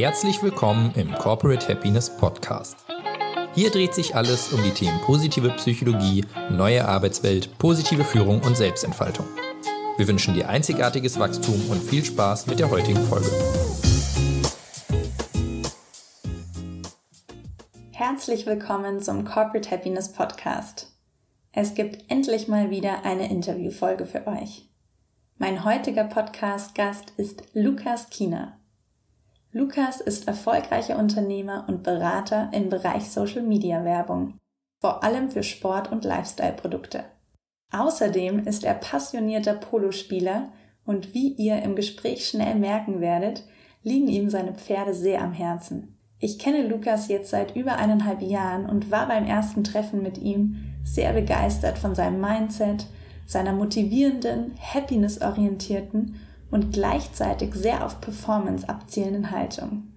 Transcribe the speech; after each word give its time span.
Herzlich 0.00 0.42
willkommen 0.42 0.94
im 0.94 1.12
Corporate 1.12 1.68
Happiness 1.68 2.08
Podcast. 2.08 2.86
Hier 3.54 3.70
dreht 3.70 3.92
sich 3.92 4.16
alles 4.16 4.50
um 4.50 4.62
die 4.62 4.70
Themen 4.70 4.98
positive 5.02 5.50
Psychologie, 5.50 6.24
neue 6.50 6.88
Arbeitswelt, 6.88 7.58
positive 7.58 8.02
Führung 8.02 8.40
und 8.40 8.56
Selbstentfaltung. 8.56 9.26
Wir 9.98 10.08
wünschen 10.08 10.32
dir 10.32 10.48
einzigartiges 10.48 11.18
Wachstum 11.18 11.68
und 11.68 11.82
viel 11.82 12.02
Spaß 12.02 12.46
mit 12.46 12.60
der 12.60 12.70
heutigen 12.70 13.02
Folge. 13.02 13.30
Herzlich 17.92 18.46
willkommen 18.46 19.02
zum 19.02 19.26
Corporate 19.26 19.70
Happiness 19.70 20.10
Podcast. 20.10 20.96
Es 21.52 21.74
gibt 21.74 22.10
endlich 22.10 22.48
mal 22.48 22.70
wieder 22.70 23.04
eine 23.04 23.30
Interviewfolge 23.30 24.06
für 24.06 24.26
euch. 24.26 24.66
Mein 25.36 25.62
heutiger 25.66 26.04
Podcast-Gast 26.04 27.12
ist 27.18 27.42
Lukas 27.52 28.08
Kiener. 28.08 28.59
Lukas 29.52 30.00
ist 30.00 30.28
erfolgreicher 30.28 30.96
Unternehmer 30.96 31.64
und 31.66 31.82
Berater 31.82 32.50
im 32.52 32.68
Bereich 32.68 33.10
Social 33.10 33.42
Media 33.42 33.84
Werbung, 33.84 34.34
vor 34.80 35.02
allem 35.02 35.28
für 35.28 35.42
Sport- 35.42 35.90
und 35.90 36.04
Lifestyle-Produkte. 36.04 37.04
Außerdem 37.72 38.46
ist 38.46 38.62
er 38.62 38.74
passionierter 38.74 39.54
Polospieler 39.54 40.52
und 40.84 41.14
wie 41.14 41.32
ihr 41.32 41.62
im 41.62 41.74
Gespräch 41.74 42.28
schnell 42.28 42.54
merken 42.54 43.00
werdet, 43.00 43.44
liegen 43.82 44.06
ihm 44.06 44.30
seine 44.30 44.54
Pferde 44.54 44.94
sehr 44.94 45.20
am 45.20 45.32
Herzen. 45.32 45.96
Ich 46.20 46.38
kenne 46.38 46.68
Lukas 46.68 47.08
jetzt 47.08 47.30
seit 47.30 47.56
über 47.56 47.76
eineinhalb 47.76 48.22
Jahren 48.22 48.66
und 48.66 48.92
war 48.92 49.08
beim 49.08 49.26
ersten 49.26 49.64
Treffen 49.64 50.02
mit 50.02 50.18
ihm 50.18 50.74
sehr 50.84 51.12
begeistert 51.12 51.76
von 51.76 51.96
seinem 51.96 52.20
Mindset, 52.20 52.86
seiner 53.26 53.52
motivierenden, 53.52 54.54
happiness-orientierten 54.60 56.20
und 56.50 56.72
gleichzeitig 56.72 57.54
sehr 57.54 57.84
auf 57.84 58.00
Performance 58.00 58.68
abzielenden 58.68 59.30
Haltung. 59.30 59.88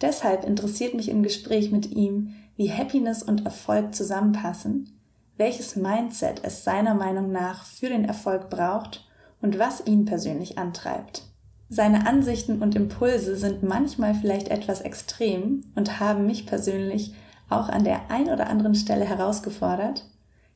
Deshalb 0.00 0.44
interessiert 0.44 0.94
mich 0.94 1.08
im 1.08 1.22
Gespräch 1.22 1.70
mit 1.70 1.90
ihm, 1.92 2.34
wie 2.56 2.72
Happiness 2.72 3.22
und 3.22 3.44
Erfolg 3.44 3.94
zusammenpassen, 3.94 4.98
welches 5.36 5.76
Mindset 5.76 6.40
es 6.44 6.64
seiner 6.64 6.94
Meinung 6.94 7.32
nach 7.32 7.64
für 7.64 7.88
den 7.88 8.04
Erfolg 8.04 8.50
braucht 8.50 9.06
und 9.40 9.58
was 9.58 9.86
ihn 9.86 10.04
persönlich 10.04 10.58
antreibt. 10.58 11.22
Seine 11.68 12.06
Ansichten 12.06 12.62
und 12.62 12.76
Impulse 12.76 13.36
sind 13.36 13.62
manchmal 13.62 14.14
vielleicht 14.14 14.48
etwas 14.48 14.80
extrem 14.80 15.64
und 15.74 15.98
haben 15.98 16.26
mich 16.26 16.46
persönlich 16.46 17.14
auch 17.48 17.68
an 17.68 17.84
der 17.84 18.10
ein 18.10 18.28
oder 18.28 18.48
anderen 18.48 18.74
Stelle 18.74 19.04
herausgefordert, 19.04 20.04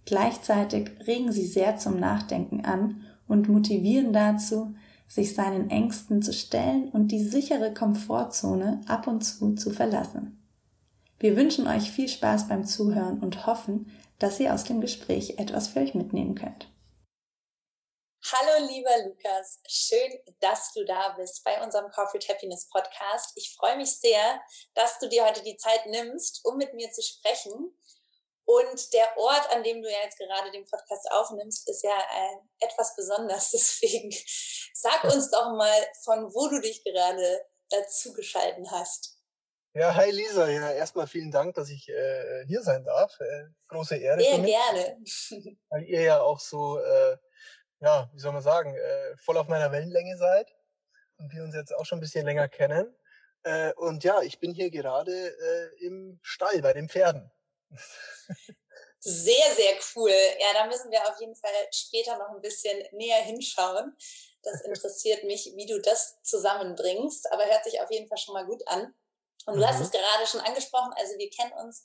Gleichzeitig 0.08 0.92
regen 1.06 1.32
sie 1.32 1.44
sehr 1.44 1.76
zum 1.76 2.00
Nachdenken 2.00 2.64
an 2.64 3.02
und 3.26 3.50
motivieren 3.50 4.14
dazu, 4.14 4.74
sich 5.08 5.34
seinen 5.34 5.70
Ängsten 5.70 6.22
zu 6.22 6.32
stellen 6.32 6.90
und 6.90 7.08
die 7.08 7.24
sichere 7.24 7.72
Komfortzone 7.74 8.82
ab 8.86 9.06
und 9.06 9.22
zu 9.22 9.54
zu 9.54 9.70
verlassen. 9.70 10.34
Wir 11.18 11.36
wünschen 11.36 11.66
euch 11.66 11.90
viel 11.90 12.08
Spaß 12.08 12.46
beim 12.48 12.64
Zuhören 12.64 13.20
und 13.20 13.46
hoffen, 13.46 13.90
dass 14.18 14.38
ihr 14.38 14.54
aus 14.54 14.64
dem 14.64 14.80
Gespräch 14.80 15.38
etwas 15.38 15.68
für 15.68 15.80
euch 15.80 15.94
mitnehmen 15.94 16.34
könnt. 16.34 16.70
Hallo 18.30 18.66
lieber 18.66 18.90
Lukas, 19.06 19.60
schön, 19.66 20.12
dass 20.40 20.72
du 20.74 20.84
da 20.84 21.14
bist 21.16 21.42
bei 21.44 21.62
unserem 21.62 21.90
Corporate 21.90 22.28
Happiness 22.28 22.68
Podcast. 22.68 23.32
Ich 23.36 23.54
freue 23.56 23.76
mich 23.76 23.96
sehr, 23.96 24.40
dass 24.74 24.98
du 24.98 25.08
dir 25.08 25.24
heute 25.24 25.42
die 25.42 25.56
Zeit 25.56 25.86
nimmst, 25.86 26.44
um 26.44 26.56
mit 26.58 26.74
mir 26.74 26.90
zu 26.90 27.00
sprechen. 27.00 27.72
Und 28.48 28.94
der 28.94 29.14
Ort, 29.18 29.46
an 29.50 29.62
dem 29.62 29.82
du 29.82 29.90
ja 29.90 29.98
jetzt 30.04 30.16
gerade 30.16 30.50
den 30.50 30.64
Podcast 30.64 31.06
aufnimmst, 31.10 31.68
ist 31.68 31.84
ja 31.84 31.90
äh, 31.90 32.64
etwas 32.64 32.96
besonders. 32.96 33.50
Deswegen 33.52 34.10
sag 34.72 35.04
uns 35.04 35.30
doch 35.30 35.52
mal, 35.52 35.86
von 36.02 36.32
wo 36.32 36.48
du 36.48 36.58
dich 36.62 36.82
gerade 36.82 37.42
dazu 37.68 38.14
geschalten 38.14 38.70
hast. 38.70 39.18
Ja, 39.74 39.94
hi 39.94 40.10
Lisa. 40.10 40.48
Ja, 40.48 40.72
erstmal 40.72 41.06
vielen 41.06 41.30
Dank, 41.30 41.56
dass 41.56 41.68
ich 41.68 41.90
äh, 41.90 42.46
hier 42.46 42.62
sein 42.62 42.84
darf. 42.84 43.20
Äh, 43.20 43.48
große 43.68 43.96
Ehre. 43.96 44.18
Sehr 44.18 44.38
gerne. 44.38 44.96
Weil 45.68 45.82
ihr 45.82 46.00
ja 46.00 46.22
auch 46.22 46.40
so, 46.40 46.78
äh, 46.78 47.18
ja, 47.80 48.08
wie 48.14 48.18
soll 48.18 48.32
man 48.32 48.40
sagen, 48.40 48.74
äh, 48.74 49.16
voll 49.18 49.36
auf 49.36 49.48
meiner 49.48 49.72
Wellenlänge 49.72 50.16
seid 50.16 50.50
und 51.18 51.30
wir 51.34 51.42
uns 51.42 51.54
jetzt 51.54 51.76
auch 51.76 51.84
schon 51.84 51.98
ein 51.98 52.00
bisschen 52.00 52.24
länger 52.24 52.48
kennen. 52.48 52.96
Äh, 53.42 53.74
und 53.74 54.04
ja, 54.04 54.22
ich 54.22 54.40
bin 54.40 54.54
hier 54.54 54.70
gerade 54.70 55.12
im 55.80 56.18
Stall 56.22 56.62
bei 56.62 56.72
den 56.72 56.88
Pferden. 56.88 57.30
Sehr, 59.00 59.54
sehr 59.54 59.78
cool. 59.94 60.10
Ja, 60.10 60.52
da 60.54 60.66
müssen 60.66 60.90
wir 60.90 61.00
auf 61.08 61.20
jeden 61.20 61.36
Fall 61.36 61.52
später 61.72 62.18
noch 62.18 62.30
ein 62.30 62.40
bisschen 62.40 62.82
näher 62.92 63.22
hinschauen. 63.22 63.96
Das 64.42 64.60
interessiert 64.62 65.24
mich, 65.24 65.52
wie 65.54 65.66
du 65.66 65.80
das 65.80 66.20
zusammenbringst, 66.22 67.30
aber 67.32 67.46
hört 67.46 67.64
sich 67.64 67.80
auf 67.80 67.90
jeden 67.90 68.08
Fall 68.08 68.18
schon 68.18 68.34
mal 68.34 68.46
gut 68.46 68.66
an. 68.66 68.94
Und 69.46 69.54
du 69.54 69.60
mhm. 69.60 69.66
hast 69.66 69.80
es 69.80 69.90
gerade 69.90 70.26
schon 70.26 70.40
angesprochen, 70.40 70.92
also 70.96 71.16
wir 71.16 71.30
kennen 71.30 71.52
uns 71.52 71.84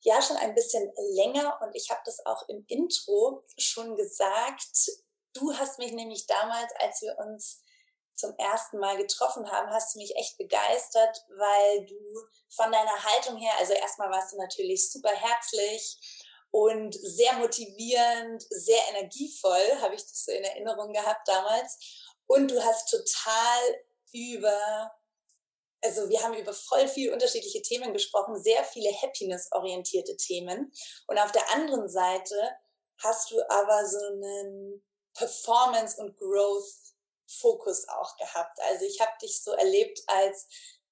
ja 0.00 0.20
schon 0.20 0.36
ein 0.36 0.54
bisschen 0.54 0.92
länger 1.14 1.58
und 1.62 1.74
ich 1.74 1.90
habe 1.90 2.02
das 2.04 2.24
auch 2.26 2.46
im 2.48 2.64
Intro 2.68 3.42
schon 3.58 3.96
gesagt. 3.96 4.90
Du 5.32 5.54
hast 5.54 5.78
mich 5.78 5.92
nämlich 5.92 6.26
damals, 6.26 6.72
als 6.78 7.00
wir 7.00 7.16
uns 7.18 7.62
zum 8.14 8.34
ersten 8.38 8.78
Mal 8.78 8.96
getroffen 8.96 9.50
haben, 9.50 9.70
hast 9.70 9.94
du 9.94 9.98
mich 9.98 10.14
echt 10.16 10.38
begeistert, 10.38 11.24
weil 11.36 11.86
du 11.86 11.96
von 12.48 12.70
deiner 12.70 13.04
Haltung 13.04 13.36
her, 13.36 13.52
also 13.58 13.72
erstmal 13.72 14.10
warst 14.10 14.32
du 14.32 14.36
natürlich 14.36 14.90
super 14.90 15.10
herzlich 15.10 15.98
und 16.50 16.94
sehr 16.94 17.32
motivierend, 17.34 18.44
sehr 18.48 18.78
energievoll, 18.90 19.80
habe 19.80 19.96
ich 19.96 20.02
das 20.02 20.24
so 20.24 20.32
in 20.32 20.44
Erinnerung 20.44 20.92
gehabt 20.92 21.26
damals. 21.26 21.78
Und 22.26 22.50
du 22.50 22.64
hast 22.64 22.88
total 22.90 23.84
über, 24.12 24.92
also 25.82 26.08
wir 26.08 26.22
haben 26.22 26.34
über 26.34 26.52
voll 26.52 26.86
viele 26.86 27.12
unterschiedliche 27.12 27.60
Themen 27.62 27.92
gesprochen, 27.92 28.40
sehr 28.40 28.62
viele 28.64 28.90
happiness-orientierte 28.92 30.16
Themen. 30.16 30.72
Und 31.08 31.18
auf 31.18 31.32
der 31.32 31.50
anderen 31.50 31.88
Seite 31.88 32.36
hast 33.02 33.32
du 33.32 33.42
aber 33.50 33.86
so 33.88 33.98
einen 33.98 34.84
Performance- 35.14 36.00
und 36.00 36.16
Growth 36.16 36.93
Fokus 37.40 37.88
auch 37.88 38.16
gehabt. 38.16 38.58
Also 38.60 38.84
ich 38.84 39.00
habe 39.00 39.12
dich 39.22 39.42
so 39.42 39.52
erlebt 39.52 40.02
als 40.06 40.48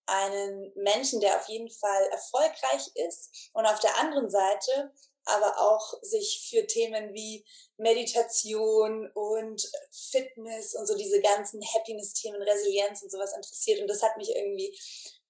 einen 0.07 0.73
Menschen, 0.75 1.21
der 1.21 1.37
auf 1.37 1.49
jeden 1.49 1.71
Fall 1.71 2.07
erfolgreich 2.09 2.91
ist 2.95 3.51
und 3.53 3.67
auf 3.67 3.79
der 3.81 3.99
anderen 3.99 4.31
Seite 4.31 4.93
aber 5.25 5.59
auch 5.61 5.95
sich 6.03 6.49
für 6.51 6.67
Themen 6.67 7.15
wie 7.15 7.45
Meditation 7.77 9.11
und 9.15 9.71
Fitness 9.91 10.75
und 10.75 10.87
so 10.87 10.97
diese 10.97 11.21
ganzen 11.21 11.63
Happiness-Themen, 11.63 12.43
Resilienz 12.43 13.03
und 13.03 13.11
sowas 13.11 13.33
interessiert. 13.35 13.81
Und 13.81 13.89
das 13.89 14.03
hat 14.03 14.17
mich 14.17 14.31
irgendwie 14.35 14.77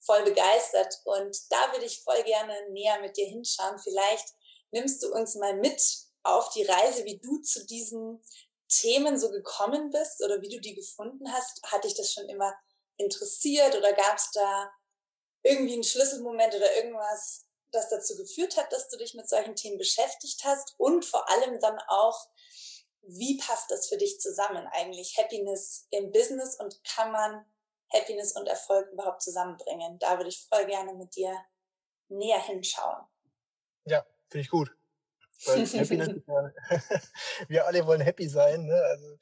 voll 0.00 0.23
begeistert. 0.25 1.00
Und 1.05 1.37
da 1.50 1.73
würde 1.73 1.84
ich 1.84 2.03
voll 2.03 2.23
gerne 2.25 2.55
näher 2.71 3.00
mit 3.00 3.17
dir 3.17 3.27
hinschauen. 3.27 3.79
Vielleicht 3.79 4.29
nimmst 4.71 5.03
du 5.03 5.12
uns 5.12 5.34
mal 5.34 5.55
mit 5.56 5.83
auf 6.23 6.50
die 6.50 6.65
Reise, 6.65 7.05
wie 7.05 7.19
du 7.19 7.39
zu 7.43 7.67
diesen 7.67 8.23
Themen 8.81 9.19
so 9.19 9.31
gekommen 9.31 9.91
bist 9.91 10.22
oder 10.25 10.41
wie 10.41 10.49
du 10.49 10.60
die 10.60 10.75
gefunden 10.75 11.33
hast? 11.33 11.62
Hat 11.65 11.84
dich 11.84 11.94
das 11.94 12.12
schon 12.12 12.28
immer 12.28 12.55
interessiert 12.97 13.77
oder 13.77 13.93
gab 13.93 14.16
es 14.16 14.31
da 14.33 14.71
irgendwie 15.43 15.75
einen 15.75 15.84
Schlüsselmoment 15.84 16.55
oder 16.55 16.77
irgendwas, 16.77 17.47
das 17.72 17.88
dazu 17.88 18.16
geführt 18.16 18.56
hat, 18.56 18.72
dass 18.72 18.88
du 18.88 18.97
dich 18.97 19.15
mit 19.15 19.28
solchen 19.28 19.56
Themen 19.56 19.78
beschäftigt 19.78 20.44
hast? 20.44 20.75
Und 20.78 21.05
vor 21.05 21.28
allem 21.28 21.59
dann 21.61 21.78
auch, 21.88 22.28
wie 23.03 23.37
passt 23.38 23.71
das 23.71 23.88
für 23.88 23.97
dich 23.97 24.21
zusammen 24.21 24.66
eigentlich? 24.72 25.16
Happiness 25.19 25.87
im 25.91 26.12
Business 26.12 26.56
und 26.56 26.82
kann 26.84 27.11
man 27.12 27.44
Happiness 27.93 28.32
und 28.32 28.47
Erfolg 28.47 28.91
überhaupt 28.93 29.22
zusammenbringen? 29.22 29.99
Da 29.99 30.16
würde 30.19 30.31
ich 30.31 30.47
voll 30.49 30.66
gerne 30.66 30.94
mit 30.94 31.16
dir 31.16 31.37
näher 32.09 32.41
hinschauen. 32.41 33.05
Ja, 33.84 34.06
finde 34.28 34.43
ich 34.43 34.50
gut. 34.50 34.71
Weil 35.47 35.66
Happiness, 35.80 36.08
wir 37.48 37.66
alle 37.66 37.86
wollen 37.86 38.00
happy 38.00 38.28
sein. 38.28 38.64
Ne? 38.64 38.75
Also 38.75 39.16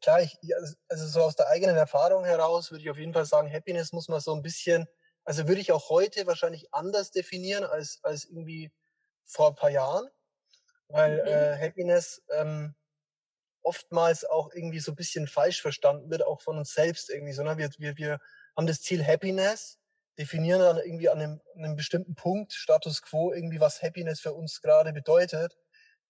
klar, 0.00 0.22
ich, 0.22 0.36
also, 0.54 0.74
also 0.88 1.06
so 1.06 1.22
aus 1.22 1.36
der 1.36 1.48
eigenen 1.48 1.76
Erfahrung 1.76 2.24
heraus 2.24 2.70
würde 2.70 2.82
ich 2.82 2.90
auf 2.90 2.98
jeden 2.98 3.12
Fall 3.12 3.24
sagen, 3.24 3.52
Happiness 3.52 3.92
muss 3.92 4.08
man 4.08 4.20
so 4.20 4.34
ein 4.34 4.42
bisschen, 4.42 4.86
also 5.24 5.48
würde 5.48 5.60
ich 5.60 5.72
auch 5.72 5.88
heute 5.88 6.26
wahrscheinlich 6.26 6.72
anders 6.72 7.10
definieren 7.10 7.64
als, 7.64 8.00
als 8.02 8.24
irgendwie 8.24 8.72
vor 9.24 9.48
ein 9.48 9.54
paar 9.54 9.70
Jahren. 9.70 10.08
Weil 10.88 11.22
mhm. 11.22 11.28
äh, 11.28 11.58
Happiness 11.58 12.22
ähm, 12.30 12.74
oftmals 13.62 14.24
auch 14.24 14.52
irgendwie 14.52 14.80
so 14.80 14.92
ein 14.92 14.96
bisschen 14.96 15.26
falsch 15.26 15.62
verstanden 15.62 16.10
wird, 16.10 16.24
auch 16.24 16.42
von 16.42 16.58
uns 16.58 16.74
selbst 16.74 17.08
irgendwie, 17.08 17.32
sondern 17.32 17.58
wir, 17.58 17.70
wir, 17.78 17.96
wir 17.96 18.20
haben 18.56 18.66
das 18.66 18.82
Ziel 18.82 19.06
Happiness 19.06 19.78
definieren 20.18 20.60
dann 20.60 20.78
irgendwie 20.78 21.08
an 21.08 21.20
einem, 21.20 21.40
einem 21.56 21.76
bestimmten 21.76 22.14
Punkt, 22.14 22.52
Status 22.52 23.02
quo, 23.02 23.32
irgendwie 23.32 23.60
was 23.60 23.82
Happiness 23.82 24.20
für 24.20 24.34
uns 24.34 24.60
gerade 24.60 24.92
bedeutet. 24.92 25.56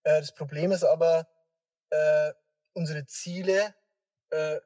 Äh, 0.04 0.20
das 0.20 0.34
Problem 0.34 0.72
ist 0.72 0.84
aber, 0.84 1.26
äh, 1.90 2.32
unsere 2.75 3.06
Ziele 3.06 3.75
äh, 4.31 4.60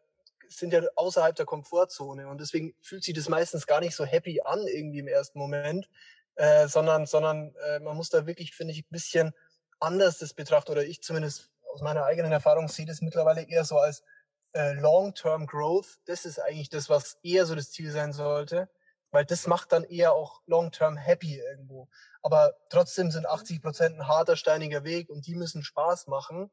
sind 0.49 0.73
ja 0.73 0.81
außerhalb 0.95 1.35
der 1.35 1.47
Komfortzone 1.47 2.29
und 2.29 2.41
deswegen 2.41 2.75
fühlt 2.81 3.03
sich 3.03 3.15
das 3.15 3.29
meistens 3.29 3.67
gar 3.67 3.81
nicht 3.81 3.97
so 3.97 4.05
happy 4.05 4.41
an 4.45 4.65
irgendwie 4.67 5.01
im 5.01 5.09
ersten 5.09 5.39
Moment, 5.39 5.89
äh, 6.37 6.69
sondern 6.69 7.07
sondern 7.07 7.55
äh, 7.67 7.81
man 7.81 7.97
muss 7.97 8.11
da 8.11 8.27
wirklich 8.27 8.55
finde 8.55 8.73
ich 8.73 8.81
ein 8.81 8.91
bisschen 8.91 9.33
anders 9.81 10.19
das 10.19 10.35
betrachten 10.35 10.71
oder 10.71 10.85
ich 10.85 11.03
zumindest 11.03 11.51
aus 11.73 11.83
meiner 11.83 12.05
eigenen 12.05 12.31
Erfahrung 12.33 12.69
sehe 12.69 12.87
das 12.87 13.01
mittlerweile 13.01 13.43
eher 13.43 13.65
so 13.65 13.79
als 13.79 14.05
äh, 14.53 14.73
Long-Term 14.75 15.47
Growth. 15.47 15.99
Das 16.07 16.25
ist 16.25 16.39
eigentlich 16.39 16.71
das, 16.71 16.89
was 16.89 17.19
eher 17.23 17.45
so 17.45 17.55
das 17.55 17.73
Ziel 17.73 17.91
sein 17.91 18.13
sollte 18.13 18.69
weil 19.11 19.25
das 19.25 19.47
macht 19.47 19.73
dann 19.73 19.85
eher 19.85 20.13
auch 20.13 20.43
long-term 20.47 20.97
happy 20.97 21.39
irgendwo. 21.39 21.89
Aber 22.23 22.55
trotzdem 22.69 23.11
sind 23.11 23.27
80 23.27 23.63
Prozent 23.63 23.97
ein 23.97 24.09
harter, 24.09 24.37
steiniger 24.37 24.85
Weg 24.85 25.09
und 25.09 25.27
die 25.27 25.35
müssen 25.35 25.63
Spaß 25.63 26.07
machen. 26.07 26.51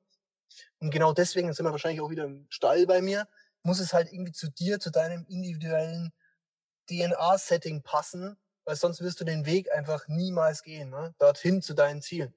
Und 0.79 0.91
genau 0.91 1.13
deswegen 1.13 1.51
sind 1.53 1.65
wir 1.65 1.71
wahrscheinlich 1.71 2.01
auch 2.01 2.09
wieder 2.09 2.25
im 2.25 2.45
Stall 2.49 2.85
bei 2.85 3.01
mir, 3.01 3.27
muss 3.63 3.79
es 3.79 3.93
halt 3.93 4.11
irgendwie 4.11 4.33
zu 4.33 4.49
dir, 4.51 4.79
zu 4.79 4.91
deinem 4.91 5.25
individuellen 5.27 6.13
DNA-Setting 6.89 7.81
passen, 7.81 8.37
weil 8.65 8.75
sonst 8.75 9.01
wirst 9.01 9.19
du 9.19 9.23
den 9.23 9.45
Weg 9.45 9.71
einfach 9.71 10.07
niemals 10.07 10.63
gehen, 10.63 10.89
ne? 10.89 11.15
dorthin 11.17 11.61
zu 11.61 11.73
deinen 11.73 12.01
Zielen. 12.01 12.33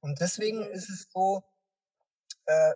Und 0.00 0.20
deswegen 0.20 0.58
mhm. 0.58 0.72
ist 0.72 0.90
es 0.90 1.08
so, 1.12 1.44
äh, 2.46 2.74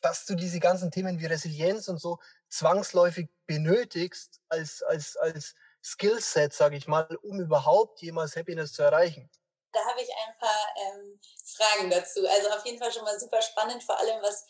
dass 0.00 0.26
du 0.26 0.34
diese 0.34 0.60
ganzen 0.60 0.90
Themen 0.90 1.18
wie 1.18 1.26
Resilienz 1.26 1.88
und 1.88 1.98
so 1.98 2.18
zwangsläufig 2.48 3.28
benötigst 3.46 4.40
als, 4.48 4.82
als, 4.82 5.16
als 5.16 5.54
Skillset, 5.82 6.52
sage 6.52 6.76
ich 6.76 6.86
mal, 6.86 7.06
um 7.22 7.40
überhaupt 7.40 8.02
jemals 8.02 8.36
Happiness 8.36 8.72
zu 8.72 8.82
erreichen. 8.82 9.30
Da 9.72 9.84
habe 9.84 10.00
ich 10.00 10.08
ein 10.08 10.38
paar 10.38 10.66
ähm, 10.76 11.20
Fragen 11.56 11.90
dazu. 11.90 12.26
Also 12.26 12.50
auf 12.50 12.64
jeden 12.64 12.78
Fall 12.78 12.92
schon 12.92 13.04
mal 13.04 13.18
super 13.18 13.40
spannend, 13.42 13.82
vor 13.82 13.98
allem 13.98 14.22
was, 14.22 14.44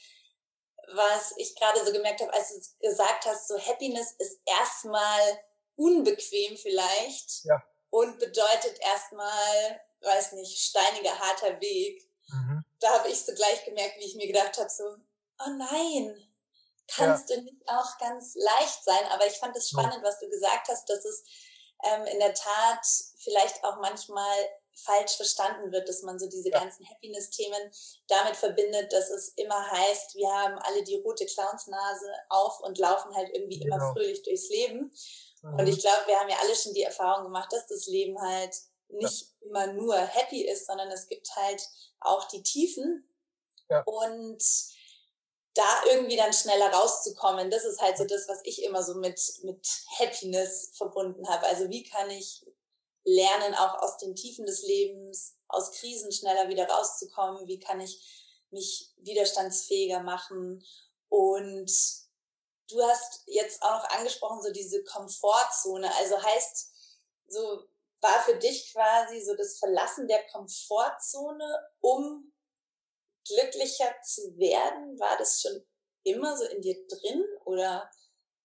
was 0.95 1.35
ich 1.37 1.55
gerade 1.57 1.85
so 1.85 1.93
gemerkt 1.93 2.21
habe, 2.21 2.33
als 2.33 2.49
du 2.49 2.89
gesagt 2.89 3.27
hast, 3.27 3.49
so 3.49 3.59
Happiness 3.59 4.13
ist 4.19 4.41
erstmal 4.47 5.41
unbequem 5.77 6.57
vielleicht 6.57 7.45
ja. 7.45 7.63
und 7.91 8.19
bedeutet 8.19 8.79
erstmal, 8.81 9.81
weiß 10.01 10.33
nicht, 10.33 10.59
steiniger, 10.59 11.19
harter 11.19 11.61
Weg. 11.61 12.09
Mhm. 12.29 12.65
Da 12.81 12.99
habe 12.99 13.09
ich 13.09 13.25
so 13.25 13.35
gleich 13.35 13.65
gemerkt, 13.65 13.99
wie 13.99 14.07
ich 14.07 14.17
mir 14.17 14.27
gedacht 14.27 14.59
habe, 14.59 14.71
so, 14.71 14.85
oh 14.85 15.51
nein, 15.57 16.28
kannst 16.95 17.31
ja. 17.31 17.37
du 17.37 17.43
nicht 17.43 17.63
auch 17.67 17.99
ganz 17.99 18.35
leicht 18.35 18.85
sein. 18.85 19.05
Aber 19.11 19.27
ich 19.27 19.35
fand 19.35 19.57
es 19.57 19.69
spannend, 19.69 20.03
was 20.03 20.19
du 20.19 20.29
gesagt 20.29 20.69
hast, 20.69 20.89
dass 20.89 21.05
es 21.05 21.25
ähm, 21.85 22.05
in 22.07 22.19
der 22.19 22.35
Tat 22.35 22.87
vielleicht 23.19 23.63
auch 23.65 23.79
manchmal 23.81 24.37
falsch 24.75 25.17
verstanden 25.17 25.73
wird, 25.73 25.89
dass 25.89 26.03
man 26.03 26.19
so 26.19 26.29
diese 26.29 26.51
ja. 26.51 26.61
ganzen 26.61 26.89
Happiness-Themen 26.89 27.71
damit 28.07 28.37
verbindet, 28.37 28.93
dass 28.93 29.11
es 29.11 29.29
immer 29.37 29.71
heißt, 29.71 30.15
wir 30.15 30.31
haben 30.31 30.59
alle 30.59 30.85
die 30.85 30.97
rote 30.97 31.27
Clownsnase 31.27 32.13
auf 32.29 32.61
und 32.61 32.79
laufen 32.79 33.15
halt 33.15 33.29
irgendwie 33.33 33.59
genau. 33.59 33.77
immer 33.77 33.93
fröhlich 33.93 34.23
durchs 34.23 34.49
Leben. 34.49 34.93
Mhm. 35.43 35.59
Und 35.59 35.67
ich 35.67 35.81
glaube, 35.81 36.07
wir 36.07 36.19
haben 36.19 36.29
ja 36.29 36.37
alle 36.41 36.55
schon 36.55 36.75
die 36.75 36.83
Erfahrung 36.83 37.25
gemacht, 37.25 37.53
dass 37.53 37.67
das 37.67 37.87
Leben 37.87 38.21
halt 38.21 38.55
nicht 38.89 39.23
ja. 39.41 39.49
immer 39.49 39.73
nur 39.73 39.97
happy 39.97 40.47
ist, 40.47 40.67
sondern 40.67 40.91
es 40.91 41.09
gibt 41.09 41.29
halt 41.37 41.63
auch 42.01 42.29
die 42.29 42.43
Tiefen. 42.43 43.05
Ja. 43.69 43.83
Und 43.85 44.43
da 45.59 45.83
irgendwie 45.91 46.17
dann 46.17 46.33
schneller 46.33 46.71
rauszukommen, 46.71 47.51
das 47.51 47.65
ist 47.65 47.81
halt 47.81 47.99
so 47.99 48.05
das, 48.05 48.29
was 48.29 48.41
ich 48.45 48.63
immer 48.63 48.83
so 48.83 48.95
mit, 48.95 49.21
mit 49.43 49.67
Happiness 49.99 50.71
verbunden 50.75 51.29
habe. 51.29 51.47
Also 51.47 51.69
wie 51.69 51.83
kann 51.83 52.09
ich 52.11 52.47
lernen, 53.05 53.55
auch 53.55 53.83
aus 53.83 53.99
den 53.99 54.15
Tiefen 54.15 54.47
des 54.47 54.63
Lebens, 54.63 55.37
aus 55.49 55.73
Krisen 55.73 56.13
schneller 56.13 56.49
wieder 56.49 56.69
rauszukommen? 56.69 57.49
Wie 57.49 57.59
kann 57.59 57.81
ich 57.81 58.01
mich 58.51 58.93
widerstandsfähiger 58.99 60.01
machen? 60.01 60.65
Und 61.09 61.73
du 62.71 62.83
hast 62.83 63.23
jetzt 63.27 63.63
auch 63.63 63.83
noch 63.83 63.91
angesprochen, 63.91 64.43
so 64.43 64.53
diese 64.53 64.85
Komfortzone. 64.85 65.93
Also 65.97 66.23
heißt, 66.23 66.71
so 67.27 67.65
war 68.01 68.23
für 68.25 68.37
dich 68.37 68.73
quasi 68.73 69.21
so 69.23 69.35
das 69.35 69.59
Verlassen 69.59 70.07
der 70.07 70.25
Komfortzone, 70.29 71.69
um 71.81 72.33
glücklicher 73.29 73.95
zu 74.03 74.37
werden? 74.39 74.99
War 74.99 75.17
das 75.19 75.41
schon 75.41 75.65
immer 76.05 76.37
so 76.37 76.45
in 76.45 76.63
dir 76.63 76.77
drin 76.87 77.25
oder 77.45 77.91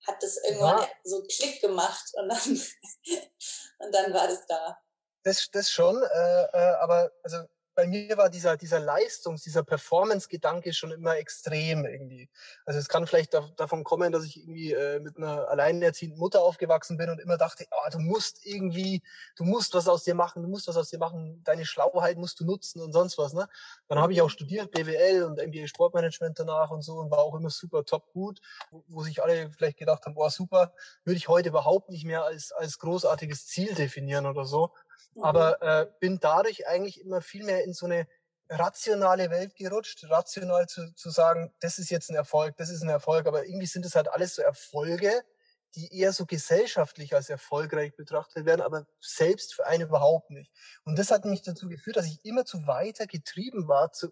hat 0.06 0.22
das 0.22 0.38
irgendwann 0.44 0.80
ja. 0.80 0.90
so 1.04 1.24
Klick 1.24 1.62
gemacht 1.62 2.12
und 2.14 2.30
dann, 2.30 2.42
und 3.80 3.96
dann 3.96 4.14
war 4.14 4.28
das 4.28 4.46
da? 4.48 4.78
Das, 5.24 5.50
das 5.52 5.70
schon, 5.70 5.96
äh, 5.96 6.44
äh, 6.44 6.76
aber 6.82 7.12
also 7.24 7.38
bei 7.76 7.88
mir 7.88 8.18
war 8.18 8.30
dieser, 8.30 8.58
dieser 8.58 8.80
Leistungs-, 8.80 9.44
dieser 9.44 9.64
Performance-Gedanke 9.64 10.74
schon 10.74 10.92
immer 10.92 11.18
extrem 11.18 11.86
irgendwie. 11.86 12.30
Also 12.66 12.80
es 12.80 12.88
kann 12.88 13.08
vielleicht 13.08 13.34
da, 13.34 13.50
davon 13.58 13.84
kommen, 13.84 14.12
dass 14.12 14.26
ich 14.26 14.40
irgendwie 14.40 14.74
äh, 14.74 15.00
mit 15.00 15.18
einer 15.18 15.48
alleinerziehenden 15.50 16.20
Mutter 16.20 16.42
aufgewachsen 16.42 16.98
bin 16.98 17.10
und 17.10 17.20
immer 17.20 17.38
dachte, 17.38 17.66
oh, 17.72 17.90
du 17.92 18.00
musst 18.00 18.46
irgendwie, 18.46 19.02
du 19.36 19.44
musst 19.44 19.74
was 19.74 19.88
aus 19.88 20.04
dir 20.04 20.16
machen, 20.16 20.44
du 20.44 20.50
musst 20.50 20.68
was 20.68 20.78
aus 20.78 20.90
dir 20.90 21.00
machen, 21.00 21.42
deine 21.44 21.66
Schlauheit 21.66 22.18
musst 22.18 22.40
du 22.40 22.46
nutzen 22.46 22.82
und 22.82 22.94
sonst 22.94 23.18
was. 23.18 23.34
Ne? 23.34 23.48
Dann 23.88 24.00
habe 24.00 24.14
ich 24.14 24.22
auch 24.22 24.30
studiert, 24.30 24.72
BWL 24.72 25.24
und 25.24 25.40
MBA 25.46 25.68
Sportmanagement 25.68 26.38
danach 26.38 26.72
und 26.72 26.82
so 26.82 26.96
und 26.98 27.12
war 27.12 27.20
auch 27.20 27.36
immer 27.36 27.50
super 27.50 27.86
top 27.86 28.12
gut, 28.14 28.40
wo, 28.72 28.84
wo 28.88 29.04
sich 29.04 29.24
alle 29.24 29.52
vielleicht 29.52 29.78
gedacht 29.78 30.06
haben, 30.06 30.14
boah, 30.14 30.30
super, 30.30 30.74
würde 31.04 31.18
ich 31.18 31.28
heute 31.28 31.50
überhaupt 31.50 31.90
nicht 31.90 32.06
mehr 32.06 32.24
als, 32.24 32.52
als 32.52 32.78
großartiges 32.80 33.48
Ziel 33.48 33.74
definieren 33.74 34.26
oder 34.26 34.46
so. 34.46 34.72
Mhm. 35.16 35.24
Aber 35.24 35.62
äh, 35.62 35.88
bin 36.00 36.20
dadurch 36.20 36.68
eigentlich 36.68 37.02
immer 37.02 37.22
viel 37.22 37.44
mehr 37.44 37.64
in 37.64 37.74
so 37.74 37.86
eine 37.86 38.08
rationale 38.50 39.30
Welt 39.30 39.56
gerutscht, 39.56 40.04
rational 40.10 40.68
zu, 40.68 40.94
zu 40.96 41.10
sagen, 41.10 41.54
das 41.60 41.80
ist 41.80 41.90
jetzt 41.90 42.10
ein 42.10 42.16
Erfolg, 42.16 42.56
das 42.58 42.70
ist 42.70 42.84
ein 42.84 42.90
Erfolg, 42.90 43.26
aber 43.26 43.46
irgendwie 43.46 43.66
sind 43.66 43.86
es 43.86 43.96
halt 43.96 44.10
alles 44.10 44.36
so 44.36 44.42
Erfolge, 44.42 45.24
die 45.76 45.98
eher 45.98 46.14
so 46.14 46.26
gesellschaftlich 46.26 47.16
als 47.16 47.30
erfolgreich 47.30 47.96
betrachtet 47.96 48.46
werden, 48.46 48.62
aber 48.62 48.86
selbst 49.00 49.56
für 49.56 49.66
einen 49.66 49.88
überhaupt 49.88 50.30
nicht. 50.30 50.52
Und 50.86 51.00
das 51.00 51.10
hat 51.10 51.26
mich 51.26 51.42
dazu 51.42 51.68
geführt, 51.68 51.98
dass 51.98 52.06
ich 52.06 52.24
immer 52.24 52.46
zu 52.46 52.68
weiter 52.68 53.08
getrieben 53.08 53.68
war, 53.68 53.92
zu, 53.92 54.10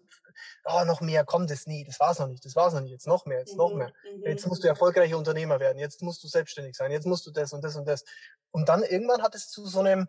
oh, 0.64 0.84
noch 0.84 1.00
mehr, 1.00 1.24
komm, 1.24 1.46
das, 1.46 1.66
nee, 1.66 1.84
das 1.84 2.00
war's 2.00 2.18
noch 2.18 2.26
nicht, 2.26 2.44
das 2.44 2.56
war's 2.56 2.74
noch 2.74 2.80
nicht, 2.80 2.90
jetzt 2.90 3.06
noch 3.06 3.26
mehr, 3.26 3.38
jetzt 3.38 3.52
mhm, 3.52 3.58
noch 3.58 3.74
mehr. 3.74 3.92
Mhm, 4.12 4.22
jetzt 4.24 4.46
musst 4.46 4.64
du 4.64 4.66
mhm. 4.66 4.70
erfolgreicher 4.70 5.16
Unternehmer 5.16 5.60
werden, 5.60 5.78
jetzt 5.78 6.02
musst 6.02 6.24
du 6.24 6.28
selbstständig 6.28 6.74
sein, 6.74 6.90
jetzt 6.90 7.06
musst 7.06 7.26
du 7.26 7.30
das 7.30 7.52
und 7.52 7.62
das 7.62 7.76
und 7.76 7.86
das. 7.86 8.04
Und 8.50 8.68
dann 8.68 8.82
irgendwann 8.82 9.22
hat 9.22 9.36
es 9.36 9.48
zu 9.48 9.64
so 9.66 9.80
einem, 9.80 10.08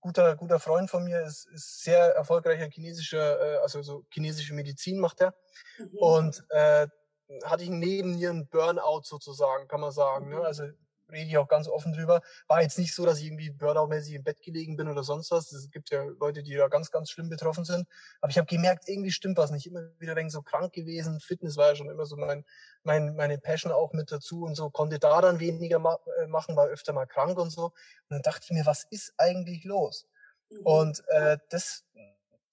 guter, 0.00 0.36
guter 0.36 0.58
Freund 0.58 0.90
von 0.90 1.04
mir 1.04 1.22
ist, 1.22 1.46
ist 1.46 1.82
sehr 1.82 2.14
erfolgreicher 2.14 2.68
chinesischer, 2.70 3.40
äh, 3.40 3.56
also 3.58 3.82
so 3.82 4.04
chinesische 4.10 4.54
Medizin 4.54 4.98
macht 4.98 5.20
er. 5.20 5.34
Mhm. 5.78 5.98
Und 5.98 6.44
äh, 6.50 6.86
hatte 7.44 7.62
ich 7.62 7.70
neben 7.70 8.16
mir 8.16 8.30
einen 8.30 8.48
Burnout 8.48 9.02
sozusagen, 9.04 9.68
kann 9.68 9.80
man 9.80 9.92
sagen. 9.92 10.28
Ne? 10.28 10.36
Mhm. 10.36 10.42
Ne? 10.42 10.46
Also 10.46 10.64
rede 11.10 11.28
ich 11.28 11.38
auch 11.38 11.48
ganz 11.48 11.68
offen 11.68 11.92
drüber. 11.92 12.20
War 12.46 12.62
jetzt 12.62 12.78
nicht 12.78 12.94
so, 12.94 13.04
dass 13.04 13.18
ich 13.18 13.26
irgendwie 13.26 13.50
Burnout-mäßig 13.50 14.14
im 14.14 14.24
Bett 14.24 14.40
gelegen 14.42 14.76
bin 14.76 14.88
oder 14.88 15.04
sonst 15.04 15.30
was. 15.30 15.52
Es 15.52 15.70
gibt 15.70 15.90
ja 15.90 16.02
Leute, 16.02 16.42
die 16.42 16.54
da 16.54 16.68
ganz, 16.68 16.90
ganz 16.90 17.10
schlimm 17.10 17.28
betroffen 17.28 17.64
sind. 17.64 17.86
Aber 18.20 18.30
ich 18.30 18.38
habe 18.38 18.46
gemerkt, 18.46 18.88
irgendwie 18.88 19.10
stimmt 19.10 19.38
was 19.38 19.50
nicht. 19.50 19.66
Immer 19.66 19.90
wieder 19.98 20.16
wegen 20.16 20.30
so 20.30 20.42
krank 20.42 20.72
gewesen. 20.72 21.20
Fitness 21.20 21.56
war 21.56 21.68
ja 21.68 21.76
schon 21.76 21.90
immer 21.90 22.06
so 22.06 22.16
mein, 22.16 22.44
mein, 22.82 23.14
meine 23.16 23.38
Passion 23.38 23.72
auch 23.72 23.92
mit 23.92 24.12
dazu 24.12 24.42
und 24.42 24.54
so. 24.54 24.70
Konnte 24.70 24.98
da 24.98 25.20
dann 25.20 25.40
weniger 25.40 25.78
ma 25.78 25.98
äh, 26.20 26.26
machen, 26.26 26.56
war 26.56 26.66
öfter 26.66 26.92
mal 26.92 27.06
krank 27.06 27.38
und 27.38 27.50
so. 27.50 27.64
Und 27.64 27.74
dann 28.10 28.22
dachte 28.22 28.40
ich 28.44 28.50
mir, 28.50 28.66
was 28.66 28.84
ist 28.90 29.14
eigentlich 29.16 29.64
los? 29.64 30.06
Mhm. 30.50 30.60
Und 30.62 31.02
äh, 31.08 31.38
das 31.50 31.84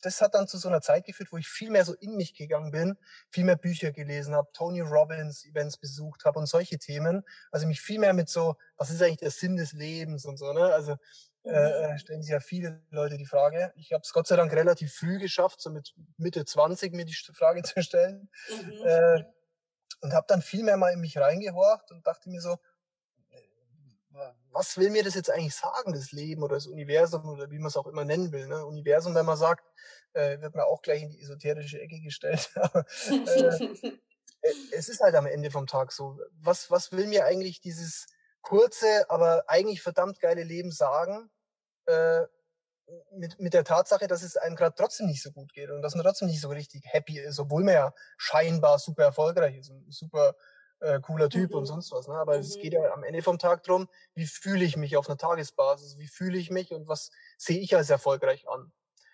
das 0.05 0.21
hat 0.21 0.35
dann 0.35 0.47
zu 0.47 0.57
so 0.57 0.67
einer 0.67 0.81
Zeit 0.81 1.05
geführt, 1.05 1.31
wo 1.31 1.37
ich 1.37 1.47
viel 1.47 1.71
mehr 1.71 1.83
so 1.83 1.93
in 1.95 2.15
mich 2.15 2.35
gegangen 2.35 2.71
bin, 2.71 2.97
viel 3.29 3.43
mehr 3.43 3.55
Bücher 3.55 3.91
gelesen 3.91 4.35
habe, 4.35 4.47
Tony 4.53 4.81
Robbins 4.81 5.45
Events 5.45 5.77
besucht 5.77 6.25
habe 6.25 6.39
und 6.39 6.45
solche 6.45 6.77
Themen. 6.77 7.23
Also 7.51 7.65
mich 7.65 7.81
viel 7.81 7.99
mehr 7.99 8.13
mit 8.13 8.29
so, 8.29 8.55
was 8.77 8.91
ist 8.91 9.01
eigentlich 9.01 9.17
der 9.17 9.31
Sinn 9.31 9.55
des 9.55 9.73
Lebens 9.73 10.25
und 10.25 10.37
so, 10.37 10.53
ne? 10.53 10.65
Also 10.65 10.97
äh, 11.43 11.49
mhm. 11.49 11.93
äh 11.93 11.99
stellen 11.99 12.21
sich 12.21 12.31
ja 12.31 12.39
viele 12.39 12.81
Leute 12.91 13.17
die 13.17 13.25
Frage. 13.25 13.73
Ich 13.75 13.93
habe 13.93 14.01
es 14.03 14.13
Gott 14.13 14.27
sei 14.27 14.35
Dank 14.35 14.53
relativ 14.53 14.93
früh 14.93 15.17
geschafft, 15.17 15.59
so 15.59 15.71
mit 15.71 15.95
Mitte 16.17 16.45
20 16.45 16.93
mir 16.93 17.05
die 17.05 17.15
Frage 17.33 17.63
zu 17.63 17.81
stellen. 17.81 18.29
Mhm. 18.49 18.85
Äh, 18.85 19.23
und 20.01 20.13
habe 20.13 20.25
dann 20.27 20.43
viel 20.43 20.63
mehr 20.63 20.77
mal 20.77 20.93
in 20.93 20.99
mich 20.99 21.17
reingehorcht 21.17 21.89
und 21.91 22.05
dachte 22.05 22.29
mir 22.29 22.41
so, 22.41 22.57
was 24.55 24.77
will 24.77 24.89
mir 24.89 25.03
das 25.03 25.15
jetzt 25.15 25.29
eigentlich 25.29 25.53
sagen, 25.53 25.93
das 25.93 26.13
Leben 26.13 26.41
oder 26.41 26.55
das 26.55 26.65
Universum 26.65 27.27
oder 27.27 27.51
wie 27.51 27.59
man 27.59 27.67
es 27.67 27.75
auch 27.75 27.87
immer 27.87 28.05
nennen 28.05 28.31
will. 28.31 28.47
Ne? 28.47 28.65
Universum, 28.65 29.13
wenn 29.13 29.25
man 29.25 29.37
sagt, 29.37 29.65
äh, 30.13 30.39
wird 30.39 30.55
man 30.55 30.65
auch 30.65 30.81
gleich 30.81 31.03
in 31.03 31.09
die 31.09 31.21
esoterische 31.21 31.79
Ecke 31.79 31.99
gestellt. 31.99 32.49
äh, 33.09 33.65
äh, 34.41 34.53
es 34.71 34.87
ist 34.87 35.01
halt 35.01 35.15
am 35.15 35.25
Ende 35.25 35.51
vom 35.51 35.67
Tag 35.67 35.91
so. 35.91 36.17
Was, 36.39 36.71
was 36.71 36.93
will 36.93 37.07
mir 37.07 37.25
eigentlich 37.25 37.59
dieses 37.59 38.07
kurze, 38.41 39.09
aber 39.09 39.43
eigentlich 39.47 39.81
verdammt 39.81 40.21
geile 40.21 40.43
Leben 40.43 40.71
sagen? 40.71 41.29
Äh, 41.85 42.21
mit, 43.11 43.39
mit 43.39 43.53
der 43.53 43.63
Tatsache, 43.63 44.07
dass 44.07 44.23
es 44.23 44.37
einem 44.37 44.55
gerade 44.55 44.75
trotzdem 44.77 45.07
nicht 45.07 45.21
so 45.21 45.31
gut 45.31 45.53
geht 45.53 45.69
und 45.69 45.81
dass 45.81 45.95
man 45.95 46.05
trotzdem 46.05 46.27
nicht 46.27 46.39
so 46.39 46.49
richtig 46.49 46.83
happy 46.85 47.19
ist, 47.19 47.39
obwohl 47.39 47.63
man 47.63 47.73
ja 47.73 47.93
scheinbar 48.17 48.79
super 48.79 49.03
erfolgreich 49.03 49.57
ist 49.57 49.69
und 49.69 49.91
super 49.93 50.35
äh, 50.79 50.99
cooler 50.99 51.29
Typ 51.29 51.51
mhm. 51.51 51.57
und 51.57 51.65
sonst 51.65 51.91
was. 51.91 52.07
Ne? 52.07 52.15
Aber 52.15 52.35
mhm. 52.35 52.41
es 52.41 52.57
geht 52.59 52.73
ja 52.73 52.93
am 52.93 53.03
Ende 53.03 53.21
vom 53.21 53.39
Tag 53.39 53.63
drum, 53.63 53.87
wie 54.13 54.25
fühle 54.25 54.65
ich 54.65 54.77
mich 54.77 54.97
auf 54.97 55.07
einer 55.07 55.17
Tagesbasis, 55.17 55.97
wie 55.97 56.07
fühle 56.07 56.37
ich 56.37 56.49
mich 56.49 56.71
und 56.71 56.87
was 56.87 57.11
sehe 57.37 57.59
ich 57.59 57.75
als 57.75 57.89
erfolgreich 57.89 58.47
an. 58.47 58.71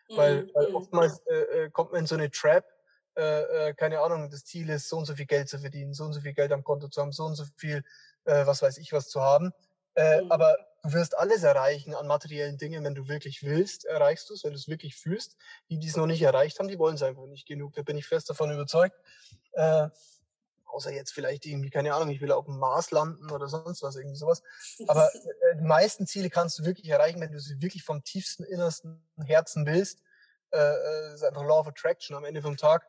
Mhm. 0.10 0.18
Weil, 0.18 0.50
weil 0.54 0.70
mhm. 0.70 0.76
oftmals 0.76 1.20
äh, 1.28 1.36
äh, 1.36 1.70
kommt 1.70 1.92
man 1.92 2.02
in 2.02 2.08
so 2.08 2.16
eine 2.16 2.32
Trap, 2.32 2.66
äh, 3.18 3.70
äh, 3.70 3.74
keine 3.74 4.00
Ahnung, 4.00 4.30
das 4.30 4.46
Ziel 4.46 4.70
ist, 4.70 4.90
so 4.90 4.98
und 4.98 5.06
so 5.06 5.16
viel 5.16 5.26
Geld 5.26 5.50
zu 5.50 5.60
verdienen, 5.60 5.94
so 5.94 6.06
und 6.06 6.14
so 6.14 6.22
viel 6.22 6.34
Geld 6.34 6.52
am 6.52 6.64
Konto 6.64 6.88
zu 6.88 7.02
haben, 7.02 7.12
so 7.12 7.26
und 7.26 7.36
so 7.36 7.46
viel, 7.58 7.84
äh, 8.26 8.46
was 8.46 8.62
weiß 8.62 8.78
ich, 8.78 8.94
was 8.94 9.10
zu 9.10 9.22
haben. 9.22 9.52
Äh, 9.96 10.22
mhm. 10.22 10.32
Aber 10.32 10.58
du 10.84 10.94
wirst 10.94 11.18
alles 11.18 11.44
erreichen 11.44 11.94
an 11.94 12.08
materiellen 12.08 12.58
Dingen, 12.58 12.84
wenn 12.84 12.96
du 12.96 13.08
wirklich 13.08 13.44
willst, 13.44 13.86
erreichst 13.86 14.30
du 14.30 14.34
es, 14.34 14.44
wenn 14.44 14.52
du 14.52 14.58
es 14.58 14.68
wirklich 14.68 14.96
fühlst. 14.96 15.36
Die, 15.70 15.78
die 15.78 15.88
es 15.88 15.98
noch 15.98 16.06
nicht 16.08 16.22
erreicht 16.22 16.60
haben, 16.60 16.68
die 16.68 16.80
wollen 16.80 16.96
es 16.96 17.04
einfach 17.04 17.26
nicht 17.26 17.48
genug. 17.48 17.74
Da 17.74 17.82
bin 17.82 17.98
ich 17.98 18.08
fest 18.08 18.30
davon 18.30 18.52
überzeugt. 18.52 18.96
Äh, 19.54 19.90
Außer 20.72 20.92
jetzt 20.92 21.12
vielleicht 21.12 21.46
irgendwie, 21.46 21.70
keine 21.70 21.94
Ahnung, 21.94 22.10
ich 22.10 22.22
will 22.22 22.32
auf 22.32 22.46
dem 22.46 22.58
Mars 22.58 22.92
landen 22.92 23.30
oder 23.30 23.48
sonst 23.48 23.84
was, 23.84 23.96
irgendwie 23.96 24.18
sowas. 24.18 24.42
Aber 24.88 25.14
äh, 25.14 25.58
die 25.58 25.66
meisten 25.66 26.08
Ziele 26.08 26.30
kannst 26.30 26.58
du 26.60 26.66
wirklich 26.66 26.90
erreichen, 26.90 27.20
wenn 27.20 27.32
du 27.32 27.40
sie 27.40 27.62
wirklich 27.62 27.84
vom 27.84 28.04
tiefsten, 28.04 28.44
innersten 28.44 29.04
Herzen 29.26 29.66
willst. 29.66 30.00
Äh, 30.52 30.60
äh, 30.60 31.02
das 31.04 31.16
ist 31.16 31.24
einfach 31.24 31.44
Law 31.44 31.60
of 31.60 31.68
Attraction 31.68 32.16
am 32.16 32.26
Ende 32.26 32.42
vom 32.42 32.58
Tag. 32.58 32.88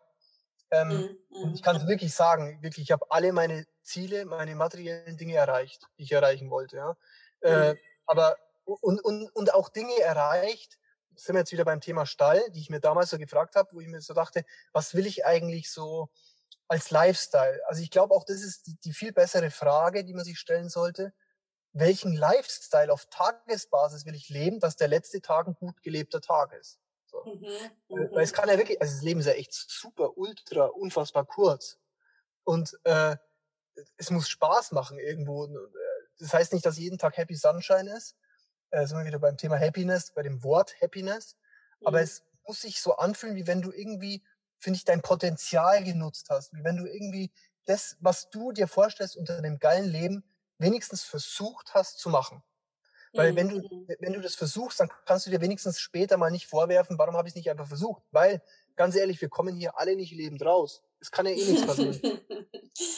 Ähm, 0.71 0.89
mhm. 0.89 1.43
Und 1.43 1.55
ich 1.55 1.63
kann 1.63 1.87
wirklich 1.87 2.15
sagen, 2.15 2.63
wirklich, 2.63 2.85
ich 2.85 2.93
habe 2.93 3.05
alle 3.11 3.33
meine 3.33 3.67
Ziele, 3.83 4.25
meine 4.25 4.55
materiellen 4.55 5.17
Dinge 5.17 5.35
erreicht, 5.35 5.87
die 5.99 6.05
ich 6.05 6.13
erreichen 6.13 6.51
wollte. 6.51 6.77
Ja. 6.77 6.97
Äh, 7.41 7.57
mhm. 7.57 7.63
Äh, 7.63 7.77
aber 8.07 8.37
und, 8.65 9.05
und, 9.05 9.29
und 9.35 9.55
auch 9.55 9.69
Dinge 9.69 9.99
erreicht, 10.01 10.79
sind 11.15 11.35
wir 11.35 11.41
jetzt 11.41 11.53
wieder 11.53 11.65
beim 11.65 11.81
Thema 11.81 12.07
Stall, 12.07 12.43
die 12.51 12.61
ich 12.61 12.71
mir 12.71 12.81
damals 12.81 13.11
so 13.11 13.19
gefragt 13.19 13.55
habe, 13.55 13.69
wo 13.73 13.81
ich 13.81 13.89
mir 13.89 14.01
so 14.01 14.15
dachte, 14.15 14.45
was 14.73 14.95
will 14.95 15.07
ich 15.07 15.27
eigentlich 15.27 15.71
so 15.71 16.09
als 16.73 16.91
Lifestyle? 16.91 17.61
Also 17.67 17.83
ich 17.83 17.91
glaube 17.91 18.15
auch, 18.15 18.25
das 18.25 18.43
ist 18.43 18.67
die, 18.67 18.77
die 18.83 18.95
viel 18.95 19.13
bessere 19.13 19.51
Frage, 19.51 20.05
die 20.05 20.15
man 20.15 20.25
sich 20.25 20.39
stellen 20.39 20.71
sollte. 20.71 21.13
Welchen 21.75 22.15
Lifestyle 22.15 22.91
auf 22.91 23.07
Tagesbasis 23.11 24.07
will 24.07 24.15
ich 24.15 24.31
leben, 24.31 24.59
dass 24.59 24.77
der 24.77 24.89
letzte 24.89 25.21
Tag 25.21 25.47
ein 25.47 25.55
gut 25.55 25.83
gelebter 25.83 26.23
Tag 26.23 26.53
ist? 26.55 26.81
So. 27.05 27.23
Mhm, 27.25 27.43
mhm. 27.89 28.09
Weil 28.13 28.25
es 28.25 28.33
kann 28.33 28.49
ja 28.49 28.57
wirklich, 28.57 28.81
also 28.81 28.95
das 28.95 29.03
Leben 29.03 29.21
ist 29.21 29.27
ja 29.27 29.35
echt 29.35 29.53
super, 29.53 30.17
ultra, 30.17 30.65
unfassbar 30.65 31.27
kurz. 31.27 31.79
Und 32.45 32.75
äh, 32.85 33.17
es 33.99 34.11
muss 34.11 34.31
Spaß 34.31 34.73
machen 34.73 34.99
irgendwo. 34.99 35.49
Das 36.19 36.33
heißt 36.33 36.55
nicht, 36.55 36.65
dass 36.65 36.79
jeden 36.79 36.97
Tag 36.97 37.19
Happy 37.19 37.35
Sunshine 37.35 37.95
ist, 37.95 38.17
äh, 38.71 38.87
sind 38.87 38.97
wir 38.97 39.05
wieder 39.05 39.19
beim 39.19 39.37
Thema 39.37 39.59
Happiness, 39.59 40.13
bei 40.15 40.23
dem 40.23 40.43
Wort 40.43 40.75
Happiness. 40.81 41.37
Mhm. 41.81 41.89
Aber 41.89 42.01
es 42.01 42.25
muss 42.47 42.63
sich 42.63 42.81
so 42.81 42.97
anfühlen, 42.97 43.37
wie 43.37 43.47
wenn 43.47 43.61
du 43.61 43.73
irgendwie, 43.73 44.25
finde 44.63 44.77
ich, 44.77 44.85
dein 44.85 45.03
Potenzial 45.03 45.83
genutzt 45.83 46.29
hast. 46.31 46.55
Wie 46.55 46.63
wenn 46.63 46.77
du 46.77 46.87
irgendwie 46.87 47.33
das, 47.67 47.97
was 48.01 48.31
du 48.31 48.53
dir 48.53 48.69
vorstellst 48.69 49.17
unter 49.17 49.37
einem 49.37 49.59
geilen 49.59 49.91
Leben, 49.91 50.25
wenigstens 50.59 51.03
versucht 51.03 51.75
hast 51.75 51.99
zu 51.99 52.09
machen. 52.09 52.43
Weil 53.13 53.33
mhm. 53.33 53.37
wenn 53.37 53.49
du, 53.49 53.57
mhm. 53.57 53.87
wenn 53.99 54.13
du 54.13 54.21
das 54.21 54.37
versuchst, 54.37 54.81
dann 54.81 54.91
kannst 55.05 55.27
du 55.27 55.31
dir 55.31 55.41
wenigstens 55.41 55.81
später 55.81 56.17
mal 56.17 56.31
nicht 56.31 56.47
vorwerfen, 56.47 56.99
warum 56.99 57.17
habe 57.17 57.29
ich 57.29 57.33
es 57.33 57.37
nicht 57.37 57.51
einfach 57.51 57.67
versucht? 57.67 58.03
Weil, 58.13 58.41
ganz 58.77 58.95
ehrlich, 58.95 59.21
wir 59.21 59.29
kommen 59.29 59.57
hier 59.57 59.79
alle 59.79 59.97
nicht 59.97 60.13
lebend 60.13 60.45
raus. 60.45 60.83
Es 61.01 61.11
kann 61.11 61.27
ja 61.27 61.33
eh 61.33 61.45
nichts 61.45 61.67
passieren. 61.67 62.01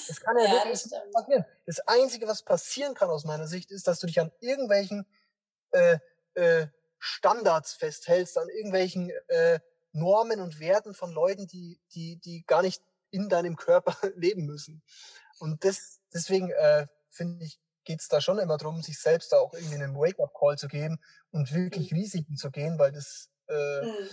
Es 0.08 0.20
kann 0.20 0.36
ja, 0.36 0.44
ja 0.44 0.52
wirklich 0.52 0.84
nichts 0.84 1.12
passieren. 1.12 1.44
Das 1.66 1.80
Einzige, 1.80 2.28
was 2.28 2.42
passieren 2.44 2.94
kann 2.94 3.10
aus 3.10 3.24
meiner 3.24 3.48
Sicht, 3.48 3.72
ist, 3.72 3.88
dass 3.88 3.98
du 3.98 4.06
dich 4.06 4.20
an 4.20 4.30
irgendwelchen 4.38 5.04
äh, 5.72 5.98
äh, 6.34 6.68
Standards 7.00 7.72
festhältst, 7.72 8.38
an 8.38 8.48
irgendwelchen 8.50 9.10
äh, 9.26 9.58
Normen 9.94 10.40
und 10.40 10.60
Werten 10.60 10.94
von 10.94 11.12
Leuten, 11.12 11.46
die, 11.46 11.80
die, 11.94 12.16
die 12.16 12.44
gar 12.46 12.62
nicht 12.62 12.82
in 13.10 13.28
deinem 13.28 13.56
Körper 13.56 13.96
leben 14.16 14.44
müssen. 14.44 14.82
Und 15.38 15.64
das, 15.64 16.00
deswegen 16.12 16.50
äh, 16.50 16.86
finde 17.10 17.44
ich, 17.44 17.60
geht 17.84 18.00
es 18.00 18.08
da 18.08 18.20
schon 18.20 18.38
immer 18.38 18.56
darum, 18.56 18.82
sich 18.82 18.98
selbst 18.98 19.32
da 19.32 19.38
auch 19.38 19.52
irgendwie 19.52 19.74
einen 19.74 19.96
Wake-up-Call 19.96 20.56
zu 20.56 20.68
geben 20.68 20.98
und 21.32 21.52
wirklich 21.52 21.92
mhm. 21.92 21.98
Risiken 21.98 22.36
zu 22.36 22.50
gehen, 22.50 22.78
weil 22.78 22.92
das 22.92 23.30
äh, 23.48 23.82
mhm. 23.82 24.08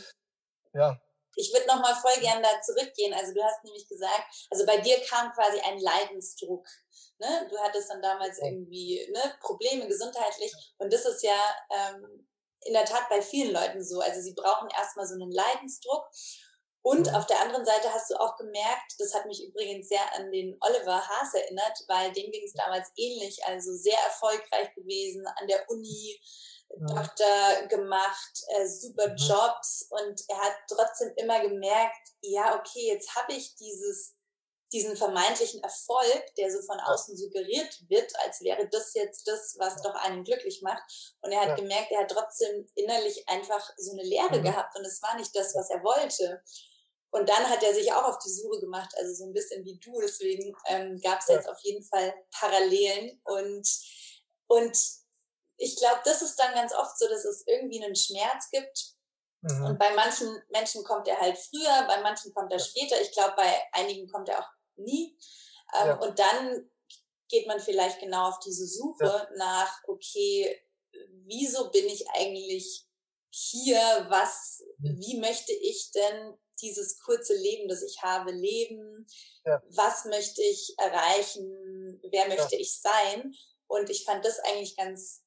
ja 0.74 1.02
ich 1.36 1.54
würde 1.54 1.68
noch 1.68 1.80
mal 1.80 1.96
voll 1.96 2.20
gern 2.20 2.44
da 2.44 2.62
zurückgehen. 2.62 3.14
Also 3.14 3.34
du 3.34 3.44
hast 3.44 3.64
nämlich 3.64 3.88
gesagt, 3.88 4.48
also 4.50 4.66
bei 4.66 4.78
dir 4.78 5.00
kam 5.06 5.32
quasi 5.32 5.60
ein 5.62 5.80
Leidensdruck. 5.80 6.68
Ne? 7.20 7.48
Du 7.50 7.58
hattest 7.60 7.90
dann 7.90 8.02
damals 8.02 8.40
irgendwie 8.40 9.08
ne, 9.12 9.36
Probleme 9.40 9.88
gesundheitlich 9.88 10.54
und 10.78 10.92
das 10.92 11.06
ist 11.06 11.24
ja 11.24 11.40
ähm, 11.70 12.28
in 12.66 12.74
der 12.74 12.86
Tat 12.86 13.10
bei 13.10 13.22
vielen 13.22 13.54
Leuten 13.54 13.84
so. 13.84 14.00
Also 14.00 14.22
sie 14.22 14.34
brauchen 14.34 14.70
erstmal 14.78 15.08
so 15.08 15.16
einen 15.16 15.32
Leidensdruck. 15.32 16.10
Und 16.84 17.14
auf 17.14 17.28
der 17.28 17.40
anderen 17.42 17.64
Seite 17.64 17.94
hast 17.94 18.10
du 18.10 18.20
auch 18.20 18.36
gemerkt, 18.38 18.96
das 18.98 19.14
hat 19.14 19.28
mich 19.28 19.44
übrigens 19.46 19.88
sehr 19.88 20.02
an 20.16 20.32
den 20.32 20.58
Oliver 20.62 21.08
Haas 21.08 21.34
erinnert, 21.36 21.78
weil 21.88 22.12
dem 22.12 22.32
ging 22.32 22.44
es 22.44 22.54
damals 22.54 22.90
ähnlich, 22.98 23.46
also 23.46 23.76
sehr 23.76 24.00
erfolgreich 24.00 24.74
gewesen 24.74 25.24
an 25.28 25.48
der 25.48 25.70
Uni, 25.70 26.20
Doktor 26.80 27.68
gemacht, 27.68 28.44
äh, 28.56 28.68
super 28.68 29.10
mhm. 29.10 29.16
Jobs 29.18 29.88
und 29.90 30.22
er 30.30 30.38
hat 30.38 30.56
trotzdem 30.68 31.12
immer 31.18 31.42
gemerkt, 31.42 32.10
ja, 32.22 32.58
okay, 32.58 32.88
jetzt 32.88 33.16
habe 33.16 33.34
ich 33.34 33.56
dieses, 33.56 34.16
diesen 34.72 34.96
vermeintlichen 34.96 35.62
Erfolg, 35.64 36.36
der 36.38 36.52
so 36.52 36.62
von 36.62 36.80
außen 36.80 37.18
suggeriert 37.18 37.84
wird, 37.90 38.12
als 38.26 38.42
wäre 38.42 38.68
das 38.70 38.94
jetzt 38.94 39.28
das, 39.28 39.56
was 39.60 39.82
doch 39.82 39.96
einen 39.96 40.24
glücklich 40.24 40.62
macht. 40.62 40.82
Und 41.22 41.32
er 41.32 41.42
hat 41.42 41.50
ja. 41.50 41.56
gemerkt, 41.56 41.92
er 41.92 42.02
hat 42.02 42.12
trotzdem 42.12 42.68
innerlich 42.76 43.28
einfach 43.28 43.70
so 43.78 43.92
eine 43.92 44.04
Leere 44.04 44.40
mhm. 44.40 44.44
gehabt 44.44 44.78
und 44.78 44.86
es 44.86 45.02
war 45.02 45.16
nicht 45.18 45.36
das, 45.36 45.56
was 45.56 45.70
er 45.70 45.84
wollte. 45.84 46.42
Und 47.10 47.28
dann 47.28 47.50
hat 47.50 47.62
er 47.62 47.74
sich 47.74 47.92
auch 47.92 48.06
auf 48.06 48.20
die 48.20 48.32
Suche 48.32 48.62
gemacht, 48.62 48.94
also 48.98 49.14
so 49.14 49.26
ein 49.26 49.34
bisschen 49.34 49.66
wie 49.66 49.78
du. 49.80 50.00
Deswegen 50.00 50.56
ähm, 50.68 51.00
gab 51.02 51.20
es 51.20 51.28
ja. 51.28 51.36
jetzt 51.36 51.50
auf 51.50 51.60
jeden 51.62 51.84
Fall 51.84 52.14
Parallelen 52.32 53.22
und 53.26 53.68
und 54.48 54.78
ich 55.58 55.78
glaube, 55.78 56.02
das 56.04 56.22
ist 56.22 56.38
dann 56.38 56.54
ganz 56.56 56.74
oft 56.74 56.98
so, 56.98 57.08
dass 57.08 57.24
es 57.24 57.46
irgendwie 57.46 57.84
einen 57.84 57.96
Schmerz 57.96 58.50
gibt. 58.52 58.96
Mhm. 59.42 59.66
Und 59.66 59.80
bei 59.80 59.94
manchen 59.96 60.42
Menschen 60.50 60.84
kommt 60.84 61.08
er 61.08 61.20
halt 61.20 61.38
früher, 61.38 61.86
bei 61.88 62.02
manchen 62.02 62.34
kommt 62.34 62.52
er 62.52 62.60
später. 62.60 63.00
Ich 63.00 63.12
glaube, 63.12 63.34
bei 63.36 63.62
einigen 63.74 64.10
kommt 64.10 64.30
er 64.30 64.40
auch 64.40 64.50
nie. 64.84 65.18
Ähm, 65.80 65.88
ja. 65.88 66.00
Und 66.00 66.20
dann 66.20 66.70
geht 67.30 67.48
man 67.48 67.60
vielleicht 67.60 68.00
genau 68.00 68.30
auf 68.30 68.40
diese 68.40 68.68
Suche 68.68 69.06
ja. 69.06 69.30
nach, 69.38 69.82
okay, 69.88 70.62
wieso 71.26 71.70
bin 71.72 71.86
ich 71.88 72.10
eigentlich 72.10 72.86
hier? 73.30 74.06
Was, 74.10 74.64
mhm. 74.80 75.00
wie 75.00 75.18
möchte 75.20 75.54
ich 75.54 75.92
denn 75.92 76.38
dieses 76.62 77.00
kurze 77.00 77.36
Leben, 77.36 77.70
das 77.70 77.82
ich 77.82 78.02
habe, 78.02 78.32
leben? 78.32 79.08
Ja. 79.46 79.64
Was 79.70 80.06
möchte 80.06 80.42
ich 80.42 80.76
erreichen? 80.78 82.00
Wer 82.12 82.28
möchte 82.28 82.56
ich 82.56 82.80
sein? 82.80 83.34
Und 83.68 83.90
ich 83.90 84.04
fand 84.04 84.26
das 84.26 84.40
eigentlich 84.40 84.76
ganz 84.76 85.24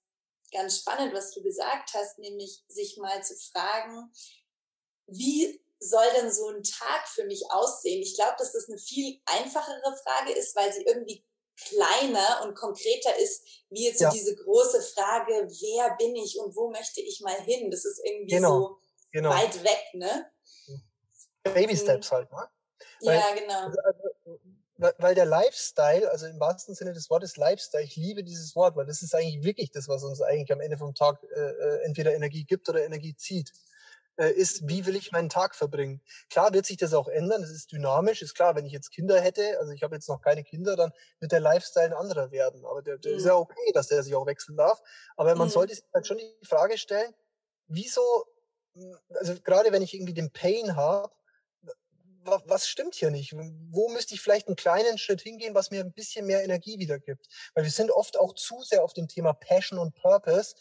ganz 0.55 0.79
spannend, 0.79 1.13
was 1.13 1.33
du 1.33 1.43
gesagt 1.43 1.93
hast, 1.95 2.19
nämlich 2.19 2.65
sich 2.69 2.97
mal 2.97 3.23
zu 3.23 3.35
fragen, 3.37 4.11
wie 5.07 5.61
soll 5.89 6.07
denn 6.17 6.33
so 6.33 6.49
ein 6.49 6.63
Tag 6.63 7.09
für 7.09 7.25
mich 7.25 7.45
aussehen? 7.51 8.03
Ich 8.03 8.17
glaube, 8.17 8.35
dass 8.39 8.53
das 8.53 8.69
eine 8.69 8.79
viel 8.79 9.21
einfachere 9.27 9.97
Frage 10.03 10.33
ist, 10.33 10.57
weil 10.57 10.73
sie 10.73 10.83
irgendwie 10.85 11.25
kleiner 11.57 12.43
und 12.45 12.55
konkreter 12.55 13.17
ist, 13.19 13.45
wie 13.71 13.87
jetzt 13.87 14.01
ja. 14.01 14.11
so 14.11 14.17
diese 14.17 14.35
große 14.35 14.83
Frage, 14.83 15.33
wer 15.33 15.97
bin 15.97 16.17
ich 16.17 16.39
und 16.39 16.57
wo 16.57 16.71
möchte 16.71 17.01
ich 17.01 17.21
mal 17.21 17.41
hin? 17.41 17.71
Das 17.71 17.85
ist 17.85 18.01
irgendwie 18.05 18.35
genau. 18.35 18.59
so 18.59 18.79
genau. 19.13 19.31
weit 19.31 19.63
weg, 19.63 19.85
ne? 19.93 20.31
Baby 21.45 21.77
Steps 21.77 22.11
halt, 22.11 22.31
ne? 22.33 22.49
Weil, 23.03 23.19
ja, 23.19 23.35
genau. 23.35 23.67
Also, 23.67 23.79
also 23.85 24.41
weil 24.99 25.15
der 25.15 25.27
Lifestyle, 25.27 26.11
also 26.11 26.27
im 26.27 26.41
wahrsten 26.41 26.75
Sinne 26.75 26.93
des 26.93 27.09
Wortes 27.09 27.37
Lifestyle, 27.37 27.85
ich 27.85 27.97
liebe 27.97 28.25
dieses 28.25 28.57
Wort, 28.57 28.75
weil 28.75 28.87
das 28.87 29.03
ist 29.03 29.15
eigentlich 29.15 29.45
wirklich 29.45 29.71
das, 29.71 29.89
was 29.89 30.03
uns 30.03 30.21
eigentlich 30.21 30.53
am 30.53 30.61
Ende 30.61 30.77
vom 30.77 30.95
Tag 30.95 31.23
äh, 31.23 31.41
äh, 31.41 31.83
entweder 31.85 32.15
Energie 32.15 32.45
gibt 32.45 32.69
oder 32.69 32.85
Energie 32.85 33.15
zieht, 33.15 33.53
äh, 34.17 34.31
ist, 34.31 34.69
wie 34.69 34.87
will 34.87 34.97
ich 34.97 35.13
meinen 35.13 35.29
Tag 35.29 35.55
verbringen? 35.55 36.01
Klar 36.31 36.53
wird 36.53 36.67
sich 36.67 36.77
das 36.77 36.95
auch 36.95 37.09
ändern, 37.09 37.43
das 37.43 37.51
ist 37.51 37.73
dynamisch, 37.73 38.23
ist 38.23 38.35
klar, 38.35 38.55
wenn 38.55 38.67
ich 38.67 38.73
jetzt 38.73 38.91
Kinder 38.91 39.21
hätte, 39.21 39.59
also 39.59 39.73
ich 39.73 39.83
habe 39.83 39.95
jetzt 39.95 40.09
noch 40.09 40.21
keine 40.21 40.45
Kinder, 40.45 40.77
dann 40.77 40.93
wird 41.21 41.33
der 41.33 41.41
Lifestyle 41.41 41.87
ein 41.87 41.93
anderer 41.93 42.31
werden, 42.31 42.65
aber 42.65 42.83
der, 42.83 42.99
der 42.99 43.13
mhm. 43.13 43.19
ist 43.19 43.27
ja 43.27 43.35
okay, 43.35 43.73
dass 43.73 43.89
der 43.89 44.03
sich 44.03 44.15
auch 44.15 44.27
wechseln 44.27 44.57
darf, 44.57 44.81
aber 45.17 45.35
man 45.35 45.49
mhm. 45.49 45.53
sollte 45.53 45.75
sich 45.75 45.85
halt 45.93 46.07
schon 46.07 46.19
die 46.19 46.47
Frage 46.47 46.79
stellen, 46.79 47.13
wieso, 47.67 48.03
also 49.15 49.35
gerade 49.43 49.73
wenn 49.73 49.83
ich 49.83 49.95
irgendwie 49.95 50.15
den 50.15 50.31
Pain 50.31 50.77
habe, 50.77 51.11
was 52.25 52.69
stimmt 52.69 52.95
hier 52.95 53.11
nicht? 53.11 53.35
Wo 53.71 53.89
müsste 53.89 54.15
ich 54.15 54.21
vielleicht 54.21 54.47
einen 54.47 54.57
kleinen 54.57 54.99
Schritt 54.99 55.21
hingehen, 55.21 55.55
was 55.55 55.71
mir 55.71 55.81
ein 55.81 55.93
bisschen 55.93 56.27
mehr 56.27 56.43
Energie 56.43 56.79
wiedergibt? 56.79 57.27
Weil 57.55 57.65
wir 57.65 57.71
sind 57.71 57.91
oft 57.91 58.19
auch 58.19 58.35
zu 58.35 58.63
sehr 58.63 58.83
auf 58.83 58.95
dem 58.95 59.09
Thema 59.09 59.35
Passion 59.35 59.79
und 59.79 59.95
Purpose. 59.95 60.55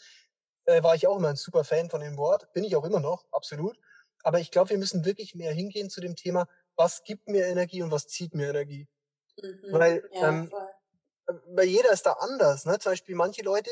Äh, 0.66 0.82
war 0.82 0.94
ich 0.94 1.06
auch 1.06 1.16
immer 1.16 1.28
ein 1.28 1.36
super 1.36 1.64
Fan 1.64 1.90
von 1.90 2.00
dem 2.00 2.16
Wort, 2.16 2.52
bin 2.52 2.64
ich 2.64 2.76
auch 2.76 2.84
immer 2.84 3.00
noch, 3.00 3.26
absolut. 3.32 3.78
Aber 4.22 4.40
ich 4.40 4.50
glaube, 4.50 4.70
wir 4.70 4.78
müssen 4.78 5.04
wirklich 5.04 5.34
mehr 5.34 5.52
hingehen 5.52 5.90
zu 5.90 6.00
dem 6.00 6.16
Thema, 6.16 6.48
was 6.76 7.04
gibt 7.04 7.28
mir 7.28 7.46
Energie 7.46 7.82
und 7.82 7.90
was 7.90 8.08
zieht 8.08 8.34
mir 8.34 8.48
Energie. 8.48 8.88
Mhm, 9.42 9.60
weil, 9.70 10.10
ja, 10.12 10.28
ähm, 10.28 10.52
weil 11.48 11.66
jeder 11.66 11.92
ist 11.92 12.06
da 12.06 12.12
anders. 12.12 12.64
Ne? 12.64 12.78
Zum 12.78 12.92
Beispiel 12.92 13.14
manche 13.14 13.42
Leute, 13.42 13.70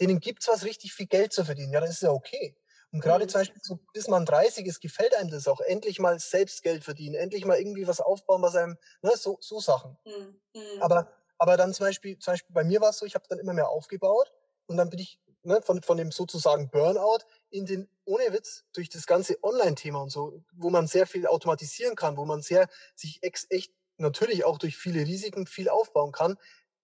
denen 0.00 0.20
gibt's 0.20 0.48
was 0.48 0.64
richtig 0.64 0.92
viel 0.92 1.06
Geld 1.06 1.32
zu 1.32 1.44
verdienen. 1.44 1.72
Ja, 1.72 1.80
das 1.80 1.90
ist 1.90 2.02
ja 2.02 2.10
okay. 2.10 2.56
Und 2.92 3.00
gerade 3.00 3.24
mhm. 3.24 3.28
zum 3.28 3.40
Beispiel, 3.40 3.60
so, 3.62 3.78
bis 3.92 4.08
man 4.08 4.24
30 4.24 4.66
ist, 4.66 4.80
gefällt 4.80 5.14
einem 5.16 5.30
das 5.30 5.48
auch. 5.48 5.60
Endlich 5.60 5.98
mal 5.98 6.18
selbst 6.18 6.62
Geld 6.62 6.84
verdienen, 6.84 7.14
endlich 7.14 7.44
mal 7.44 7.58
irgendwie 7.58 7.86
was 7.86 8.00
aufbauen, 8.00 8.42
was 8.42 8.56
einem, 8.56 8.78
ne, 9.02 9.12
so, 9.16 9.38
so 9.40 9.60
Sachen. 9.60 9.96
Mhm. 10.04 10.40
mhm. 10.54 10.82
Aber, 10.82 11.12
aber 11.38 11.56
dann 11.56 11.74
zum 11.74 11.86
Beispiel, 11.86 12.18
zum 12.18 12.32
Beispiel 12.34 12.54
bei 12.54 12.64
mir 12.64 12.80
war 12.80 12.90
es 12.90 12.98
so, 12.98 13.06
ich 13.06 13.14
habe 13.14 13.24
dann 13.28 13.38
immer 13.38 13.52
mehr 13.52 13.68
aufgebaut 13.68 14.32
und 14.66 14.76
dann 14.76 14.90
bin 14.90 15.00
ich 15.00 15.20
ne, 15.46 15.62
von, 15.62 15.82
von 15.82 15.96
dem 15.96 16.10
sozusagen 16.10 16.68
Burnout 16.68 17.20
in 17.50 17.64
den, 17.64 17.88
ohne 18.04 18.32
Witz, 18.32 18.64
durch 18.72 18.88
das 18.88 19.06
ganze 19.06 19.42
Online-Thema 19.42 20.00
und 20.02 20.10
so, 20.10 20.42
wo 20.52 20.70
man 20.70 20.86
sehr 20.86 21.06
viel 21.06 21.26
automatisieren 21.26 21.94
kann, 21.94 22.16
wo 22.16 22.24
man 22.24 22.42
sehr 22.42 22.68
sich 22.94 23.22
ex 23.22 23.46
echt 23.50 23.72
natürlich 23.96 24.44
auch 24.44 24.58
durch 24.58 24.76
viele 24.76 25.00
Risiken 25.00 25.46
viel 25.46 25.68
aufbauen 25.68 26.12
kann, 26.12 26.36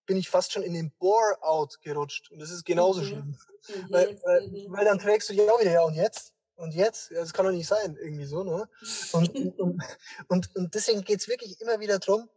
bin 0.07 0.16
ich 0.16 0.31
fast 0.31 0.52
schon 0.52 0.62
in 0.62 0.73
den 0.73 0.90
Bore-out 0.99 1.81
gerutscht. 1.83 2.31
Und 2.31 2.40
das 2.40 2.50
ist 2.50 2.64
genauso 2.64 3.02
mhm. 3.02 3.07
schlimm. 3.07 3.38
Mhm. 3.69 3.87
Weil, 3.90 4.21
weil, 4.23 4.49
mhm. 4.49 4.66
weil 4.69 4.85
dann 4.85 4.99
trägst 4.99 5.28
du 5.28 5.35
dich 5.35 5.49
auch 5.50 5.61
wieder, 5.61 5.73
ja, 5.73 5.83
und 5.83 5.95
jetzt? 5.95 6.33
Und 6.54 6.75
jetzt? 6.75 7.11
Ja, 7.11 7.21
das 7.21 7.33
kann 7.33 7.45
doch 7.45 7.52
nicht 7.52 7.66
sein, 7.66 7.97
irgendwie 8.00 8.25
so, 8.25 8.45
ne? 8.45 8.69
Und, 9.12 9.35
und, 9.59 9.83
und, 10.28 10.57
und 10.57 10.75
deswegen 10.75 11.02
geht's 11.02 11.28
wirklich 11.28 11.61
immer 11.61 11.81
wieder 11.81 11.99
drum, 11.99 12.28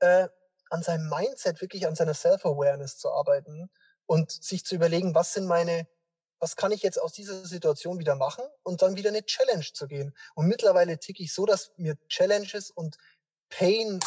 äh, 0.00 0.28
an 0.70 0.82
seinem 0.82 1.08
Mindset, 1.08 1.60
wirklich 1.60 1.86
an 1.86 1.94
seiner 1.94 2.14
Self-Awareness 2.14 2.98
zu 2.98 3.10
arbeiten 3.10 3.70
und 4.08 4.32
sich 4.32 4.64
zu 4.64 4.74
überlegen, 4.74 5.14
was 5.14 5.34
sind 5.34 5.46
meine, 5.46 5.86
was 6.40 6.56
kann 6.56 6.72
ich 6.72 6.82
jetzt 6.82 7.00
aus 7.00 7.12
dieser 7.12 7.44
Situation 7.44 7.98
wieder 7.98 8.16
machen 8.16 8.44
und 8.62 8.80
dann 8.80 8.96
wieder 8.96 9.10
eine 9.10 9.24
Challenge 9.24 9.66
zu 9.72 9.86
gehen. 9.86 10.14
Und 10.34 10.46
mittlerweile 10.46 10.98
ticke 10.98 11.22
ich 11.22 11.32
so, 11.32 11.44
dass 11.44 11.72
mir 11.76 11.96
Challenges 12.08 12.70
und 12.70 12.96
Pain 13.50 14.00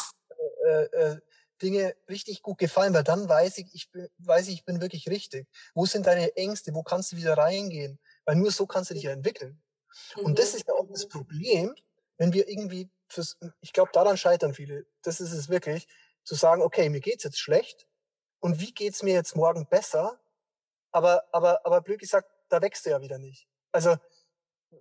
äh, 0.66 0.82
äh, 0.82 1.20
Dinge 1.62 1.94
richtig 2.08 2.42
gut 2.42 2.58
gefallen, 2.58 2.92
weil 2.94 3.04
dann 3.04 3.28
weiß 3.28 3.58
ich, 3.58 3.72
ich 3.72 3.90
bin, 3.92 4.08
weiß 4.18 4.48
ich, 4.48 4.54
ich 4.54 4.64
bin 4.64 4.80
wirklich 4.80 5.08
richtig. 5.08 5.46
Wo 5.72 5.86
sind 5.86 6.06
deine 6.06 6.36
Ängste? 6.36 6.74
Wo 6.74 6.82
kannst 6.82 7.12
du 7.12 7.16
wieder 7.16 7.38
reingehen? 7.38 8.00
Weil 8.24 8.34
nur 8.34 8.50
so 8.50 8.66
kannst 8.66 8.90
du 8.90 8.94
dich 8.94 9.04
ja 9.04 9.12
entwickeln. 9.12 9.62
Mhm. 10.16 10.24
Und 10.24 10.38
das 10.40 10.52
mhm. 10.52 10.58
ist 10.58 10.66
ja 10.66 10.74
auch 10.74 10.88
das 10.90 11.06
Problem, 11.06 11.76
wenn 12.18 12.32
wir 12.32 12.48
irgendwie 12.48 12.90
fürs, 13.08 13.36
ich 13.60 13.72
glaube, 13.72 13.92
daran 13.92 14.16
scheitern 14.16 14.54
viele. 14.54 14.84
Das 15.02 15.20
ist 15.20 15.32
es 15.32 15.48
wirklich, 15.48 15.86
zu 16.24 16.34
sagen, 16.34 16.62
okay, 16.62 16.88
mir 16.88 17.00
geht's 17.00 17.22
jetzt 17.22 17.38
schlecht. 17.38 17.86
Und 18.42 18.60
wie 18.60 18.72
geht's 18.72 19.02
mir 19.02 19.14
jetzt 19.14 19.36
morgen 19.36 19.66
besser? 19.66 20.20
Aber, 20.90 21.24
aber, 21.32 21.64
aber 21.64 21.80
blöd 21.80 22.00
gesagt, 22.00 22.28
da 22.48 22.60
wächst 22.60 22.84
du 22.84 22.90
ja 22.90 23.00
wieder 23.00 23.18
nicht. 23.18 23.48
Also, 23.70 23.96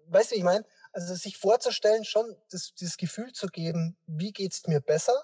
weißt 0.07 0.31
du, 0.31 0.35
wie 0.35 0.39
ich 0.39 0.43
meine? 0.43 0.65
Also, 0.91 1.15
sich 1.15 1.37
vorzustellen, 1.37 2.03
schon 2.03 2.35
das, 2.49 2.73
dieses 2.73 2.97
Gefühl 2.97 3.31
zu 3.31 3.47
geben, 3.47 3.97
wie 4.07 4.33
geht's 4.33 4.67
mir 4.67 4.81
besser? 4.81 5.23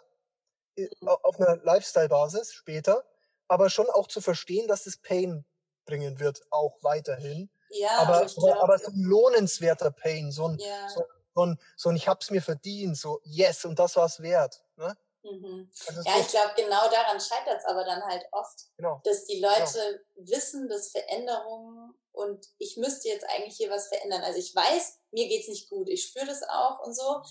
Mhm. 0.78 1.08
auf 1.08 1.40
einer 1.40 1.58
Lifestyle-Basis 1.64 2.54
später, 2.54 3.04
aber 3.48 3.70
schon 3.70 3.90
auch 3.90 4.08
zu 4.08 4.22
verstehen, 4.22 4.68
dass 4.68 4.86
es 4.86 4.98
Pain 4.98 5.46
bringen 5.86 6.20
wird, 6.20 6.42
auch 6.52 6.78
weiterhin. 6.82 7.50
Ja, 7.72 7.98
aber, 7.98 8.28
aber, 8.38 8.64
aber 8.64 8.78
so 8.78 8.92
ein 8.92 9.02
lohnenswerter 9.02 9.92
Pain, 9.92 10.32
so 10.32 10.50
ein, 10.50 10.60
ja. 10.60 10.90
so, 10.90 11.04
so, 11.34 11.46
ein, 11.46 11.60
so 11.76 11.90
ein 11.90 11.96
ich 11.96 12.08
hab's 12.08 12.30
mir 12.30 12.42
verdient, 12.42 12.98
so 12.98 13.20
yes, 13.24 13.66
und 13.66 13.80
das 13.80 13.96
war's 13.96 14.22
wert. 14.22 14.64
Ne? 14.76 14.96
Mhm. 15.24 15.72
Ja, 16.06 16.20
ich 16.20 16.28
glaube, 16.30 16.54
genau 16.56 16.90
daran 16.90 17.20
scheitert 17.20 17.60
es 17.60 17.66
aber 17.66 17.84
dann 17.84 18.04
halt 18.04 18.26
oft, 18.32 18.60
genau. 18.78 19.02
dass 19.04 19.26
die 19.26 19.42
genau. 19.42 19.50
Leute 19.50 20.06
genau. 20.16 20.32
wissen, 20.32 20.70
dass 20.70 20.92
Veränderungen 20.92 21.94
und 22.12 22.46
ich 22.58 22.78
müsste 22.78 23.10
jetzt 23.10 23.26
eigentlich 23.30 23.58
hier 23.58 23.70
was 23.70 23.88
verändern. 23.88 24.24
Also 24.24 24.40
ich 24.40 24.56
weiß, 24.56 25.00
mir 25.12 25.28
geht's 25.28 25.48
nicht 25.48 25.70
gut, 25.70 25.90
ich 25.90 26.04
spüre 26.06 26.26
das 26.26 26.44
auch 26.44 26.80
und 26.86 26.96
so, 26.96 27.22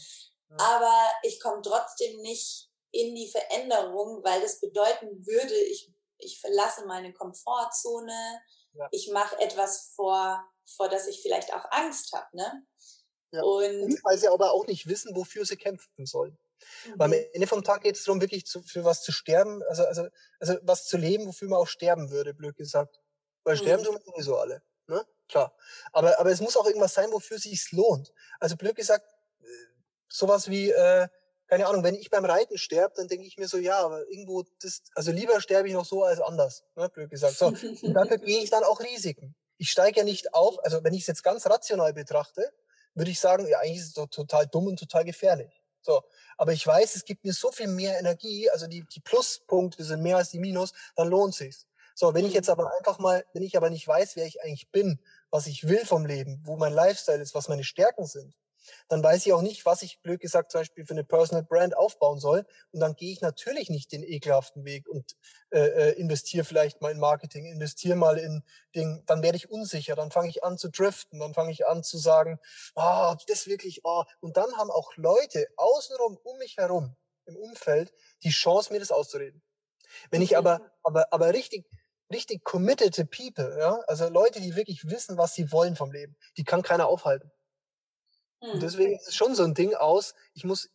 ja. 0.51 0.57
aber 0.59 1.11
ich 1.23 1.41
komme 1.41 1.63
trotzdem 1.63 2.21
nicht 2.23 2.69
in 2.93 3.15
die 3.15 3.31
Veränderung, 3.31 4.23
weil 4.25 4.41
das 4.41 4.61
bedeuten 4.61 5.27
würde, 5.27 5.55
ich, 5.55 5.93
ich 6.19 6.41
verlasse 6.41 6.87
meine 6.87 7.13
Komfortzone, 7.13 8.41
ja. 8.75 8.89
ich 8.91 9.11
mache 9.13 9.39
etwas 9.41 9.93
vor, 9.95 10.45
vor 10.77 10.89
das 10.89 11.07
ich 11.07 11.21
vielleicht 11.21 11.53
auch 11.53 11.65
Angst 11.71 12.13
habe. 12.13 12.29
Ne? 12.33 12.67
Ja. 13.33 13.43
Und, 13.43 13.99
weil 14.05 14.19
sie 14.19 14.29
aber 14.29 14.53
auch 14.53 14.67
nicht 14.67 14.87
wissen, 14.87 15.15
wofür 15.15 15.45
sie 15.45 15.57
kämpfen 15.57 16.07
sollen. 16.07 16.39
Mhm. 16.87 16.93
Weil 16.97 17.07
am 17.07 17.13
Ende 17.33 17.47
vom 17.47 17.65
Tag 17.65 17.83
geht 17.83 17.97
es 17.97 18.05
darum, 18.05 18.21
wirklich 18.21 18.47
zu, 18.47 18.63
für 18.63 18.85
was 18.85 19.03
zu 19.03 19.13
sterben, 19.13 19.63
also, 19.69 19.85
also, 19.85 20.09
also 20.41 20.57
was 20.63 20.87
zu 20.87 20.97
leben, 20.97 21.27
wofür 21.27 21.49
man 21.49 21.59
auch 21.59 21.69
sterben 21.69 22.11
würde, 22.11 22.35
blöd 22.35 22.57
gesagt. 22.57 23.01
Weil 23.45 23.57
sterben 23.57 23.83
mhm. 23.83 23.87
tun 23.87 23.95
wir 23.97 24.13
sowieso 24.13 24.37
alle. 24.37 24.63
Ne? 24.89 25.05
Klar. 25.29 25.57
Aber, 25.93 26.19
aber 26.19 26.31
es 26.31 26.41
muss 26.41 26.57
auch 26.57 26.67
irgendwas 26.67 26.95
sein, 26.95 27.11
wofür 27.13 27.37
es 27.37 27.45
sich 27.45 27.73
lohnt. 27.73 28.13
Also 28.41 28.57
blöd 28.57 28.77
gesagt, 28.77 29.07
äh, 29.41 29.45
sowas 30.09 30.49
wie, 30.49 30.71
äh, 30.71 31.09
keine 31.49 31.67
Ahnung, 31.67 31.85
wenn 31.85 31.95
ich 31.95 32.11
beim 32.11 32.25
Reiten 32.25 32.59
sterbe, 32.59 32.95
dann 32.97 33.09
denke 33.09 33.27
ich 33.27 33.37
mir 33.37 33.49
so, 33.49 33.59
ja, 33.59 33.79
aber 33.79 34.09
irgendwo, 34.09 34.45
das, 34.61 34.83
also 34.95 35.13
lieber 35.13 35.41
sterbe 35.41 35.69
ich 35.69 35.75
noch 35.75 35.85
so 35.85 36.03
als 36.03 36.21
anders, 36.21 36.65
ne, 36.75 36.89
blöd 36.89 37.11
gesagt. 37.11 37.37
So, 37.37 37.47
und 37.47 37.95
dafür 37.95 38.19
gehe 38.19 38.43
ich 38.43 38.51
dann 38.51 38.65
auch 38.65 38.81
Risiken. 38.81 39.37
Ich 39.59 39.71
steige 39.71 40.01
ja 40.01 40.05
nicht 40.05 40.35
auf, 40.35 40.59
also 40.65 40.83
wenn 40.85 40.93
ich 40.93 41.03
es 41.03 41.07
jetzt 41.07 41.23
ganz 41.23 41.47
rational 41.47 41.93
betrachte, 41.93 42.53
würde 42.95 43.11
ich 43.11 43.21
sagen, 43.21 43.47
ja, 43.47 43.59
eigentlich 43.61 43.79
ist 43.79 43.89
es 43.89 43.93
doch 43.95 44.09
total 44.09 44.47
dumm 44.47 44.67
und 44.67 44.79
total 44.79 45.05
gefährlich. 45.05 45.63
So, 45.87 46.03
aber 46.37 46.53
ich 46.53 46.67
weiß, 46.67 46.97
es 46.97 47.05
gibt 47.05 47.25
mir 47.25 47.33
so 47.33 47.53
viel 47.53 47.69
mehr 47.69 47.97
Energie, 48.01 48.51
also 48.51 48.67
die, 48.67 48.83
die 48.83 48.99
Pluspunkte 48.99 49.85
sind 49.85 50.03
mehr 50.03 50.17
als 50.17 50.31
die 50.31 50.41
Minus, 50.41 50.73
dann 50.97 51.07
lohnt 51.07 51.33
sich's. 51.33 51.65
So, 51.95 52.13
wenn 52.13 52.27
ich 52.27 52.35
jetzt 52.35 52.51
aber 52.51 52.73
einfach 52.77 52.99
mal, 52.99 53.25
wenn 53.33 53.45
ich 53.45 53.57
aber 53.57 53.71
nicht 53.71 53.87
weiß, 53.87 54.17
wer 54.17 54.27
ich 54.27 54.43
eigentlich 54.43 54.69
bin, 54.71 54.99
was 55.31 55.47
ich 55.47 55.69
will 55.69 55.87
vom 55.87 56.05
Leben, 56.05 56.43
wo 56.45 56.57
mein 56.57 56.73
Lifestyle 56.73 57.23
ist, 57.23 57.37
was 57.37 57.49
meine 57.49 57.63
Stärken 57.63 58.05
sind, 58.05 58.35
dann 58.89 59.03
weiß 59.03 59.27
ich 59.27 59.33
auch 59.33 59.43
nicht, 59.43 59.67
was 59.67 59.83
ich 59.83 60.01
blöd 60.03 60.21
gesagt 60.21 60.53
zum 60.53 60.61
Beispiel 60.61 60.87
für 60.87 60.95
eine 60.95 61.05
Personal 61.05 61.45
Brand 61.45 61.77
aufbauen 61.77 62.19
soll. 62.19 62.47
Und 62.73 62.81
dann 62.81 62.95
gehe 62.95 63.13
ich 63.13 63.21
natürlich 63.21 63.71
nicht 63.71 63.93
den 63.93 64.03
ekelhaften 64.03 64.65
Weg 64.65 64.89
und 64.89 65.17
äh, 65.51 65.61
äh, 65.61 65.91
investiere 65.93 66.45
vielleicht 66.45 66.81
mal 66.81 66.93
in 66.93 66.99
Marketing, 66.99 67.47
investiere 67.47 67.97
mal 67.97 68.19
in 68.19 68.43
Ding. 68.75 69.03
Dann 69.07 69.23
werde 69.23 69.37
ich 69.37 69.51
unsicher, 69.51 69.95
dann 69.95 70.11
fange 70.11 70.29
ich 70.29 70.45
an 70.45 70.59
zu 70.59 70.71
driften, 70.71 71.21
dann 71.21 71.35
fange 71.35 71.53
ich 71.53 71.67
an 71.67 71.83
zu 71.83 71.99
sagen, 71.99 72.39
ah, 72.75 73.13
oh, 73.13 73.17
das 73.27 73.47
wirklich, 73.47 73.85
ah. 73.85 74.01
Oh. 74.01 74.05
Und 74.21 74.37
dann 74.37 74.57
haben 74.57 74.71
auch 74.71 74.97
Leute 74.97 75.47
außenrum 75.57 76.19
um 76.23 76.39
mich 76.39 76.57
herum 76.57 76.97
im 77.27 77.37
Umfeld 77.37 77.93
die 78.23 78.31
Chance, 78.31 78.73
mir 78.73 78.81
das 78.81 78.93
auszureden. 78.93 79.43
Wenn 80.11 80.23
ich 80.23 80.37
aber, 80.37 80.61
aber, 80.83 81.13
aber 81.13 81.33
richtig, 81.33 81.67
richtig 82.13 82.45
committed 82.45 82.95
people, 83.11 83.57
ja, 83.59 83.81
also 83.87 84.09
Leute, 84.09 84.41
die 84.41 84.57
wirklich 84.57 84.89
wissen, 84.89 85.19
was 85.19 85.35
sie 85.35 85.51
wollen 85.53 85.77
vom 85.77 85.93
Leben, 85.93 86.17
die 86.37 86.45
kann 86.45 86.63
keiner 86.63 86.89
aufhalten. 86.89 87.31
Und 88.47 88.55
hm. 88.55 88.61
deswegen 88.61 88.97
ist 88.97 89.09
es 89.09 89.15
schon 89.15 89.35
so 89.35 89.45
ein 89.45 89.55
Ding 89.55 89.75
aus, 89.75 90.15
ich 90.35 90.45
muss 90.45 90.71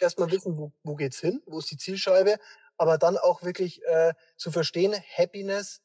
erstmal 0.00 0.30
wissen, 0.30 0.56
wo, 0.58 0.72
wo 0.82 0.94
geht's 0.94 1.20
hin, 1.20 1.42
wo 1.46 1.58
ist 1.58 1.70
die 1.70 1.76
Zielscheibe, 1.76 2.36
aber 2.76 2.98
dann 2.98 3.18
auch 3.18 3.42
wirklich 3.42 3.82
äh, 3.84 4.14
zu 4.36 4.50
verstehen, 4.50 4.94
Happiness 5.16 5.80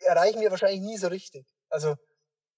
erreichen 0.00 0.40
wir 0.40 0.50
wahrscheinlich 0.50 0.80
nie 0.80 0.96
so 0.96 1.08
richtig. 1.08 1.46
Also 1.68 1.90
äh, 1.90 1.96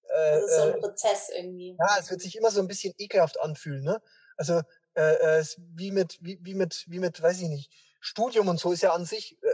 das 0.09 0.43
ist 0.43 0.55
so 0.55 0.61
ein 0.63 0.69
äh, 0.69 0.79
Prozess 0.79 1.29
irgendwie. 1.35 1.77
Ja, 1.79 1.97
es 1.99 2.09
wird 2.09 2.21
sich 2.21 2.35
immer 2.35 2.51
so 2.51 2.59
ein 2.61 2.67
bisschen 2.67 2.93
ekelhaft 2.97 3.39
anfühlen, 3.39 3.83
ne? 3.83 4.01
Also 4.35 4.61
äh, 4.95 5.39
äh, 5.39 5.45
wie 5.75 5.91
mit 5.91 6.17
wie, 6.21 6.39
wie 6.41 6.55
mit 6.55 6.85
wie 6.87 6.99
mit, 6.99 7.21
weiß 7.21 7.41
ich 7.41 7.49
nicht, 7.49 7.71
Studium 7.99 8.47
und 8.47 8.59
so 8.59 8.71
ist 8.71 8.81
ja 8.81 8.93
an 8.93 9.05
sich 9.05 9.37
äh, 9.41 9.47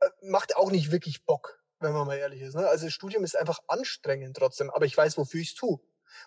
äh, 0.00 0.10
macht 0.22 0.56
auch 0.56 0.70
nicht 0.70 0.90
wirklich 0.90 1.24
Bock, 1.24 1.62
wenn 1.80 1.92
man 1.92 2.06
mal 2.06 2.18
ehrlich 2.18 2.42
ist. 2.42 2.54
Ne? 2.54 2.66
Also 2.68 2.88
Studium 2.90 3.24
ist 3.24 3.36
einfach 3.36 3.60
anstrengend 3.68 4.36
trotzdem, 4.36 4.70
aber 4.70 4.84
ich 4.84 4.96
weiß, 4.96 5.16
wofür 5.16 5.40
ich 5.40 5.50
es 5.50 5.54
tue. 5.54 5.80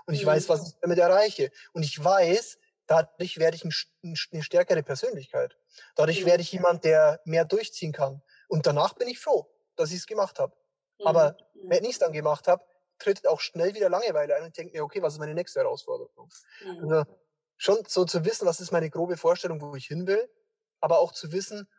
Und 0.05 0.13
ich 0.13 0.23
mhm. 0.23 0.27
weiß, 0.27 0.49
was 0.49 0.69
ich 0.69 0.79
damit 0.81 0.99
erreiche. 0.99 1.51
Und 1.73 1.83
ich 1.83 2.03
weiß, 2.03 2.57
dadurch 2.87 3.37
werde 3.37 3.55
ich 3.55 3.65
ein, 3.65 3.73
eine 4.03 4.43
stärkere 4.43 4.83
Persönlichkeit. 4.83 5.57
Dadurch 5.95 6.21
mhm. 6.21 6.25
werde 6.25 6.41
ich 6.41 6.51
jemand, 6.51 6.83
der 6.83 7.21
mehr 7.25 7.45
durchziehen 7.45 7.91
kann. 7.91 8.21
Und 8.47 8.65
danach 8.65 8.93
bin 8.93 9.07
ich 9.07 9.19
froh, 9.19 9.49
dass 9.75 9.91
ich 9.91 9.97
es 9.97 10.07
gemacht 10.07 10.39
habe. 10.39 10.55
Mhm. 10.99 11.07
Aber 11.07 11.37
mhm. 11.53 11.69
wenn 11.69 11.83
ich 11.83 11.91
es 11.91 11.99
dann 11.99 12.13
gemacht 12.13 12.47
habe, 12.47 12.63
tritt 12.97 13.25
auch 13.27 13.39
schnell 13.39 13.73
wieder 13.73 13.89
Langeweile 13.89 14.35
ein 14.35 14.43
und 14.43 14.57
denke 14.57 14.73
mir, 14.73 14.83
okay, 14.83 15.01
was 15.01 15.13
ist 15.13 15.19
meine 15.19 15.33
nächste 15.33 15.59
Herausforderung? 15.59 16.29
Mhm. 16.63 16.91
Also 16.91 17.05
schon 17.57 17.83
so 17.87 18.05
zu 18.05 18.25
wissen, 18.25 18.47
was 18.47 18.59
ist 18.59 18.71
meine 18.71 18.89
grobe 18.89 19.17
Vorstellung, 19.17 19.61
wo 19.61 19.75
ich 19.75 19.85
hin 19.85 20.07
will, 20.07 20.29
aber 20.79 20.99
auch 20.99 21.11
zu 21.11 21.31
wissen, 21.31 21.69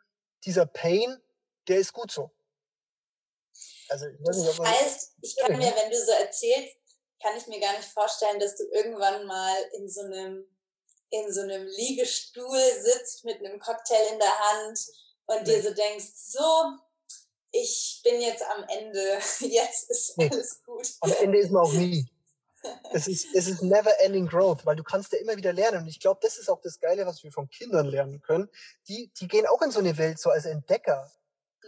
dieser 0.45 0.65
Pain, 0.65 1.17
der 1.67 1.79
ist 1.79 1.93
gut 1.93 2.11
so. 2.11 2.31
Also, 3.89 4.07
ich 4.07 4.19
weiß 4.19 4.37
nicht, 4.37 4.59
das 4.59 4.59
heißt, 4.59 5.17
ich 5.21 5.35
kann 5.37 5.57
mir, 5.57 5.73
wenn 5.75 5.91
du 5.91 5.97
so 5.97 6.11
erzählst, 6.13 6.77
kann 7.21 7.37
ich 7.37 7.47
mir 7.47 7.59
gar 7.59 7.75
nicht 7.77 7.89
vorstellen, 7.89 8.39
dass 8.39 8.55
du 8.55 8.63
irgendwann 8.71 9.25
mal 9.25 9.55
in 9.73 9.89
so 9.89 10.01
einem 10.01 10.45
in 11.11 11.31
so 11.31 11.41
einem 11.41 11.67
Liegestuhl 11.67 12.61
sitzt 12.79 13.25
mit 13.25 13.39
einem 13.39 13.59
Cocktail 13.59 14.13
in 14.13 14.19
der 14.19 14.39
Hand 14.39 14.79
und 15.25 15.45
dir 15.45 15.61
so 15.61 15.73
denkst, 15.73 16.05
so, 16.15 16.39
ich 17.51 18.01
bin 18.03 18.21
jetzt 18.21 18.43
am 18.43 18.63
Ende, 18.69 19.19
jetzt 19.39 19.89
ist 19.89 20.17
alles 20.17 20.63
gut. 20.63 20.87
Am 21.01 21.11
Ende 21.19 21.39
ist 21.39 21.51
man 21.51 21.63
auch 21.63 21.73
nie. 21.73 22.09
Es 22.93 23.07
ist, 23.07 23.25
es 23.33 23.47
ist 23.47 23.63
never 23.63 23.91
ending 24.01 24.27
growth, 24.27 24.65
weil 24.65 24.75
du 24.75 24.83
kannst 24.83 25.11
ja 25.11 25.19
immer 25.19 25.35
wieder 25.35 25.51
lernen. 25.51 25.81
Und 25.81 25.87
ich 25.87 25.99
glaube, 25.99 26.19
das 26.21 26.37
ist 26.37 26.49
auch 26.49 26.61
das 26.61 26.79
Geile, 26.79 27.05
was 27.05 27.23
wir 27.23 27.31
von 27.31 27.49
Kindern 27.49 27.87
lernen 27.87 28.21
können. 28.21 28.49
Die, 28.87 29.11
die 29.19 29.27
gehen 29.27 29.47
auch 29.47 29.61
in 29.63 29.71
so 29.71 29.79
eine 29.79 29.97
Welt 29.97 30.19
so 30.19 30.29
als 30.29 30.45
Entdecker. 30.45 31.11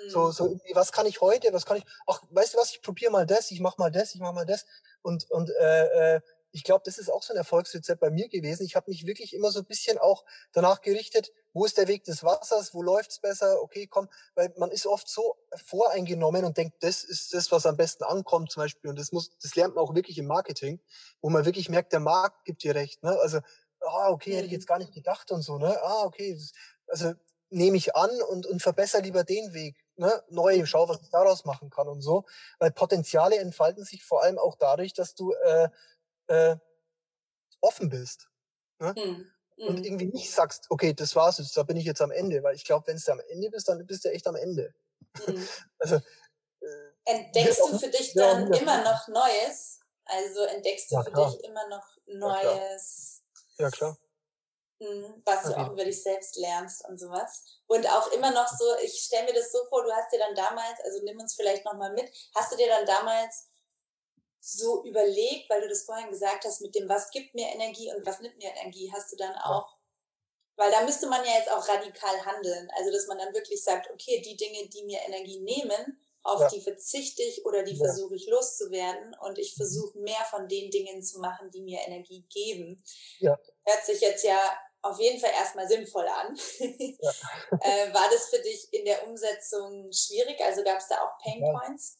So, 0.07 0.31
so 0.31 0.49
mhm. 0.49 0.61
was 0.73 0.91
kann 0.91 1.05
ich 1.05 1.21
heute, 1.21 1.53
was 1.53 1.65
kann 1.65 1.77
ich, 1.77 1.83
ach, 2.07 2.21
weißt 2.29 2.53
du 2.53 2.57
was, 2.57 2.71
ich 2.71 2.81
probiere 2.81 3.11
mal 3.11 3.25
das, 3.25 3.51
ich 3.51 3.59
mach 3.59 3.77
mal 3.77 3.91
das, 3.91 4.15
ich 4.15 4.21
mach 4.21 4.33
mal 4.33 4.45
das. 4.45 4.65
Und, 5.03 5.29
und 5.29 5.51
äh, 5.59 6.15
äh, 6.15 6.21
ich 6.53 6.63
glaube, 6.63 6.83
das 6.85 6.99
ist 6.99 7.09
auch 7.09 7.23
so 7.23 7.33
ein 7.33 7.37
Erfolgsrezept 7.37 7.99
bei 7.99 8.11
mir 8.11 8.29
gewesen. 8.29 8.63
Ich 8.63 8.75
habe 8.75 8.89
mich 8.89 9.07
wirklich 9.07 9.33
immer 9.33 9.51
so 9.51 9.59
ein 9.59 9.65
bisschen 9.65 9.97
auch 9.97 10.23
danach 10.51 10.81
gerichtet, 10.81 11.31
wo 11.51 11.65
ist 11.65 11.77
der 11.77 11.87
Weg 11.87 12.03
des 12.03 12.23
Wassers, 12.23 12.75
wo 12.75 12.83
läuft's 12.83 13.19
besser, 13.19 13.59
okay, 13.61 13.87
komm, 13.87 14.07
weil 14.35 14.53
man 14.57 14.69
ist 14.69 14.85
oft 14.85 15.09
so 15.09 15.35
voreingenommen 15.65 16.45
und 16.45 16.57
denkt, 16.57 16.75
das 16.81 17.03
ist 17.03 17.33
das, 17.33 17.51
was 17.51 17.65
am 17.65 17.75
besten 17.75 18.03
ankommt 18.03 18.51
zum 18.51 18.61
Beispiel. 18.61 18.91
Und 18.91 18.99
das 18.99 19.11
muss, 19.11 19.31
das 19.41 19.55
lernt 19.55 19.75
man 19.75 19.83
auch 19.83 19.95
wirklich 19.95 20.19
im 20.19 20.27
Marketing, 20.27 20.79
wo 21.21 21.29
man 21.29 21.45
wirklich 21.45 21.69
merkt, 21.69 21.91
der 21.91 21.99
Markt 21.99 22.45
gibt 22.45 22.63
dir 22.63 22.75
recht. 22.75 23.01
Ne? 23.01 23.17
Also, 23.19 23.39
ah, 23.81 24.09
okay, 24.09 24.35
hätte 24.35 24.45
ich 24.45 24.51
jetzt 24.51 24.67
gar 24.67 24.77
nicht 24.77 24.93
gedacht 24.93 25.31
und 25.31 25.41
so, 25.41 25.57
ne? 25.57 25.77
Ah, 25.81 26.03
okay. 26.05 26.39
Also 26.87 27.13
nehme 27.53 27.77
ich 27.77 27.95
an 27.95 28.09
und, 28.29 28.45
und 28.45 28.61
verbessere 28.61 29.01
lieber 29.01 29.23
den 29.23 29.53
Weg 29.53 29.83
ne, 29.95 30.23
neu, 30.29 30.65
schau, 30.65 30.87
was 30.89 31.01
ich 31.01 31.09
daraus 31.09 31.45
machen 31.45 31.69
kann 31.69 31.87
und 31.87 32.01
so. 32.01 32.25
Weil 32.59 32.71
Potenziale 32.71 33.37
entfalten 33.37 33.83
sich 33.83 34.03
vor 34.03 34.23
allem 34.23 34.37
auch 34.37 34.55
dadurch, 34.55 34.93
dass 34.93 35.15
du 35.15 35.33
äh, 35.33 35.69
äh, 36.27 36.57
offen 37.61 37.89
bist. 37.89 38.29
Ne? 38.79 38.93
Mhm. 38.97 39.31
Und 39.67 39.77
hm. 39.77 39.83
irgendwie 39.83 40.05
nicht 40.07 40.31
sagst, 40.31 40.65
okay, 40.69 40.93
das 40.93 41.15
war's 41.15 41.37
jetzt, 41.37 41.55
da 41.55 41.63
bin 41.63 41.77
ich 41.77 41.85
jetzt 41.85 42.01
am 42.01 42.11
Ende. 42.11 42.41
Weil 42.43 42.55
ich 42.55 42.65
glaube, 42.65 42.87
wenn 42.87 42.97
du 42.97 43.11
am 43.11 43.21
Ende 43.29 43.49
bist, 43.49 43.67
dann 43.67 43.85
bist 43.85 44.03
du 44.03 44.09
echt 44.09 44.27
am 44.27 44.35
Ende. 44.35 44.73
Mhm. 45.27 45.47
also, 45.79 45.95
äh, 45.95 46.91
entdeckst 47.05 47.59
du 47.59 47.77
für 47.77 47.89
dich 47.89 48.13
dann 48.13 48.51
ja, 48.51 48.59
immer 48.59 48.83
noch 48.83 49.07
Neues? 49.07 49.79
Also 50.05 50.41
entdeckst 50.41 50.91
du 50.91 50.95
ja, 50.95 51.03
für 51.03 51.11
dich 51.11 51.43
immer 51.43 51.67
noch 51.69 51.85
Neues? 52.07 53.23
Ja, 53.57 53.69
klar. 53.69 53.91
Mhm, 53.91 53.97
was 54.79 55.43
du 55.43 55.57
auch 55.57 55.71
über 55.71 55.85
dich 55.85 56.01
selbst 56.01 56.37
lernst 56.37 56.85
und 56.87 56.99
sowas. 56.99 57.43
Und 57.67 57.87
auch 57.87 58.11
immer 58.11 58.31
noch 58.31 58.47
so, 58.47 58.65
ich 58.83 58.93
stelle 58.93 59.25
mir 59.25 59.33
das 59.33 59.51
so 59.51 59.59
vor, 59.69 59.83
du 59.83 59.91
hast 59.91 60.11
dir 60.11 60.19
dann 60.19 60.35
damals, 60.35 60.79
also 60.83 61.01
nimm 61.03 61.19
uns 61.19 61.35
vielleicht 61.35 61.65
nochmal 61.65 61.93
mit, 61.93 62.11
hast 62.35 62.51
du 62.51 62.57
dir 62.57 62.67
dann 62.67 62.85
damals 62.85 63.49
so 64.39 64.83
überlegt, 64.83 65.49
weil 65.49 65.61
du 65.61 65.69
das 65.69 65.83
vorhin 65.83 66.09
gesagt 66.09 66.43
hast, 66.43 66.61
mit 66.61 66.75
dem, 66.75 66.89
was 66.89 67.11
gibt 67.11 67.33
mir 67.33 67.47
Energie 67.47 67.93
und 67.93 68.05
was 68.05 68.19
nimmt 68.19 68.37
mir 68.37 68.49
Energie, 68.49 68.91
hast 68.93 69.11
du 69.11 69.15
dann 69.15 69.35
auch, 69.35 69.77
weil 70.57 70.69
da 70.69 70.83
müsste 70.83 71.07
man 71.07 71.23
ja 71.23 71.31
jetzt 71.37 71.49
auch 71.49 71.67
radikal 71.67 72.25
handeln. 72.25 72.69
Also, 72.77 72.91
dass 72.91 73.07
man 73.07 73.17
dann 73.17 73.33
wirklich 73.33 73.63
sagt, 73.63 73.89
okay, 73.91 74.21
die 74.21 74.35
Dinge, 74.35 74.67
die 74.67 74.83
mir 74.83 74.99
Energie 75.07 75.39
nehmen, 75.39 75.97
auf 76.23 76.41
ja. 76.41 76.47
die 76.49 76.61
verzichte 76.61 77.21
ich 77.21 77.45
oder 77.45 77.63
die 77.63 77.75
ja. 77.75 77.85
versuche 77.85 78.15
ich 78.15 78.27
loszuwerden 78.27 79.15
und 79.21 79.37
ich 79.37 79.53
mhm. 79.53 79.57
versuche 79.57 79.97
mehr 79.99 80.25
von 80.29 80.47
den 80.47 80.71
Dingen 80.71 81.01
zu 81.03 81.19
machen, 81.19 81.51
die 81.51 81.61
mir 81.61 81.79
Energie 81.85 82.25
geben. 82.29 82.83
Ja. 83.19 83.37
Hört 83.65 83.85
sich 83.85 84.01
jetzt 84.01 84.23
ja 84.23 84.39
auf 84.81 84.99
jeden 84.99 85.19
Fall 85.19 85.31
erstmal 85.31 85.67
sinnvoll 85.67 86.07
an. 86.07 86.37
Ja. 86.59 87.11
äh, 87.61 87.93
war 87.93 88.09
das 88.11 88.29
für 88.29 88.39
dich 88.39 88.67
in 88.71 88.85
der 88.85 89.07
Umsetzung 89.07 89.91
schwierig? 89.91 90.39
Also 90.41 90.63
gab 90.63 90.77
es 90.77 90.87
da 90.87 90.95
auch 90.95 91.17
Pain 91.23 91.41
Points? 91.41 91.97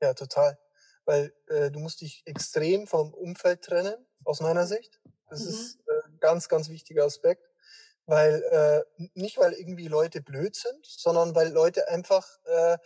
Ja, 0.00 0.14
total 0.14 0.58
weil 1.04 1.34
äh, 1.48 1.70
du 1.70 1.80
musst 1.80 2.00
dich 2.00 2.22
extrem 2.24 2.86
vom 2.86 3.12
Umfeld 3.12 3.62
trennen, 3.62 3.94
aus 4.24 4.40
meiner 4.40 4.66
Sicht. 4.66 5.00
Das 5.28 5.40
mhm. 5.40 5.48
ist 5.48 5.78
äh, 5.86 6.18
ganz, 6.20 6.48
ganz 6.48 6.68
wichtiger 6.68 7.04
Aspekt, 7.04 7.46
weil 8.06 8.42
äh, 8.42 9.06
nicht 9.14 9.38
weil 9.38 9.52
irgendwie 9.52 9.88
Leute 9.88 10.22
blöd 10.22 10.56
sind, 10.56 10.84
sondern 10.86 11.34
weil 11.34 11.50
Leute 11.52 11.88
einfach 11.88 12.26
äh, 12.44 12.78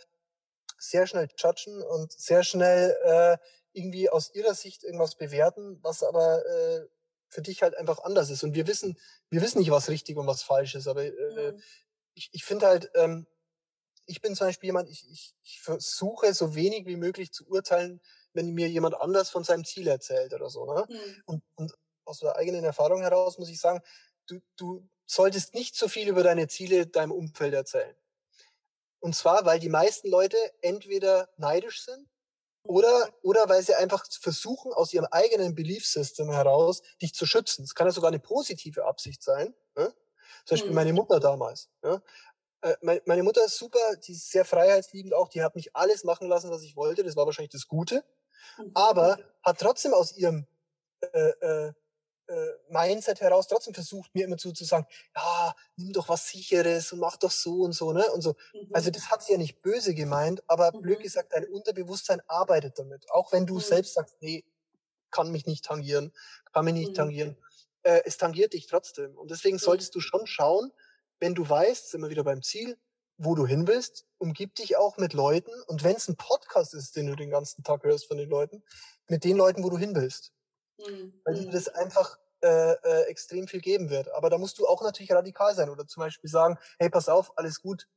sehr 0.77 1.07
schnell 1.07 1.27
judgen 1.37 1.81
und 1.81 2.11
sehr 2.11 2.43
schnell 2.43 2.95
äh, 3.03 3.37
irgendwie 3.71 4.09
aus 4.09 4.33
ihrer 4.33 4.53
Sicht 4.53 4.83
irgendwas 4.83 5.15
bewerten, 5.15 5.79
was 5.81 6.03
aber 6.03 6.45
äh, 6.45 6.87
für 7.29 7.41
dich 7.41 7.61
halt 7.61 7.75
einfach 7.77 7.99
anders 7.99 8.29
ist. 8.29 8.43
Und 8.43 8.53
wir 8.55 8.67
wissen, 8.67 8.97
wir 9.29 9.41
wissen 9.41 9.59
nicht, 9.59 9.71
was 9.71 9.89
richtig 9.89 10.17
und 10.17 10.27
was 10.27 10.43
falsch 10.43 10.75
ist. 10.75 10.87
Aber 10.87 11.03
äh, 11.03 11.51
mhm. 11.51 11.61
ich, 12.15 12.29
ich 12.33 12.43
finde 12.43 12.67
halt, 12.67 12.91
ähm, 12.95 13.27
ich 14.05 14.21
bin 14.21 14.35
zum 14.35 14.47
Beispiel 14.47 14.67
jemand, 14.67 14.89
ich, 14.89 15.07
ich, 15.09 15.35
ich 15.43 15.61
versuche 15.61 16.33
so 16.33 16.55
wenig 16.55 16.87
wie 16.87 16.97
möglich 16.97 17.31
zu 17.31 17.47
urteilen, 17.47 18.01
wenn 18.33 18.53
mir 18.53 18.67
jemand 18.67 18.95
anders 18.95 19.29
von 19.29 19.43
seinem 19.43 19.63
Ziel 19.63 19.87
erzählt 19.87 20.33
oder 20.33 20.49
so. 20.49 20.65
Ne? 20.65 20.85
Mhm. 20.89 21.23
Und, 21.25 21.43
und 21.55 21.73
aus 22.05 22.19
der 22.19 22.35
eigenen 22.35 22.63
Erfahrung 22.63 23.01
heraus 23.01 23.37
muss 23.37 23.49
ich 23.49 23.59
sagen, 23.59 23.81
du, 24.25 24.39
du 24.57 24.89
solltest 25.05 25.53
nicht 25.53 25.75
so 25.75 25.87
viel 25.87 26.07
über 26.09 26.23
deine 26.23 26.47
Ziele 26.47 26.87
deinem 26.87 27.11
Umfeld 27.11 27.53
erzählen. 27.53 27.95
Und 28.99 29.15
zwar, 29.15 29.45
weil 29.45 29.59
die 29.59 29.69
meisten 29.69 30.09
Leute 30.09 30.37
entweder 30.61 31.29
neidisch 31.37 31.83
sind 31.85 32.08
oder, 32.69 33.09
oder 33.23 33.49
weil 33.49 33.63
sie 33.63 33.73
einfach 33.73 34.05
versuchen, 34.11 34.71
aus 34.73 34.93
ihrem 34.93 35.07
eigenen 35.09 35.55
Belief 35.55 35.87
System 35.87 36.31
heraus 36.31 36.83
dich 37.01 37.15
zu 37.15 37.25
schützen. 37.25 37.63
Es 37.63 37.73
kann 37.73 37.87
ja 37.87 37.91
sogar 37.91 38.09
eine 38.09 38.19
positive 38.19 38.85
Absicht 38.85 39.23
sein. 39.23 39.55
Ne? 39.75 39.91
Zum 40.45 40.55
Beispiel 40.55 40.69
mhm. 40.69 40.75
meine 40.75 40.93
Mutter 40.93 41.19
damals. 41.19 41.69
Ne? 41.81 41.99
Äh, 42.61 43.01
meine 43.05 43.23
Mutter 43.23 43.43
ist 43.43 43.57
super, 43.57 43.79
die 44.05 44.11
ist 44.11 44.29
sehr 44.29 44.45
freiheitsliebend 44.45 45.15
auch, 45.15 45.29
die 45.29 45.41
hat 45.41 45.55
mich 45.55 45.75
alles 45.75 46.03
machen 46.03 46.27
lassen, 46.27 46.51
was 46.51 46.61
ich 46.61 46.75
wollte, 46.75 47.03
das 47.03 47.15
war 47.15 47.25
wahrscheinlich 47.25 47.51
das 47.51 47.67
Gute, 47.67 48.03
mhm. 48.59 48.69
aber 48.75 49.17
hat 49.41 49.59
trotzdem 49.59 49.95
aus 49.95 50.15
ihrem 50.15 50.45
äh, 51.01 51.29
äh, 51.41 51.73
äh, 52.29 52.51
Mindset 52.69 53.21
heraus 53.21 53.47
trotzdem 53.47 53.73
versucht, 53.73 54.13
mir 54.13 54.25
immer 54.25 54.37
zu, 54.37 54.51
zu 54.51 54.63
sagen, 54.63 54.85
ja, 55.15 55.55
nimm 55.75 55.93
doch 55.93 56.09
was 56.09 56.27
sicheres 56.27 56.91
und 56.93 56.99
mach 56.99 57.17
doch 57.17 57.31
so 57.31 57.61
und 57.61 57.73
so, 57.73 57.91
ne? 57.91 58.09
Und 58.11 58.21
so. 58.21 58.35
Mhm. 58.53 58.69
Also 58.71 58.91
das 58.91 59.09
hat 59.09 59.23
sie 59.23 59.33
ja 59.33 59.37
nicht 59.37 59.61
böse 59.61 59.93
gemeint, 59.95 60.43
aber 60.47 60.71
mhm. 60.71 60.81
blöd 60.81 60.99
gesagt, 61.01 61.33
dein 61.33 61.45
Unterbewusstsein 61.45 62.21
arbeitet 62.27 62.77
damit. 62.77 63.09
Auch 63.11 63.31
wenn 63.31 63.45
du 63.45 63.55
mhm. 63.55 63.61
selbst 63.61 63.95
sagst, 63.95 64.15
nee, 64.21 64.45
kann 65.11 65.31
mich 65.31 65.45
nicht 65.47 65.65
tangieren, 65.65 66.13
kann 66.53 66.65
mich 66.65 66.75
nicht 66.75 66.91
mhm. 66.91 66.95
tangieren. 66.95 67.37
Äh, 67.83 68.01
es 68.05 68.17
tangiert 68.17 68.53
dich 68.53 68.67
trotzdem. 68.67 69.17
Und 69.17 69.31
deswegen 69.31 69.55
mhm. 69.55 69.61
solltest 69.61 69.95
du 69.95 69.99
schon 69.99 70.27
schauen, 70.27 70.71
wenn 71.19 71.35
du 71.35 71.47
weißt, 71.47 71.89
sind 71.89 72.01
wir 72.01 72.09
wieder 72.09 72.23
beim 72.23 72.43
Ziel, 72.43 72.77
wo 73.17 73.35
du 73.35 73.45
hin 73.45 73.67
willst, 73.67 74.05
umgib 74.17 74.55
dich 74.55 74.77
auch 74.77 74.97
mit 74.97 75.13
Leuten. 75.13 75.51
Und 75.67 75.83
wenn 75.83 75.95
es 75.95 76.07
ein 76.07 76.15
Podcast 76.15 76.73
ist, 76.73 76.95
den 76.95 77.07
du 77.07 77.15
den 77.15 77.29
ganzen 77.29 77.63
Tag 77.63 77.83
hörst 77.83 78.07
von 78.07 78.17
den 78.17 78.29
Leuten, 78.29 78.63
mit 79.09 79.23
den 79.23 79.35
Leuten, 79.35 79.63
wo 79.63 79.69
du 79.69 79.77
hin 79.77 79.95
willst. 79.95 80.31
Mhm. 80.87 81.13
Weil 81.25 81.35
dir 81.35 81.47
mhm. 81.47 81.51
das 81.51 81.67
einfach 81.69 82.17
äh, 82.41 82.71
äh, 82.71 83.01
extrem 83.07 83.47
viel 83.47 83.59
geben 83.59 83.89
wird. 83.89 84.11
Aber 84.13 84.29
da 84.29 84.37
musst 84.37 84.59
du 84.59 84.67
auch 84.67 84.81
natürlich 84.81 85.11
radikal 85.11 85.53
sein 85.55 85.69
oder 85.69 85.85
zum 85.85 86.01
Beispiel 86.01 86.29
sagen, 86.29 86.57
hey, 86.79 86.89
pass 86.89 87.09
auf, 87.09 87.37
alles 87.37 87.61
gut, 87.61 87.87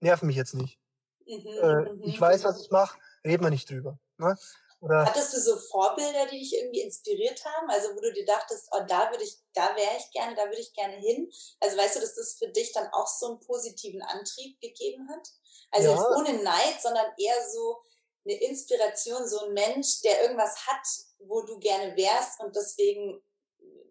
nerv 0.00 0.22
mich 0.22 0.36
jetzt 0.36 0.54
nicht. 0.54 0.78
Mhm, 1.26 1.46
äh, 1.60 1.92
mhm, 1.92 2.02
ich 2.04 2.20
weiß, 2.20 2.44
was 2.44 2.60
ich 2.60 2.70
mache, 2.70 2.98
reden 3.24 3.44
wir 3.44 3.50
nicht 3.50 3.68
drüber. 3.70 3.98
Ne? 4.18 4.36
Oder 4.80 5.04
Hattest 5.04 5.32
du 5.34 5.40
so 5.40 5.56
Vorbilder, 5.56 6.26
die 6.26 6.40
dich 6.40 6.56
irgendwie 6.56 6.80
inspiriert 6.80 7.44
haben? 7.44 7.70
Also 7.70 7.94
wo 7.94 8.00
du 8.00 8.12
dir 8.12 8.24
dachtest, 8.24 8.68
oh, 8.72 8.80
da 8.88 9.10
würde 9.10 9.22
ich, 9.22 9.36
da 9.54 9.76
wäre 9.76 9.96
ich 9.96 10.10
gerne, 10.10 10.34
da 10.34 10.46
würde 10.46 10.60
ich 10.60 10.72
gerne 10.72 10.96
hin. 10.96 11.30
Also 11.60 11.76
weißt 11.76 11.96
du, 11.96 12.00
dass 12.00 12.16
das 12.16 12.34
für 12.34 12.48
dich 12.48 12.72
dann 12.72 12.88
auch 12.92 13.06
so 13.06 13.26
einen 13.26 13.40
positiven 13.40 14.02
Antrieb 14.02 14.60
gegeben 14.60 15.08
hat? 15.08 15.28
Also 15.70 15.88
ja. 15.88 15.94
jetzt 15.94 16.08
ohne 16.16 16.42
Neid, 16.42 16.82
sondern 16.82 17.06
eher 17.16 17.48
so 17.50 17.80
eine 18.24 18.34
Inspiration, 18.34 19.26
so 19.26 19.46
ein 19.46 19.54
Mensch, 19.54 20.02
der 20.02 20.22
irgendwas 20.22 20.66
hat, 20.66 20.86
wo 21.18 21.42
du 21.42 21.58
gerne 21.58 21.96
wärst 21.96 22.40
und 22.40 22.54
deswegen, 22.54 23.20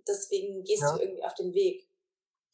deswegen 0.07 0.63
gehst 0.63 0.83
ja. 0.83 0.95
du 0.95 1.01
irgendwie 1.01 1.23
auf 1.23 1.33
den 1.33 1.53
Weg. 1.53 1.87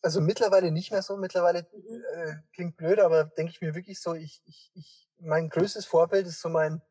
Also 0.01 0.21
mittlerweile 0.21 0.71
nicht 0.71 0.91
mehr 0.91 1.01
so. 1.01 1.17
Mittlerweile 1.17 1.67
mhm. 1.71 2.03
äh, 2.13 2.33
klingt 2.53 2.77
blöd, 2.77 2.99
aber 2.99 3.25
denke 3.25 3.51
ich 3.51 3.61
mir 3.61 3.75
wirklich 3.75 3.99
so, 3.99 4.13
ich, 4.13 4.41
ich, 4.45 4.71
ich, 4.75 5.07
mein 5.19 5.49
größtes 5.49 5.85
Vorbild 5.85 6.27
ist 6.27 6.41
so 6.41 6.49
mein 6.49 6.81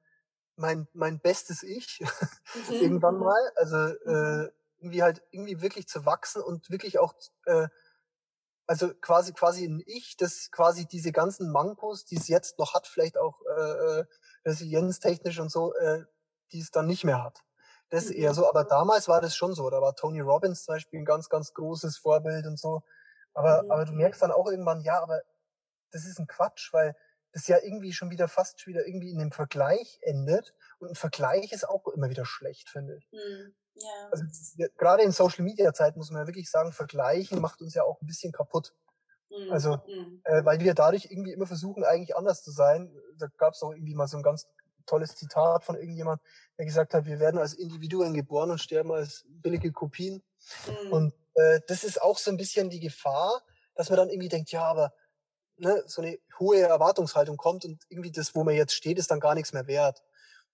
mein, 0.56 0.88
mein 0.94 1.20
bestes 1.20 1.62
Ich 1.62 2.00
mhm. 2.68 2.74
irgendwann 2.74 3.18
mal. 3.18 3.52
Also 3.56 3.76
mhm. 3.76 4.44
äh, 4.44 4.50
irgendwie 4.78 5.02
halt 5.02 5.22
irgendwie 5.30 5.60
wirklich 5.62 5.86
zu 5.88 6.04
wachsen 6.04 6.42
und 6.42 6.70
wirklich 6.70 6.98
auch 6.98 7.14
äh, 7.46 7.68
also 8.66 8.92
quasi 8.94 9.32
quasi 9.32 9.64
ein 9.64 9.82
Ich, 9.86 10.16
das 10.16 10.50
quasi 10.50 10.86
diese 10.86 11.12
ganzen 11.12 11.50
Mankos, 11.50 12.04
die 12.04 12.16
es 12.16 12.28
jetzt 12.28 12.58
noch 12.58 12.74
hat, 12.74 12.86
vielleicht 12.86 13.18
auch 13.18 13.40
äh, 13.56 14.00
äh 14.00 14.04
resilienztechnisch 14.44 15.40
und 15.40 15.50
so, 15.50 15.74
äh, 15.74 16.04
die 16.52 16.60
es 16.60 16.70
dann 16.70 16.86
nicht 16.86 17.04
mehr 17.04 17.22
hat. 17.22 17.42
Das 17.90 18.04
ist 18.04 18.10
eher 18.12 18.30
mhm. 18.30 18.34
so, 18.34 18.48
aber 18.48 18.64
damals 18.64 19.08
war 19.08 19.20
das 19.20 19.36
schon 19.36 19.54
so. 19.54 19.70
Da 19.70 19.80
war 19.80 19.94
Tony 19.94 20.20
Robbins 20.20 20.64
zum 20.64 20.74
Beispiel 20.74 21.00
ein 21.00 21.04
ganz, 21.04 21.28
ganz 21.28 21.52
großes 21.54 21.98
Vorbild 21.98 22.46
und 22.46 22.58
so. 22.58 22.82
Aber, 23.34 23.62
mhm. 23.62 23.70
aber 23.70 23.84
du 23.84 23.92
merkst 23.92 24.22
dann 24.22 24.32
auch 24.32 24.48
irgendwann, 24.48 24.80
ja, 24.80 25.00
aber 25.00 25.20
das 25.90 26.04
ist 26.04 26.18
ein 26.18 26.26
Quatsch, 26.26 26.72
weil 26.72 26.96
das 27.32 27.46
ja 27.48 27.58
irgendwie 27.62 27.92
schon 27.92 28.10
wieder 28.10 28.28
fast 28.28 28.60
schon 28.60 28.72
wieder 28.72 28.86
irgendwie 28.86 29.10
in 29.10 29.18
dem 29.18 29.30
Vergleich 29.30 29.98
endet. 30.02 30.54
Und 30.78 30.90
ein 30.90 30.94
Vergleich 30.94 31.52
ist 31.52 31.68
auch 31.68 31.86
immer 31.88 32.08
wieder 32.08 32.24
schlecht, 32.24 32.68
finde 32.68 32.96
ich. 32.96 33.08
Hm, 33.10 33.54
ja. 33.76 34.08
Also 34.10 34.24
gerade 34.76 35.02
in 35.02 35.12
Social 35.12 35.44
Media 35.44 35.72
Zeit 35.72 35.96
muss 35.96 36.10
man 36.10 36.22
ja 36.22 36.26
wirklich 36.26 36.50
sagen, 36.50 36.72
Vergleichen 36.72 37.40
macht 37.40 37.60
uns 37.60 37.74
ja 37.74 37.84
auch 37.84 38.00
ein 38.00 38.06
bisschen 38.06 38.32
kaputt. 38.32 38.74
Hm, 39.30 39.52
also, 39.52 39.78
hm. 39.86 40.20
Äh, 40.24 40.44
weil 40.44 40.60
wir 40.60 40.74
dadurch 40.74 41.06
irgendwie 41.10 41.32
immer 41.32 41.46
versuchen, 41.46 41.84
eigentlich 41.84 42.16
anders 42.16 42.42
zu 42.42 42.50
sein. 42.50 42.94
Da 43.18 43.26
gab 43.38 43.54
es 43.54 43.62
auch 43.62 43.72
irgendwie 43.72 43.94
mal 43.94 44.08
so 44.08 44.16
ein 44.16 44.22
ganz 44.22 44.48
tolles 44.86 45.16
Zitat 45.16 45.64
von 45.64 45.76
irgendjemand, 45.76 46.22
der 46.58 46.64
gesagt 46.64 46.94
hat, 46.94 47.06
wir 47.06 47.18
werden 47.18 47.38
als 47.38 47.54
Individuen 47.54 48.14
geboren 48.14 48.50
und 48.50 48.60
sterben 48.60 48.92
als 48.92 49.24
billige 49.26 49.72
Kopien. 49.72 50.22
Mhm. 50.66 50.92
Und 50.92 51.14
äh, 51.34 51.60
das 51.66 51.84
ist 51.84 52.00
auch 52.00 52.18
so 52.18 52.30
ein 52.30 52.36
bisschen 52.36 52.70
die 52.70 52.80
Gefahr, 52.80 53.42
dass 53.74 53.90
man 53.90 53.98
dann 53.98 54.10
irgendwie 54.10 54.28
denkt, 54.28 54.52
ja, 54.52 54.64
aber 54.64 54.92
ne, 55.56 55.82
so 55.86 56.02
eine 56.02 56.18
hohe 56.38 56.60
Erwartungshaltung 56.60 57.36
kommt 57.36 57.64
und 57.64 57.82
irgendwie 57.88 58.12
das, 58.12 58.34
wo 58.34 58.44
man 58.44 58.54
jetzt 58.54 58.74
steht, 58.74 58.98
ist 58.98 59.10
dann 59.10 59.20
gar 59.20 59.34
nichts 59.34 59.52
mehr 59.52 59.66
wert. 59.66 60.02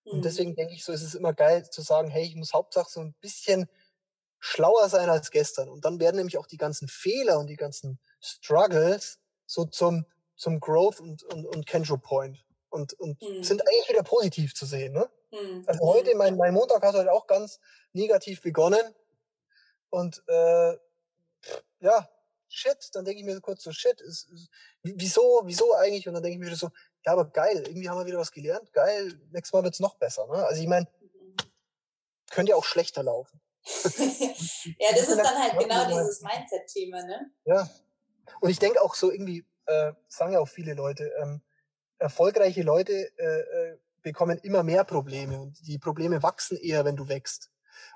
Mhm. 0.05 0.13
Und 0.13 0.25
deswegen 0.25 0.55
denke 0.55 0.75
ich 0.75 0.85
so, 0.85 0.93
ist 0.93 1.03
es 1.03 1.15
immer 1.15 1.33
geil 1.33 1.69
zu 1.69 1.83
sagen, 1.83 2.11
hey, 2.11 2.25
ich 2.25 2.37
muss 2.37 2.53
Hauptsache 2.53 2.91
so 2.91 3.01
ein 3.01 3.15
bisschen 3.21 3.69
schlauer 4.39 4.89
sein 4.89 5.09
als 5.09 5.31
gestern. 5.31 5.69
Und 5.69 5.85
dann 5.85 6.01
werden 6.01 6.17
nämlich 6.17 6.39
auch 6.39 6.47
die 6.47 6.57
ganzen 6.57 6.89
Fehler 6.89 7.39
und 7.39 7.47
die 7.47 7.57
ganzen 7.57 8.01
Struggles 8.21 9.19
so 9.47 9.65
zum, 9.65 10.05
zum 10.37 10.59
Growth 10.59 11.01
und, 11.01 11.23
und, 11.25 11.47
und 11.47 11.67
Control 11.67 11.99
Point. 11.99 12.45
Und, 12.71 12.95
und 12.95 13.21
mhm. 13.23 13.43
sind 13.43 13.61
eigentlich 13.61 13.91
wieder 13.91 14.03
positiv 14.03 14.55
zu 14.55 14.67
sehen. 14.67 14.95
Ne? 14.95 15.09
Mhm. 15.31 15.63
Also 15.67 15.85
heute, 15.85 16.15
mein, 16.17 16.37
mein 16.37 16.55
Montag 16.55 16.83
hat 16.83 16.95
heute 16.95 17.13
auch 17.13 17.27
ganz 17.27 17.61
negativ 17.93 18.43
begonnen. 18.43 18.95
Und 19.91 20.23
äh, 20.27 20.77
ja, 21.81 22.09
shit, 22.49 22.91
dann 22.95 23.05
denke 23.05 23.21
ich 23.21 23.27
mir 23.27 23.41
kurz 23.41 23.63
so, 23.63 23.73
shit, 23.73 24.01
ist, 24.01 24.29
ist, 24.31 24.49
wieso, 24.83 25.43
wieso 25.45 25.75
eigentlich? 25.75 26.09
Und 26.09 26.15
dann 26.15 26.23
denke 26.23 26.43
ich 26.43 26.51
mir 26.51 26.57
so, 26.57 26.71
ja, 27.05 27.13
aber 27.13 27.27
geil, 27.27 27.65
irgendwie 27.67 27.89
haben 27.89 27.99
wir 27.99 28.07
wieder 28.07 28.19
was 28.19 28.33
gelernt, 28.33 28.73
geil, 28.73 29.13
nächstes 29.31 29.53
Mal 29.53 29.65
wird's 29.65 29.81
noch 29.81 29.97
besser. 29.97 30.27
Ne? 30.27 30.45
Also 30.47 30.63
ich 30.63 30.69
meine, 30.69 30.87
könnte 32.31 32.51
ja 32.51 32.57
auch 32.57 32.65
schlechter 32.65 33.03
laufen. 33.03 33.41
ja, 33.65 34.91
das 34.91 35.09
ist 35.09 35.19
dann 35.19 35.39
halt 35.39 35.59
genau 35.59 35.87
dieses 35.87 36.21
Mindset-Thema, 36.23 37.03
ne? 37.05 37.31
Ja. 37.45 37.69
Und 38.41 38.51
ich 38.51 38.59
denke 38.59 38.81
auch 38.81 38.95
so 38.95 39.13
irgendwie, 39.13 39.45
äh, 39.67 39.93
sagen 40.09 40.33
ja 40.33 40.41
auch 40.41 40.49
viele 40.49 40.75
Leute, 40.75 41.13
ähm, 41.21 41.43
erfolgreiche 41.99 42.63
Leute 42.63 42.93
äh, 43.19 43.41
äh, 43.41 43.79
bekommen 44.03 44.39
immer 44.39 44.65
mehr 44.65 44.85
Probleme 44.85 45.39
und 45.41 45.65
die 45.67 45.79
Probleme 45.79 46.23
wachsen 46.23 46.59
eher, 46.59 46.85
wenn 46.85 46.97
du 46.97 47.09
wächst. 47.09 47.51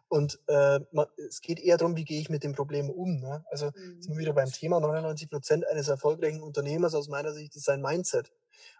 Und 0.09 0.39
äh, 0.47 0.79
man, 0.93 1.07
es 1.17 1.41
geht 1.41 1.59
eher 1.59 1.77
darum, 1.77 1.97
wie 1.97 2.05
gehe 2.05 2.21
ich 2.21 2.31
mit 2.31 2.45
dem 2.45 2.53
Problem 2.53 2.89
um. 2.91 3.19
Ne? 3.19 3.45
Also 3.51 3.67
mhm. 3.67 4.01
sind 4.01 4.15
wir 4.15 4.19
wieder 4.19 4.33
beim 4.33 4.51
Thema, 4.51 4.79
99 4.79 5.29
Prozent 5.29 5.67
eines 5.67 5.89
erfolgreichen 5.89 6.43
Unternehmers 6.43 6.95
aus 6.95 7.09
meiner 7.09 7.33
Sicht 7.33 7.57
ist 7.57 7.65
sein 7.65 7.83
Mindset. 7.83 8.33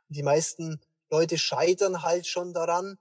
Und 0.09 0.17
die 0.17 0.23
meisten 0.23 0.81
Leute 1.11 1.39
scheitern 1.39 2.03
halt 2.03 2.27
schon 2.27 2.53
daran, 2.53 2.99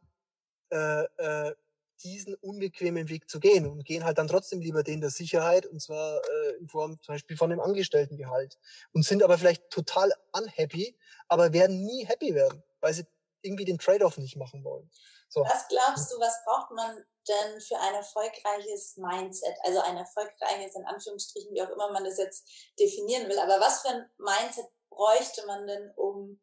äh, 0.72 1.04
äh, 1.18 1.56
diesen 2.04 2.36
unbequemen 2.36 3.10
Weg 3.10 3.30
zu 3.30 3.40
gehen 3.40 3.66
und 3.66 3.86
gehen 3.86 4.04
halt 4.04 4.18
dann 4.18 4.28
trotzdem 4.28 4.60
lieber 4.60 4.84
den 4.84 5.02
der 5.02 5.10
Sicherheit 5.10 5.66
und 5.66 5.82
zwar 5.82 6.18
äh, 6.18 6.58
in 6.60 6.68
Form 6.68 7.02
zum 7.02 7.16
Beispiel 7.16 7.38
von 7.38 7.50
dem 7.50 7.62
Angestelltengehalt 7.62 8.58
und 8.94 9.06
sind 9.06 9.24
aber 9.24 9.38
vielleicht 9.38 9.70
total 9.70 10.12
unhappy, 10.34 10.98
aber 11.30 11.54
werden 11.54 11.84
nie 11.84 12.06
happy 12.06 12.36
werden, 12.36 12.64
weil 12.82 12.94
sie 12.94 13.06
irgendwie 13.42 13.66
den 13.66 13.78
Trade-off 13.78 14.18
nicht 14.18 14.36
machen 14.36 14.64
wollen. 14.64 14.90
So. 15.30 15.42
Was 15.42 15.68
glaubst 15.68 16.12
du, 16.12 16.20
was 16.20 16.44
braucht 16.44 16.72
man 16.72 17.04
denn 17.28 17.62
für 17.62 17.80
ein 17.80 17.96
erfolgreiches 17.96 18.98
Mindset? 18.98 19.56
Also 19.64 19.82
ein 19.82 19.98
erfolgreiches, 19.98 20.76
in 20.76 20.86
Anführungsstrichen, 20.86 21.54
wie 21.54 21.62
auch 21.62 21.70
immer 21.70 21.92
man 21.92 22.04
das 22.04 22.18
jetzt 22.18 22.48
definieren 22.80 23.30
will. 23.30 23.40
Aber 23.40 23.60
was 23.60 23.82
für 23.82 23.90
ein 23.90 24.10
Mindset 24.18 24.66
bräuchte 24.90 25.46
man 25.46 25.68
denn, 25.68 25.92
um 25.96 26.40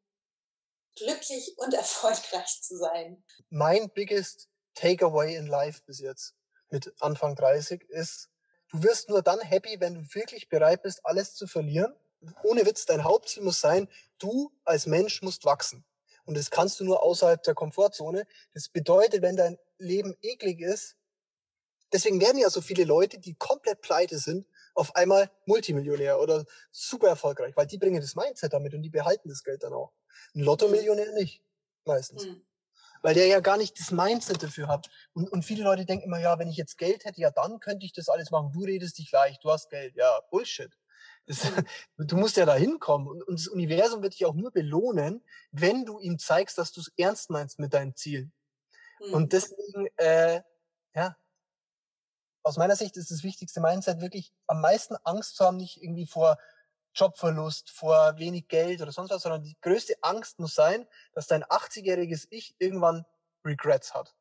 glücklich 0.97 1.55
und 1.59 1.75
erfolgreich 1.75 2.61
zu 2.63 2.77
sein? 2.77 3.23
Mein 3.51 3.91
biggest 3.91 4.49
takeaway 4.75 5.37
in 5.37 5.47
life 5.47 5.83
bis 5.87 6.01
jetzt 6.01 6.35
mit 6.71 6.93
Anfang 7.01 7.37
30 7.37 7.83
ist, 7.91 8.31
du 8.69 8.83
wirst 8.83 9.09
nur 9.09 9.23
dann 9.23 9.41
happy, 9.41 9.79
wenn 9.81 9.95
du 9.95 10.15
wirklich 10.15 10.49
bereit 10.49 10.83
bist, 10.83 11.05
alles 11.05 11.35
zu 11.35 11.47
verlieren. 11.47 11.95
Ohne 12.45 12.65
Witz, 12.65 12.87
dein 12.87 13.05
Hauptziel 13.05 13.43
muss 13.43 13.61
sein, 13.61 13.89
du 14.19 14.53
als 14.65 14.87
Mensch 14.87 15.23
musst 15.23 15.45
wachsen. 15.45 15.85
Und 16.25 16.37
das 16.37 16.51
kannst 16.51 16.81
du 16.81 16.85
nur 16.85 17.03
außerhalb 17.03 17.43
der 17.43 17.55
Komfortzone. 17.55 18.27
Das 18.55 18.69
bedeutet, 18.69 19.23
wenn 19.23 19.37
dein 19.37 19.59
Leben 19.79 20.17
eklig 20.23 20.61
ist, 20.61 20.97
deswegen 21.93 22.21
werden 22.21 22.39
ja 22.39 22.49
so 22.49 22.61
viele 22.61 22.85
Leute, 22.85 23.19
die 23.19 23.35
komplett 23.35 23.81
pleite 23.81 24.19
sind, 24.19 24.47
auf 24.75 24.97
einmal 24.97 25.31
Multimillionär 25.47 26.21
oder 26.21 26.47
super 26.71 27.09
erfolgreich, 27.09 27.57
weil 27.57 27.67
die 27.67 27.77
bringen 27.77 28.01
das 28.01 28.15
Mindset 28.15 28.53
damit 28.53 28.73
und 28.73 28.83
die 28.83 28.91
behalten 28.91 29.29
das 29.29 29.43
Geld 29.43 29.63
dann 29.63 29.75
auch. 29.75 29.93
Ein 30.35 30.41
Lotto-Millionär 30.41 31.13
nicht, 31.13 31.43
meistens. 31.85 32.27
Mhm. 32.27 32.43
Weil 33.03 33.15
der 33.15 33.27
ja 33.27 33.41
gar 33.41 33.57
nicht 33.57 33.79
das 33.81 33.91
Mindset 33.91 34.43
dafür 34.43 34.69
hat. 34.69 34.89
Und, 35.13 35.31
und 35.31 35.45
viele 35.45 35.65
Leute 35.65 35.85
denken 35.85 36.07
immer, 36.07 36.21
ja, 36.21 36.39
wenn 36.39 36.49
ich 36.49 36.57
jetzt 36.57 36.79
Geld 36.79 37.05
hätte, 37.05 37.21
ja, 37.21 37.31
dann 37.31 37.59
könnte 37.59 37.85
ich 37.85 37.93
das 37.93 38.09
alles 38.09 38.31
machen. 38.31 38.53
Du 38.53 38.65
redest 38.65 38.99
dich 38.99 39.11
leicht, 39.11 39.43
du 39.45 39.51
hast 39.51 39.71
Geld. 39.71 39.97
Ja, 39.97 40.21
Bullshit. 40.31 40.71
Das, 41.27 41.41
du 41.97 42.17
musst 42.17 42.37
ja 42.37 42.47
da 42.47 42.55
hinkommen. 42.55 43.09
Und, 43.09 43.23
und 43.23 43.39
das 43.39 43.49
Universum 43.49 44.03
wird 44.03 44.15
dich 44.15 44.25
auch 44.25 44.35
nur 44.35 44.53
belohnen, 44.53 45.25
wenn 45.51 45.85
du 45.85 45.99
ihm 45.99 46.19
zeigst, 46.19 46.59
dass 46.59 46.73
du 46.73 46.81
es 46.81 46.93
ernst 46.97 47.31
meinst 47.31 47.59
mit 47.59 47.75
deinen 47.75 47.97
Zielen. 47.97 48.33
Mhm. 49.01 49.15
Und 49.15 49.33
deswegen, 49.33 49.89
äh, 49.97 50.43
ja, 50.95 51.17
aus 52.43 52.57
meiner 52.57 52.77
Sicht 52.77 52.97
ist 52.97 53.11
das 53.11 53.23
wichtigste 53.23 53.61
Mindset 53.61 54.01
wirklich 54.01 54.33
am 54.47 54.61
meisten 54.61 54.97
Angst 55.05 55.37
zu 55.37 55.45
haben, 55.45 55.57
nicht 55.57 55.83
irgendwie 55.83 56.07
vor 56.07 56.39
Jobverlust, 56.95 57.71
vor 57.71 58.19
wenig 58.19 58.49
Geld 58.49 58.83
oder 58.83 58.93
sonst 58.93 59.11
was, 59.11 59.23
sondern 59.23 59.43
die 59.43 59.57
größte 59.61 59.95
Angst 60.03 60.39
muss 60.39 60.55
sein, 60.55 60.87
dass 61.15 61.27
dein 61.27 61.45
80-jähriges 61.45 62.27
Ich 62.31 62.55
irgendwann 62.59 63.05
Regrets 63.45 63.95
hat. 63.95 64.15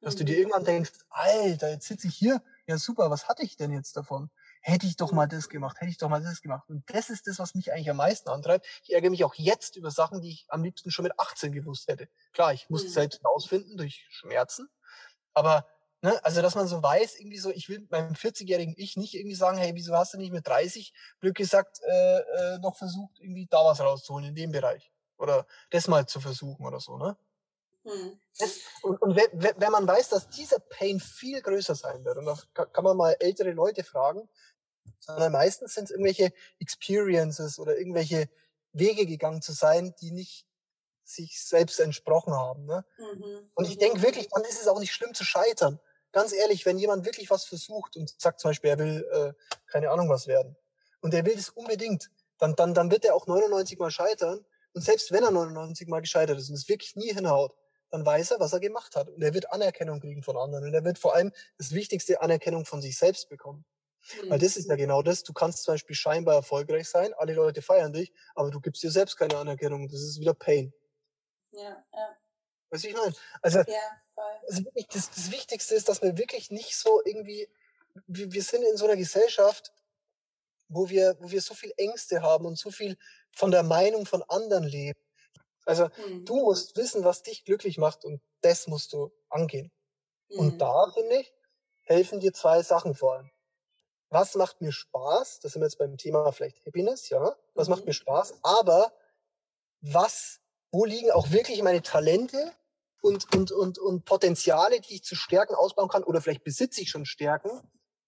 Dass 0.00 0.14
mhm. 0.14 0.18
du 0.18 0.24
dir 0.24 0.32
mhm. 0.32 0.38
irgendwann 0.40 0.64
denkst, 0.64 0.92
Alter, 1.10 1.70
jetzt 1.70 1.86
sitze 1.86 2.08
ich 2.08 2.14
hier, 2.14 2.42
ja 2.66 2.78
super, 2.78 3.10
was 3.10 3.28
hatte 3.28 3.42
ich 3.42 3.56
denn 3.56 3.72
jetzt 3.72 3.96
davon? 3.96 4.30
hätte 4.66 4.86
ich 4.86 4.96
doch 4.96 5.12
mal 5.12 5.28
das 5.28 5.48
gemacht, 5.48 5.80
hätte 5.80 5.90
ich 5.90 5.98
doch 5.98 6.08
mal 6.08 6.20
das 6.20 6.42
gemacht. 6.42 6.68
Und 6.68 6.82
das 6.92 7.08
ist 7.08 7.28
das, 7.28 7.38
was 7.38 7.54
mich 7.54 7.72
eigentlich 7.72 7.88
am 7.88 7.98
meisten 7.98 8.28
antreibt. 8.28 8.66
Ich 8.82 8.92
ärgere 8.92 9.10
mich 9.10 9.22
auch 9.22 9.34
jetzt 9.36 9.76
über 9.76 9.92
Sachen, 9.92 10.20
die 10.20 10.30
ich 10.30 10.46
am 10.48 10.64
liebsten 10.64 10.90
schon 10.90 11.04
mit 11.04 11.18
18 11.20 11.52
gewusst 11.52 11.86
hätte. 11.86 12.08
Klar, 12.32 12.52
ich 12.52 12.68
muss 12.68 12.82
mhm. 12.82 12.88
selbst 12.88 13.24
ausfinden 13.24 13.76
durch 13.76 14.04
Schmerzen. 14.10 14.68
Aber, 15.34 15.68
ne, 16.06 16.24
also, 16.24 16.40
dass 16.40 16.54
man 16.54 16.68
so 16.68 16.82
weiß, 16.82 17.18
irgendwie 17.18 17.38
so, 17.38 17.50
ich 17.50 17.68
will 17.68 17.86
meinem 17.90 18.14
40-jährigen 18.14 18.74
Ich 18.78 18.96
nicht 18.96 19.14
irgendwie 19.14 19.34
sagen, 19.34 19.58
hey, 19.58 19.74
wieso 19.74 19.94
hast 19.94 20.14
du 20.14 20.18
nicht 20.18 20.32
mit 20.32 20.46
30, 20.46 20.92
Glück 21.20 21.34
gesagt, 21.36 21.80
äh, 21.82 22.18
äh, 22.18 22.58
noch 22.58 22.76
versucht, 22.76 23.18
irgendwie 23.18 23.46
da 23.46 23.64
was 23.64 23.80
rauszuholen 23.80 24.26
in 24.26 24.34
dem 24.34 24.52
Bereich. 24.52 24.92
Oder 25.18 25.46
das 25.70 25.88
mal 25.88 26.06
zu 26.06 26.20
versuchen 26.20 26.64
oder 26.64 26.80
so, 26.80 26.96
ne? 26.96 27.16
Hm. 27.84 28.20
Und, 28.82 29.02
und 29.02 29.16
wenn, 29.16 29.60
wenn 29.60 29.72
man 29.72 29.86
weiß, 29.86 30.08
dass 30.10 30.28
dieser 30.28 30.58
Pain 30.58 31.00
viel 31.00 31.40
größer 31.40 31.74
sein 31.74 32.04
wird, 32.04 32.18
und 32.18 32.26
da 32.26 32.64
kann 32.66 32.84
man 32.84 32.96
mal 32.96 33.16
ältere 33.18 33.52
Leute 33.52 33.84
fragen, 33.84 34.28
sondern 35.00 35.32
meistens 35.32 35.74
sind 35.74 35.84
es 35.84 35.90
irgendwelche 35.90 36.32
Experiences 36.58 37.58
oder 37.58 37.76
irgendwelche 37.76 38.28
Wege 38.72 39.06
gegangen 39.06 39.42
zu 39.42 39.52
sein, 39.52 39.94
die 40.00 40.10
nicht 40.10 40.46
sich 41.04 41.40
selbst 41.40 41.80
entsprochen 41.80 42.34
haben. 42.34 42.66
Ne? 42.66 42.84
Mhm. 42.98 43.50
Und 43.54 43.68
ich 43.68 43.78
denke 43.78 44.02
wirklich, 44.02 44.28
dann 44.28 44.44
ist 44.44 44.60
es 44.60 44.68
auch 44.68 44.80
nicht 44.80 44.92
schlimm 44.92 45.14
zu 45.14 45.24
scheitern. 45.24 45.80
Ganz 46.16 46.32
ehrlich, 46.32 46.64
wenn 46.64 46.78
jemand 46.78 47.04
wirklich 47.04 47.28
was 47.28 47.44
versucht 47.44 47.94
und 47.94 48.18
sagt 48.18 48.40
zum 48.40 48.48
Beispiel, 48.48 48.70
er 48.70 48.78
will 48.78 49.06
äh, 49.12 49.32
keine 49.70 49.90
Ahnung 49.90 50.08
was 50.08 50.26
werden 50.26 50.56
und 51.02 51.12
er 51.12 51.26
will 51.26 51.36
das 51.36 51.50
unbedingt, 51.50 52.10
dann, 52.38 52.56
dann, 52.56 52.72
dann 52.72 52.90
wird 52.90 53.04
er 53.04 53.14
auch 53.14 53.26
99 53.26 53.78
Mal 53.78 53.90
scheitern. 53.90 54.42
Und 54.72 54.80
selbst 54.80 55.12
wenn 55.12 55.24
er 55.24 55.30
99 55.30 55.88
Mal 55.88 56.00
gescheitert 56.00 56.38
ist 56.38 56.48
und 56.48 56.54
es 56.54 56.70
wirklich 56.70 56.96
nie 56.96 57.12
hinhaut, 57.12 57.54
dann 57.90 58.06
weiß 58.06 58.30
er, 58.30 58.40
was 58.40 58.54
er 58.54 58.60
gemacht 58.60 58.96
hat. 58.96 59.10
Und 59.10 59.20
er 59.20 59.34
wird 59.34 59.52
Anerkennung 59.52 60.00
kriegen 60.00 60.22
von 60.22 60.38
anderen. 60.38 60.64
Und 60.64 60.72
er 60.72 60.84
wird 60.86 60.98
vor 60.98 61.14
allem 61.14 61.32
das 61.58 61.72
Wichtigste 61.72 62.22
Anerkennung 62.22 62.64
von 62.64 62.80
sich 62.80 62.96
selbst 62.96 63.28
bekommen. 63.28 63.66
Mhm. 64.22 64.30
Weil 64.30 64.38
das 64.38 64.56
ist 64.56 64.70
ja 64.70 64.76
genau 64.76 65.02
das. 65.02 65.22
Du 65.22 65.34
kannst 65.34 65.64
zum 65.64 65.74
Beispiel 65.74 65.96
scheinbar 65.96 66.36
erfolgreich 66.36 66.88
sein, 66.88 67.12
alle 67.18 67.34
Leute 67.34 67.60
feiern 67.60 67.92
dich, 67.92 68.10
aber 68.34 68.50
du 68.50 68.62
gibst 68.62 68.82
dir 68.82 68.90
selbst 68.90 69.18
keine 69.18 69.36
Anerkennung. 69.36 69.86
Das 69.86 70.00
ist 70.00 70.18
wieder 70.18 70.32
Pain. 70.32 70.72
Ja, 71.52 71.84
ja. 71.92 72.16
Weißt 72.70 72.84
du, 72.84 72.88
ich 72.88 72.94
meine? 72.94 73.14
Also, 73.42 73.58
ja, 73.60 74.02
also 74.48 74.64
wirklich, 74.64 74.86
das, 74.88 75.10
das 75.10 75.30
Wichtigste 75.30 75.74
ist, 75.74 75.88
dass 75.88 76.02
wir 76.02 76.16
wirklich 76.18 76.50
nicht 76.50 76.76
so 76.76 77.02
irgendwie, 77.04 77.48
wir, 78.06 78.32
wir 78.32 78.42
sind 78.42 78.62
in 78.62 78.76
so 78.76 78.86
einer 78.86 78.96
Gesellschaft, 78.96 79.72
wo 80.68 80.88
wir, 80.88 81.16
wo 81.20 81.30
wir 81.30 81.40
so 81.40 81.54
viel 81.54 81.72
Ängste 81.76 82.22
haben 82.22 82.46
und 82.46 82.58
so 82.58 82.70
viel 82.70 82.96
von 83.32 83.50
der 83.50 83.62
Meinung 83.62 84.06
von 84.06 84.22
anderen 84.24 84.64
leben. 84.64 84.98
Also 85.64 85.88
mhm. 86.08 86.24
du 86.24 86.36
musst 86.36 86.76
wissen, 86.76 87.04
was 87.04 87.22
dich 87.22 87.44
glücklich 87.44 87.78
macht 87.78 88.04
und 88.04 88.20
das 88.40 88.66
musst 88.66 88.92
du 88.92 89.12
angehen. 89.28 89.70
Mhm. 90.30 90.38
Und 90.38 90.58
da, 90.58 90.90
finde 90.92 91.20
ich, 91.20 91.32
helfen 91.82 92.20
dir 92.20 92.32
zwei 92.32 92.62
Sachen 92.62 92.94
vor 92.94 93.14
allem 93.14 93.30
was 94.10 94.34
macht 94.34 94.60
mir 94.60 94.72
Spaß? 94.72 95.40
Das 95.40 95.52
sind 95.52 95.62
wir 95.62 95.66
jetzt 95.66 95.78
beim 95.78 95.96
Thema 95.96 96.30
vielleicht 96.32 96.64
Happiness, 96.64 97.08
ja. 97.08 97.36
Was 97.54 97.68
mhm. 97.68 97.74
macht 97.74 97.86
mir 97.86 97.92
Spaß? 97.92 98.34
Aber 98.42 98.92
was, 99.80 100.40
wo 100.76 100.84
liegen 100.84 101.10
auch 101.10 101.30
wirklich 101.30 101.62
meine 101.62 101.80
Talente 101.80 102.52
und, 103.00 103.34
und, 103.34 103.50
und, 103.50 103.78
und 103.78 104.04
Potenziale, 104.04 104.78
die 104.82 104.96
ich 104.96 105.04
zu 105.04 105.16
Stärken 105.16 105.54
ausbauen 105.54 105.88
kann? 105.88 106.04
Oder 106.04 106.20
vielleicht 106.20 106.44
besitze 106.44 106.82
ich 106.82 106.90
schon 106.90 107.06
Stärken? 107.06 107.50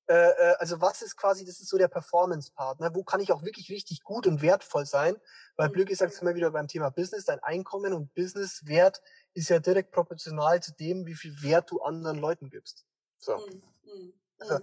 Äh, 0.07 0.15
äh, 0.15 0.55
also 0.59 0.79
was 0.83 1.01
ist 1.01 1.17
quasi, 1.17 1.47
das 1.47 1.61
ist 1.61 1.69
so 1.69 1.79
der 1.79 1.89
Performance-Part. 1.89 2.81
Ne? 2.81 2.91
Wo 2.93 3.05
kann 3.05 3.21
ich 3.21 3.33
auch 3.33 3.43
wirklich 3.43 3.71
richtig 3.71 4.03
gut 4.03 4.27
und 4.27 4.43
wertvoll 4.43 4.85
sein? 4.85 5.17
Weil. 5.57 5.71
Blöd 5.71 5.89
gesagt, 5.89 6.13
sind 6.13 6.29
wir 6.29 6.35
wieder 6.35 6.51
beim 6.51 6.69
Thema 6.69 6.91
Business. 6.91 7.25
Dein 7.25 7.43
Einkommen 7.43 7.95
und 7.95 8.15
Business-Wert 8.15 9.01
ist 9.33 9.49
ja 9.49 9.61
direkt 9.61 9.91
proportional 9.91 10.63
zu 10.63 10.73
dem, 10.73 11.07
wie 11.07 11.15
viel 11.15 11.43
Wert 11.43 11.71
du 11.71 11.81
anderen 11.81 12.19
Leuten 12.19 12.51
gibst. 12.51 12.85
So. 13.17 13.39
Mhm. 13.39 13.63
Mhm. 13.85 14.13
Also, 14.41 14.59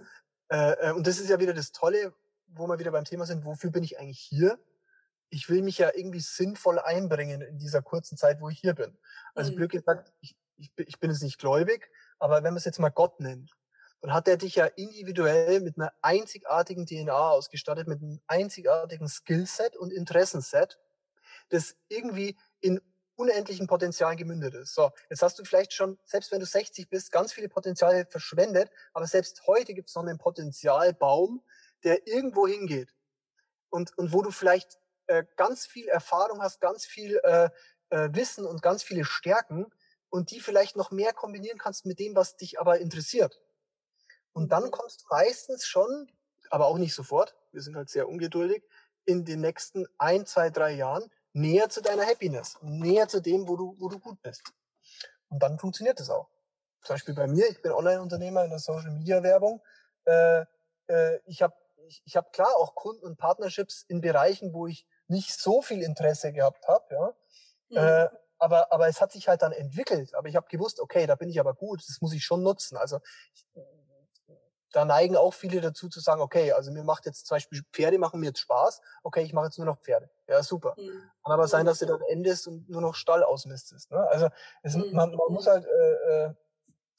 äh, 0.50 0.92
und 0.92 1.08
das 1.08 1.18
ist 1.18 1.28
ja 1.28 1.40
wieder 1.40 1.54
das 1.54 1.72
Tolle, 1.72 2.14
wo 2.46 2.68
wir 2.68 2.78
wieder 2.78 2.92
beim 2.92 3.04
Thema 3.04 3.26
sind, 3.26 3.44
wofür 3.44 3.70
bin 3.70 3.82
ich 3.82 3.98
eigentlich 3.98 4.20
hier? 4.20 4.60
Ich 5.30 5.48
will 5.48 5.62
mich 5.62 5.78
ja 5.78 5.90
irgendwie 5.94 6.20
sinnvoll 6.20 6.78
einbringen 6.78 7.40
in 7.40 7.58
dieser 7.58 7.82
kurzen 7.82 8.16
Zeit, 8.16 8.40
wo 8.40 8.48
ich 8.48 8.60
hier 8.60 8.74
bin. 8.74 8.96
Also 9.34 9.52
mhm. 9.52 9.56
Glück 9.56 9.72
gesagt, 9.72 10.12
ich, 10.20 10.36
ich, 10.56 10.72
ich 10.76 10.98
bin 11.00 11.10
jetzt 11.10 11.22
nicht 11.22 11.38
gläubig, 11.38 11.90
aber 12.18 12.36
wenn 12.36 12.52
man 12.52 12.58
es 12.58 12.64
jetzt 12.64 12.78
mal 12.78 12.90
Gott 12.90 13.20
nennt, 13.20 13.56
dann 14.00 14.12
hat 14.12 14.28
er 14.28 14.36
dich 14.36 14.56
ja 14.56 14.66
individuell 14.66 15.60
mit 15.60 15.78
einer 15.78 15.92
einzigartigen 16.02 16.86
DNA 16.86 17.30
ausgestattet, 17.30 17.88
mit 17.88 18.02
einem 18.02 18.20
einzigartigen 18.26 19.08
Skillset 19.08 19.76
und 19.76 19.92
Interessenset, 19.92 20.78
das 21.48 21.76
irgendwie 21.88 22.36
in 22.60 22.80
unendlichen 23.16 23.66
Potenzial 23.66 24.14
gemündet 24.14 24.54
ist. 24.54 24.74
So, 24.74 24.90
jetzt 25.08 25.22
hast 25.22 25.38
du 25.38 25.44
vielleicht 25.44 25.72
schon, 25.72 25.98
selbst 26.04 26.30
wenn 26.30 26.40
du 26.40 26.46
60 26.46 26.88
bist, 26.88 27.10
ganz 27.10 27.32
viele 27.32 27.48
Potenziale 27.48 28.06
verschwendet, 28.06 28.70
aber 28.92 29.06
selbst 29.06 29.46
heute 29.46 29.74
gibt 29.74 29.88
es 29.88 29.94
noch 29.94 30.02
einen 30.02 30.18
Potenzialbaum, 30.18 31.42
der 31.82 32.06
irgendwo 32.06 32.46
hingeht. 32.46 32.94
Und, 33.70 33.96
und 33.98 34.12
wo 34.12 34.22
du 34.22 34.30
vielleicht 34.30 34.78
äh, 35.06 35.24
ganz 35.36 35.66
viel 35.66 35.88
Erfahrung 35.88 36.42
hast, 36.42 36.60
ganz 36.60 36.84
viel 36.84 37.20
äh, 37.22 37.50
äh, 37.90 38.08
Wissen 38.12 38.46
und 38.46 38.62
ganz 38.62 38.82
viele 38.82 39.04
Stärken 39.04 39.66
und 40.08 40.30
die 40.30 40.40
vielleicht 40.40 40.76
noch 40.76 40.90
mehr 40.90 41.12
kombinieren 41.12 41.58
kannst 41.58 41.86
mit 41.86 41.98
dem, 41.98 42.14
was 42.14 42.36
dich 42.36 42.60
aber 42.60 42.78
interessiert. 42.78 43.40
Und 44.32 44.52
dann 44.52 44.70
kommst 44.70 45.02
du 45.02 45.06
meistens 45.10 45.66
schon, 45.66 46.10
aber 46.50 46.66
auch 46.66 46.78
nicht 46.78 46.94
sofort, 46.94 47.34
wir 47.52 47.62
sind 47.62 47.76
halt 47.76 47.88
sehr 47.88 48.08
ungeduldig, 48.08 48.62
in 49.04 49.24
den 49.24 49.40
nächsten 49.40 49.86
ein, 49.98 50.26
zwei, 50.26 50.50
drei 50.50 50.72
Jahren 50.72 51.10
näher 51.32 51.68
zu 51.68 51.80
deiner 51.80 52.04
Happiness, 52.04 52.58
näher 52.62 53.08
zu 53.08 53.20
dem, 53.20 53.48
wo 53.48 53.56
du, 53.56 53.76
wo 53.78 53.88
du 53.88 53.98
gut 53.98 54.20
bist. 54.22 54.42
Und 55.28 55.42
dann 55.42 55.58
funktioniert 55.58 56.00
es 56.00 56.10
auch. 56.10 56.28
Zum 56.82 56.94
Beispiel 56.94 57.14
bei 57.14 57.26
mir, 57.26 57.48
ich 57.48 57.62
bin 57.62 57.72
Online-Unternehmer 57.72 58.44
in 58.44 58.50
der 58.50 58.58
Social-Media-Werbung. 58.58 59.62
Äh, 60.04 60.44
äh, 60.88 61.20
ich 61.26 61.42
habe 61.42 61.54
ich, 61.86 62.02
ich 62.04 62.16
hab 62.16 62.32
klar 62.32 62.54
auch 62.56 62.74
Kunden 62.74 63.04
und 63.04 63.16
Partnerships 63.16 63.84
in 63.88 64.00
Bereichen, 64.00 64.52
wo 64.52 64.66
ich 64.66 64.86
nicht 65.08 65.38
so 65.38 65.62
viel 65.62 65.82
Interesse 65.82 66.32
gehabt 66.32 66.66
habe, 66.68 66.84
ja. 66.90 67.14
Mhm. 67.68 67.76
Äh, 67.76 68.08
aber, 68.38 68.70
aber 68.72 68.88
es 68.88 69.00
hat 69.00 69.12
sich 69.12 69.28
halt 69.28 69.42
dann 69.42 69.52
entwickelt. 69.52 70.14
Aber 70.14 70.28
ich 70.28 70.36
habe 70.36 70.46
gewusst, 70.48 70.80
okay, 70.80 71.06
da 71.06 71.14
bin 71.14 71.28
ich 71.28 71.40
aber 71.40 71.54
gut, 71.54 71.82
das 71.88 72.00
muss 72.00 72.12
ich 72.12 72.24
schon 72.24 72.42
nutzen. 72.42 72.76
Also 72.76 73.00
ich, 73.32 73.46
da 74.72 74.84
neigen 74.84 75.16
auch 75.16 75.32
viele 75.32 75.62
dazu 75.62 75.88
zu 75.88 76.00
sagen, 76.00 76.20
okay, 76.20 76.52
also 76.52 76.70
mir 76.70 76.84
macht 76.84 77.06
jetzt 77.06 77.26
zum 77.26 77.36
Beispiel 77.36 77.62
Pferde 77.72 77.98
machen 77.98 78.20
mir 78.20 78.26
jetzt 78.26 78.40
Spaß, 78.40 78.82
okay, 79.02 79.22
ich 79.22 79.32
mache 79.32 79.46
jetzt 79.46 79.56
nur 79.56 79.66
noch 79.66 79.80
Pferde. 79.80 80.10
Ja, 80.28 80.42
super. 80.42 80.74
Mhm. 80.76 81.10
Kann 81.24 81.32
aber 81.32 81.48
sein, 81.48 81.64
dass 81.64 81.78
du 81.78 81.86
dann 81.86 82.02
endest 82.02 82.46
und 82.46 82.68
nur 82.68 82.82
noch 82.82 82.94
Stall 82.94 83.22
ausmistest. 83.22 83.90
Ne? 83.90 84.06
Also 84.10 84.28
es, 84.62 84.76
mhm. 84.76 84.92
man, 84.92 85.14
man 85.14 85.32
muss 85.32 85.46
halt 85.46 85.64
äh, 85.64 86.24
äh, 86.26 86.34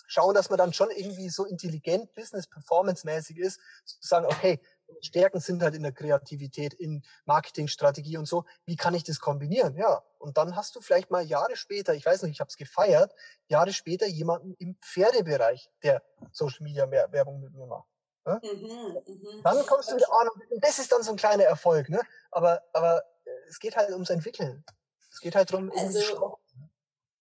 schauen, 0.07 0.33
dass 0.33 0.49
man 0.49 0.57
dann 0.57 0.73
schon 0.73 0.89
irgendwie 0.89 1.29
so 1.29 1.45
intelligent, 1.45 2.15
business-performance-mäßig 2.15 3.37
ist, 3.37 3.59
zu 3.85 3.97
sagen, 4.01 4.25
okay, 4.25 4.59
Stärken 5.01 5.39
sind 5.39 5.61
halt 5.61 5.75
in 5.75 5.83
der 5.83 5.91
Kreativität, 5.91 6.73
in 6.73 7.03
Marketingstrategie 7.25 8.17
und 8.17 8.27
so. 8.27 8.45
Wie 8.65 8.75
kann 8.75 8.93
ich 8.93 9.03
das 9.03 9.19
kombinieren? 9.19 9.75
Ja, 9.75 10.03
und 10.17 10.37
dann 10.37 10.55
hast 10.55 10.75
du 10.75 10.81
vielleicht 10.81 11.11
mal 11.11 11.23
Jahre 11.23 11.55
später, 11.55 11.93
ich 11.93 12.05
weiß 12.05 12.23
nicht, 12.23 12.33
ich 12.33 12.39
habe 12.39 12.49
es 12.49 12.57
gefeiert, 12.57 13.13
Jahre 13.47 13.73
später 13.73 14.07
jemanden 14.07 14.55
im 14.59 14.75
Pferdebereich, 14.81 15.69
der 15.83 16.01
Social 16.31 16.63
Media 16.63 16.89
Werbung 16.89 17.41
mit 17.41 17.53
mir 17.53 17.67
macht. 17.67 17.87
Ne? 18.25 18.41
Mhm, 18.43 18.97
mh. 19.05 19.41
Dann 19.43 19.65
kommst 19.65 19.91
du 19.91 19.95
an 19.95 20.29
und 20.49 20.63
das 20.63 20.79
ist 20.79 20.91
dann 20.91 21.03
so 21.03 21.11
ein 21.11 21.17
kleiner 21.17 21.43
Erfolg. 21.43 21.89
Ne? 21.89 22.01
Aber, 22.31 22.61
aber 22.73 23.03
äh, 23.25 23.29
es 23.49 23.59
geht 23.59 23.75
halt 23.77 23.91
ums 23.91 24.09
Entwickeln. 24.09 24.65
Es 25.09 25.21
geht 25.21 25.35
halt 25.35 25.51
darum, 25.51 25.71
also, 25.71 26.37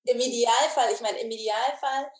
im 0.06 0.18
Idealfall, 0.18 0.92
ich 0.92 1.00
meine, 1.00 1.18
im 1.20 1.30
Idealfall 1.30 2.10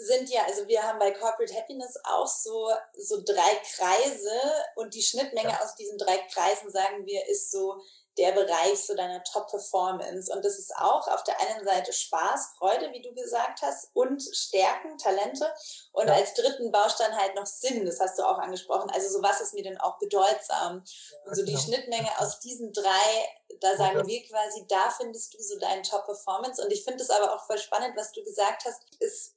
sind 0.00 0.30
ja, 0.30 0.44
also 0.44 0.66
wir 0.66 0.82
haben 0.82 0.98
bei 0.98 1.10
Corporate 1.10 1.54
Happiness 1.54 1.94
auch 2.04 2.26
so, 2.26 2.70
so 2.96 3.22
drei 3.22 3.60
Kreise 3.76 4.40
und 4.76 4.94
die 4.94 5.02
Schnittmenge 5.02 5.50
ja. 5.50 5.60
aus 5.62 5.74
diesen 5.74 5.98
drei 5.98 6.16
Kreisen, 6.32 6.70
sagen 6.70 7.04
wir, 7.04 7.26
ist 7.28 7.50
so 7.50 7.80
der 8.18 8.32
Bereich 8.32 8.78
so 8.84 8.94
deiner 8.94 9.22
Top-Performance. 9.24 10.32
Und 10.32 10.44
das 10.44 10.58
ist 10.58 10.74
auch 10.76 11.06
auf 11.08 11.22
der 11.24 11.40
einen 11.40 11.64
Seite 11.64 11.92
Spaß, 11.92 12.54
Freude, 12.58 12.92
wie 12.92 13.02
du 13.02 13.14
gesagt 13.14 13.62
hast, 13.62 13.90
und 13.94 14.22
Stärken, 14.22 14.98
Talente. 14.98 15.52
Und 15.92 16.08
ja. 16.08 16.14
als 16.14 16.34
dritten 16.34 16.70
Baustein 16.72 17.16
halt 17.16 17.34
noch 17.34 17.46
Sinn, 17.46 17.86
das 17.86 18.00
hast 18.00 18.18
du 18.18 18.22
auch 18.22 18.38
angesprochen. 18.38 18.90
Also 18.90 19.08
so 19.08 19.22
was 19.22 19.40
ist 19.40 19.54
mir 19.54 19.62
denn 19.62 19.80
auch 19.80 19.98
bedeutsam? 19.98 20.82
Und 21.24 21.34
so 21.34 21.44
die 21.44 21.52
genau. 21.52 21.64
Schnittmenge 21.64 22.10
aus 22.18 22.40
diesen 22.40 22.72
drei, 22.72 23.28
da 23.60 23.76
sagen 23.76 23.98
ja. 23.98 24.06
wir 24.06 24.26
quasi, 24.26 24.66
da 24.68 24.90
findest 24.90 25.34
du 25.34 25.42
so 25.42 25.58
deinen 25.58 25.82
Top-Performance. 25.82 26.62
Und 26.62 26.72
ich 26.72 26.84
finde 26.84 27.02
es 27.02 27.10
aber 27.10 27.34
auch 27.34 27.46
voll 27.46 27.58
spannend, 27.58 27.96
was 27.96 28.12
du 28.12 28.22
gesagt 28.24 28.64
hast, 28.64 28.82
ist 28.98 29.34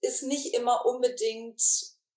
ist 0.00 0.22
nicht 0.22 0.54
immer 0.54 0.86
unbedingt 0.86 1.60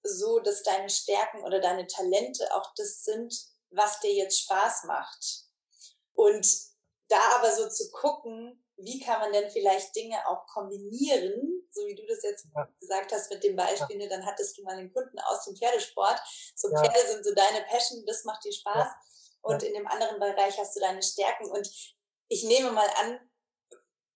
so, 0.03 0.39
dass 0.39 0.63
deine 0.63 0.89
Stärken 0.89 1.43
oder 1.43 1.59
deine 1.59 1.87
Talente 1.87 2.53
auch 2.55 2.73
das 2.75 3.03
sind, 3.03 3.33
was 3.69 3.99
dir 3.99 4.13
jetzt 4.13 4.41
Spaß 4.41 4.85
macht. 4.85 5.45
Und 6.13 6.47
da 7.07 7.19
aber 7.37 7.53
so 7.53 7.69
zu 7.69 7.91
gucken, 7.91 8.63
wie 8.77 8.99
kann 8.99 9.19
man 9.19 9.31
denn 9.31 9.49
vielleicht 9.51 9.95
Dinge 9.95 10.17
auch 10.27 10.45
kombinieren, 10.47 11.63
so 11.71 11.85
wie 11.85 11.95
du 11.95 12.05
das 12.07 12.23
jetzt 12.23 12.47
ja. 12.55 12.67
gesagt 12.79 13.11
hast 13.11 13.31
mit 13.31 13.43
dem 13.43 13.55
Beispiel, 13.55 13.97
ja. 13.99 14.03
Ne, 14.03 14.09
dann 14.09 14.25
hattest 14.25 14.57
du 14.57 14.63
mal 14.63 14.77
einen 14.77 14.91
Kunden 14.91 15.19
aus 15.19 15.45
dem 15.45 15.55
Pferdesport. 15.55 16.19
So 16.55 16.69
ja. 16.69 16.81
Pferde 16.81 17.11
sind 17.11 17.25
so 17.25 17.33
deine 17.33 17.63
Passion, 17.65 18.03
das 18.05 18.23
macht 18.23 18.43
dir 18.43 18.53
Spaß. 18.53 18.87
Und 19.41 19.63
in 19.63 19.73
dem 19.73 19.87
anderen 19.87 20.19
Bereich 20.19 20.57
hast 20.57 20.75
du 20.75 20.79
deine 20.79 21.01
Stärken. 21.01 21.49
Und 21.49 21.69
ich 22.27 22.43
nehme 22.43 22.71
mal 22.71 22.89
an, 22.97 23.19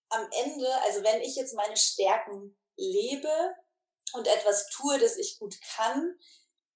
am 0.10 0.28
Ende, 0.32 0.68
also 0.84 1.04
wenn 1.04 1.22
ich 1.22 1.36
jetzt 1.36 1.56
meine 1.56 1.78
Stärken 1.78 2.56
lebe 2.78 3.56
und 4.14 4.28
etwas 4.28 4.70
tue, 4.70 4.98
das 5.00 5.18
ich 5.18 5.40
gut 5.40 5.56
kann, 5.76 6.18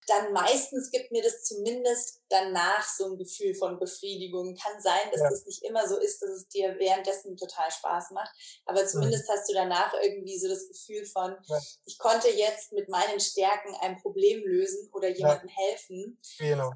dann 0.10 0.34
meistens 0.34 0.90
gibt 0.90 1.12
mir 1.12 1.22
das 1.22 1.44
zumindest 1.44 2.22
danach 2.30 2.88
so 2.88 3.12
ein 3.12 3.18
Gefühl 3.18 3.54
von 3.54 3.78
Befriedigung. 3.78 4.56
Kann 4.56 4.82
sein, 4.82 5.12
dass 5.12 5.22
ja. 5.22 5.30
das 5.30 5.46
nicht 5.46 5.64
immer 5.64 5.88
so 5.88 5.98
ist, 5.98 6.22
dass 6.22 6.32
es 6.32 6.48
dir 6.48 6.76
währenddessen 6.80 7.38
total 7.38 7.70
Spaß 7.70 8.12
macht, 8.12 8.32
aber 8.66 8.86
zumindest 8.88 9.28
mhm. 9.28 9.34
hast 9.34 9.50
du 9.50 9.54
danach 9.54 9.94
irgendwie 10.02 10.40
so 10.40 10.48
das 10.48 10.68
Gefühl 10.68 11.06
von, 11.06 11.38
ja. 11.48 11.60
ich 11.86 11.98
konnte 12.00 12.30
jetzt 12.30 12.72
mit 12.74 12.90
meinen 12.90 13.20
Stärken 13.20 13.76
ein 13.82 14.02
Problem 14.02 14.44
lösen 14.44 14.90
oder 14.94 15.10
jemandem 15.10 15.50
ja. 15.50 15.56
helfen. 15.56 16.20
Genau. 16.40 16.72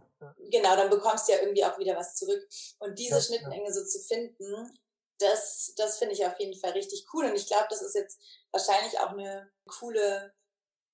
Genau, 0.50 0.76
dann 0.76 0.90
bekommst 0.90 1.28
du 1.28 1.34
ja 1.34 1.40
irgendwie 1.40 1.66
auch 1.66 1.78
wieder 1.80 1.98
was 1.98 2.16
zurück. 2.16 2.48
Und 2.80 2.98
diese 2.98 3.22
Schnittmenge 3.22 3.74
so 3.74 3.84
zu 3.84 4.00
finden, 4.00 4.72
das, 5.20 5.74
das 5.78 5.98
finde 5.98 6.14
ich 6.14 6.26
auf 6.26 6.40
jeden 6.40 6.60
Fall 6.60 6.72
richtig 6.72 7.06
cool. 7.14 7.26
Und 7.26 7.36
ich 7.36 7.48
glaube, 7.48 7.68
das 7.70 7.82
ist 7.82 7.96
jetzt 7.96 8.20
wahrscheinlich 8.52 9.00
auch 9.00 9.12
eine 9.12 9.52
coole 9.66 10.34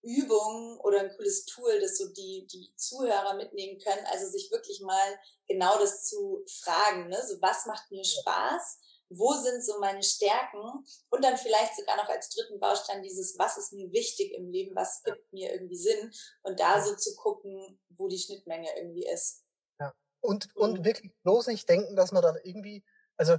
Übung 0.02 0.80
oder 0.80 1.02
ein 1.02 1.16
cooles 1.16 1.46
Tool, 1.46 1.80
das 1.82 1.98
so 1.98 2.08
die, 2.14 2.48
die 2.48 2.74
Zuhörer 2.76 3.36
mitnehmen 3.36 3.80
können. 3.80 4.06
Also 4.06 4.28
sich 4.28 4.50
wirklich 4.52 4.82
mal 4.82 5.20
genau 5.48 5.78
das 5.80 6.06
zu 6.06 6.44
fragen. 6.48 7.10
Ne? 7.10 7.22
So, 7.28 7.42
was 7.42 7.66
macht 7.66 7.90
mir 7.92 8.04
Spaß? 8.04 8.80
Wo 9.10 9.34
sind 9.34 9.64
so 9.66 9.80
meine 9.80 10.04
Stärken? 10.04 10.86
Und 11.10 11.24
dann 11.24 11.38
vielleicht 11.38 11.76
sogar 11.76 11.98
noch 11.98 12.08
als 12.08 12.30
dritten 12.30 12.60
Baustein 12.60 13.04
dieses, 13.04 13.38
was 13.40 13.58
ist 13.58 13.74
mir 13.74 13.92
wichtig 13.92 14.34
im 14.34 14.50
Leben? 14.50 14.76
Was 14.76 15.04
gibt 15.04 15.34
mir 15.34 15.52
irgendwie 15.52 15.78
Sinn? 15.78 16.12
Und 16.44 16.60
da 16.60 16.82
so 16.82 16.96
zu 16.96 17.16
gucken, 17.16 17.80
wo 17.90 18.08
die 18.08 18.20
Schnittmenge 18.20 18.70
irgendwie 18.78 19.06
ist. 19.08 19.44
Ja. 19.80 19.94
Und, 20.22 20.56
und 20.56 20.86
wirklich 20.86 21.12
bloß 21.24 21.48
nicht 21.48 21.68
denken, 21.68 21.96
dass 21.96 22.12
man 22.12 22.22
dann 22.22 22.38
irgendwie, 22.44 22.86
also, 23.18 23.38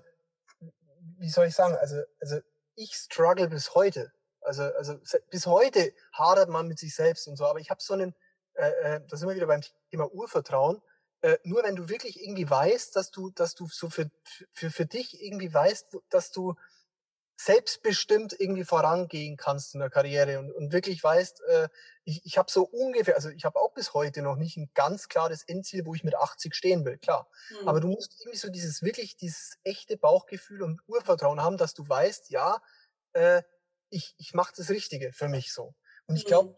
wie 1.21 1.31
soll 1.31 1.47
ich 1.47 1.55
sagen, 1.55 1.77
also, 1.77 1.97
also 2.21 2.41
ich 2.75 2.95
struggle 2.95 3.49
bis 3.49 3.75
heute 3.75 4.13
also, 4.43 4.63
also 4.63 4.99
bis 5.31 5.47
heute 5.47 5.93
hadert 6.13 6.49
man 6.49 6.67
mit 6.67 6.79
sich 6.79 6.95
selbst 6.95 7.29
und 7.29 7.37
so. 7.37 7.47
Aber 7.47 7.61
ich 7.61 7.71
habe 7.71 7.83
so 7.83 7.95
einen, 7.95 8.15
äh, 8.55 8.69
äh, 8.69 9.01
da 9.09 9.17
sind 9.17 9.29
wir 9.29 9.37
wieder 9.37 9.47
beim 9.47 9.63
Thema 9.91 10.13
Urvertrauen. 10.13 10.81
Äh, 11.23 11.39
nur 11.45 11.63
wenn 11.63 11.77
du 11.77 11.89
wirklich 11.89 12.23
irgendwie 12.23 12.49
weißt, 12.49 12.97
dass 12.97 13.11
du, 13.11 13.31
dass 13.31 13.55
du 13.55 13.67
so 13.69 13.91
für, 13.91 14.11
für, 14.53 14.71
für 14.71 14.87
dich 14.87 15.23
irgendwie 15.23 15.53
weißt, 15.53 15.97
dass 16.09 16.31
du 16.31 16.55
selbstbestimmt 17.45 18.39
irgendwie 18.39 18.65
vorangehen 18.65 19.39
kannst 19.39 19.73
in 19.73 19.81
der 19.81 19.89
Karriere 19.89 20.39
und, 20.39 20.53
und 20.53 20.73
wirklich 20.73 21.03
weißt, 21.03 21.41
äh, 21.49 21.69
ich, 22.05 22.27
ich 22.27 22.37
habe 22.37 22.51
so 22.51 22.65
ungefähr, 22.65 23.15
also 23.15 23.31
ich 23.31 23.47
habe 23.47 23.59
auch 23.59 23.73
bis 23.73 23.95
heute 23.95 24.21
noch 24.21 24.37
nicht 24.37 24.59
ein 24.59 24.71
ganz 24.75 25.09
klares 25.09 25.43
Endziel, 25.45 25.87
wo 25.87 25.95
ich 25.95 26.05
mit 26.05 26.15
80 26.15 26.55
stehen 26.55 26.85
will, 26.85 26.99
klar. 26.99 27.31
Mhm. 27.63 27.69
Aber 27.69 27.81
du 27.81 27.89
musst 27.89 28.21
irgendwie 28.21 28.37
so 28.37 28.51
dieses 28.51 28.83
wirklich, 28.83 29.17
dieses 29.17 29.57
echte 29.65 29.97
Bauchgefühl 29.97 30.63
und 30.63 30.83
Urvertrauen 30.87 31.41
haben, 31.43 31.57
dass 31.57 31.73
du 31.73 31.89
weißt, 31.89 32.29
ja, 32.29 32.61
äh, 33.15 33.43
ich, 33.89 34.15
ich 34.19 34.35
mache 34.35 34.53
das 34.55 34.69
Richtige 34.69 35.13
für 35.13 35.29
mich 35.29 35.53
so. 35.55 35.75
Und 36.07 36.17
ich 36.17 36.27
glaube, 36.27 36.55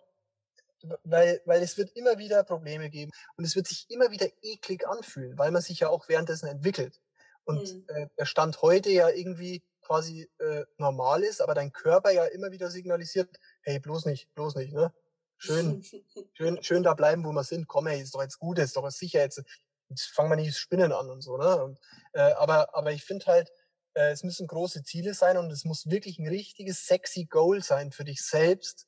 mhm. 0.82 0.94
weil, 1.04 1.42
weil 1.44 1.62
es 1.62 1.78
wird 1.78 1.92
immer 1.94 2.18
wieder 2.18 2.42
Probleme 2.42 2.90
geben 2.90 3.12
und 3.36 3.44
es 3.44 3.54
wird 3.54 3.68
sich 3.68 3.86
immer 3.88 4.10
wieder 4.10 4.26
eklig 4.42 4.88
anfühlen, 4.88 5.38
weil 5.38 5.52
man 5.52 5.62
sich 5.62 5.78
ja 5.78 5.90
auch 5.90 6.08
währenddessen 6.08 6.48
entwickelt. 6.48 7.00
Und 7.44 7.72
mhm. 7.72 7.84
äh, 7.86 8.08
der 8.18 8.26
Stand 8.26 8.62
heute 8.62 8.90
ja 8.90 9.08
irgendwie 9.08 9.62
quasi 9.82 10.30
äh, 10.38 10.64
normal 10.78 11.22
ist, 11.22 11.40
aber 11.40 11.54
dein 11.54 11.72
Körper 11.72 12.10
ja 12.10 12.24
immer 12.24 12.50
wieder 12.50 12.70
signalisiert, 12.70 13.38
hey, 13.62 13.78
bloß 13.78 14.06
nicht, 14.06 14.32
bloß 14.34 14.56
nicht, 14.56 14.72
ne? 14.72 14.92
Schön, 15.38 15.82
schön, 16.34 16.62
schön 16.62 16.82
da 16.82 16.94
bleiben, 16.94 17.24
wo 17.24 17.32
wir 17.32 17.44
sind. 17.44 17.66
Komm, 17.66 17.88
hey, 17.88 18.00
ist 18.00 18.14
doch 18.14 18.22
jetzt 18.22 18.38
gut, 18.38 18.58
ist 18.58 18.76
doch 18.76 18.88
sicher 18.90 19.20
jetzt. 19.20 19.42
Jetzt 19.88 20.06
fangen 20.06 20.30
wir 20.30 20.36
nicht 20.36 20.50
das 20.50 20.58
Spinnen 20.58 20.92
an 20.92 21.10
und 21.10 21.20
so, 21.20 21.36
ne? 21.36 21.62
Und, 21.62 21.78
äh, 22.12 22.32
aber, 22.32 22.74
aber 22.74 22.92
ich 22.92 23.04
finde 23.04 23.26
halt, 23.26 23.52
äh, 23.94 24.10
es 24.10 24.22
müssen 24.22 24.46
große 24.46 24.82
Ziele 24.84 25.14
sein 25.14 25.36
und 25.36 25.50
es 25.50 25.64
muss 25.64 25.90
wirklich 25.90 26.18
ein 26.18 26.28
richtiges 26.28 26.86
sexy 26.86 27.26
Goal 27.26 27.62
sein 27.62 27.92
für 27.92 28.04
dich 28.04 28.22
selbst, 28.22 28.86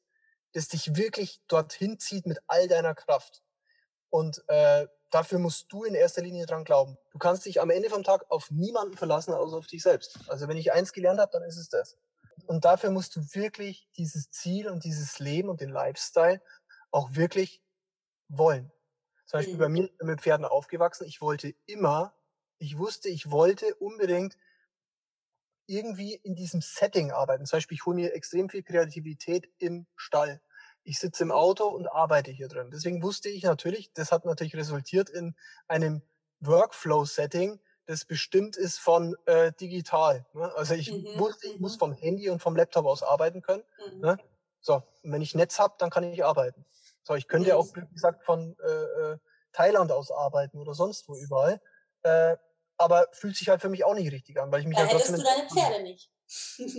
das 0.52 0.68
dich 0.68 0.96
wirklich 0.96 1.40
dorthin 1.48 1.98
zieht 1.98 2.26
mit 2.26 2.38
all 2.46 2.68
deiner 2.68 2.94
Kraft. 2.94 3.42
Und 4.08 4.44
äh, 4.48 4.86
dafür 5.14 5.38
musst 5.38 5.72
du 5.72 5.84
in 5.84 5.94
erster 5.94 6.22
Linie 6.22 6.46
dran 6.46 6.64
glauben. 6.64 6.98
Du 7.12 7.18
kannst 7.18 7.46
dich 7.46 7.60
am 7.60 7.70
Ende 7.70 7.88
vom 7.88 8.02
Tag 8.02 8.28
auf 8.30 8.50
niemanden 8.50 8.96
verlassen, 8.96 9.32
außer 9.32 9.56
auf 9.56 9.66
dich 9.66 9.82
selbst. 9.82 10.18
Also 10.28 10.48
wenn 10.48 10.56
ich 10.56 10.72
eins 10.72 10.92
gelernt 10.92 11.20
habe, 11.20 11.30
dann 11.32 11.44
ist 11.44 11.56
es 11.56 11.68
das. 11.68 11.96
Und 12.46 12.64
dafür 12.64 12.90
musst 12.90 13.14
du 13.16 13.20
wirklich 13.32 13.88
dieses 13.96 14.30
Ziel 14.30 14.68
und 14.68 14.84
dieses 14.84 15.18
Leben 15.20 15.48
und 15.48 15.60
den 15.60 15.70
Lifestyle 15.70 16.42
auch 16.90 17.14
wirklich 17.14 17.62
wollen. 18.28 18.72
Zum 19.26 19.38
Beispiel 19.38 19.54
mhm. 19.54 19.58
bei 19.58 19.68
mir 19.68 19.90
mit 20.02 20.20
Pferden 20.20 20.44
aufgewachsen. 20.44 21.06
Ich 21.06 21.20
wollte 21.20 21.54
immer, 21.66 22.14
ich 22.58 22.76
wusste, 22.76 23.08
ich 23.08 23.30
wollte 23.30 23.74
unbedingt 23.76 24.36
irgendwie 25.66 26.14
in 26.14 26.34
diesem 26.34 26.60
Setting 26.60 27.12
arbeiten. 27.12 27.46
Zum 27.46 27.58
Beispiel, 27.58 27.76
ich 27.76 27.86
hole 27.86 27.96
mir 27.96 28.14
extrem 28.14 28.48
viel 28.48 28.62
Kreativität 28.62 29.50
im 29.58 29.86
Stall. 29.96 30.42
Ich 30.84 30.98
sitze 30.98 31.22
im 31.22 31.32
Auto 31.32 31.66
und 31.66 31.88
arbeite 31.88 32.30
hier 32.30 32.48
drin. 32.48 32.70
Deswegen 32.70 33.02
wusste 33.02 33.28
ich 33.28 33.42
natürlich, 33.42 33.92
das 33.94 34.12
hat 34.12 34.24
natürlich 34.24 34.54
resultiert 34.54 35.10
in 35.10 35.34
einem 35.66 36.02
Workflow-Setting, 36.40 37.58
das 37.86 38.04
bestimmt 38.04 38.56
ist 38.56 38.78
von 38.78 39.16
äh, 39.26 39.52
digital. 39.52 40.24
Ne? 40.32 40.50
Also 40.56 40.74
ich 40.74 40.92
mhm, 40.92 41.18
wusste, 41.18 41.48
ich 41.48 41.60
muss 41.60 41.74
mhm. 41.74 41.78
vom 41.78 41.92
Handy 41.92 42.30
und 42.30 42.40
vom 42.40 42.56
Laptop 42.56 42.86
aus 42.86 43.02
arbeiten 43.02 43.42
können. 43.42 43.64
Mhm. 43.92 44.00
Ne? 44.00 44.18
So, 44.60 44.82
und 45.02 45.12
wenn 45.12 45.22
ich 45.22 45.34
Netz 45.34 45.58
habe, 45.58 45.74
dann 45.78 45.90
kann 45.90 46.04
ich 46.04 46.24
arbeiten. 46.24 46.64
So, 47.02 47.14
ich 47.14 47.28
könnte 47.28 47.50
ja 47.50 47.56
auch, 47.56 47.66
wie 47.74 47.86
gesagt, 47.92 48.24
von 48.24 48.56
äh, 48.64 48.68
äh, 48.68 49.18
Thailand 49.52 49.92
aus 49.92 50.10
arbeiten 50.10 50.58
oder 50.58 50.74
sonst 50.74 51.08
wo 51.08 51.16
überall. 51.16 51.60
Äh, 52.02 52.36
aber 52.76 53.06
fühlt 53.12 53.36
sich 53.36 53.48
halt 53.48 53.60
für 53.60 53.68
mich 53.68 53.84
auch 53.84 53.94
nicht 53.94 54.10
richtig 54.10 54.40
an, 54.40 54.50
weil 54.50 54.60
ich 54.60 54.66
mich 54.66 54.76
da 54.76 54.84
ja 54.84 54.90
hättest 54.90 55.16
du 55.16 55.22
deine 55.22 55.48
Pferde 55.48 55.82
nicht. 55.82 56.10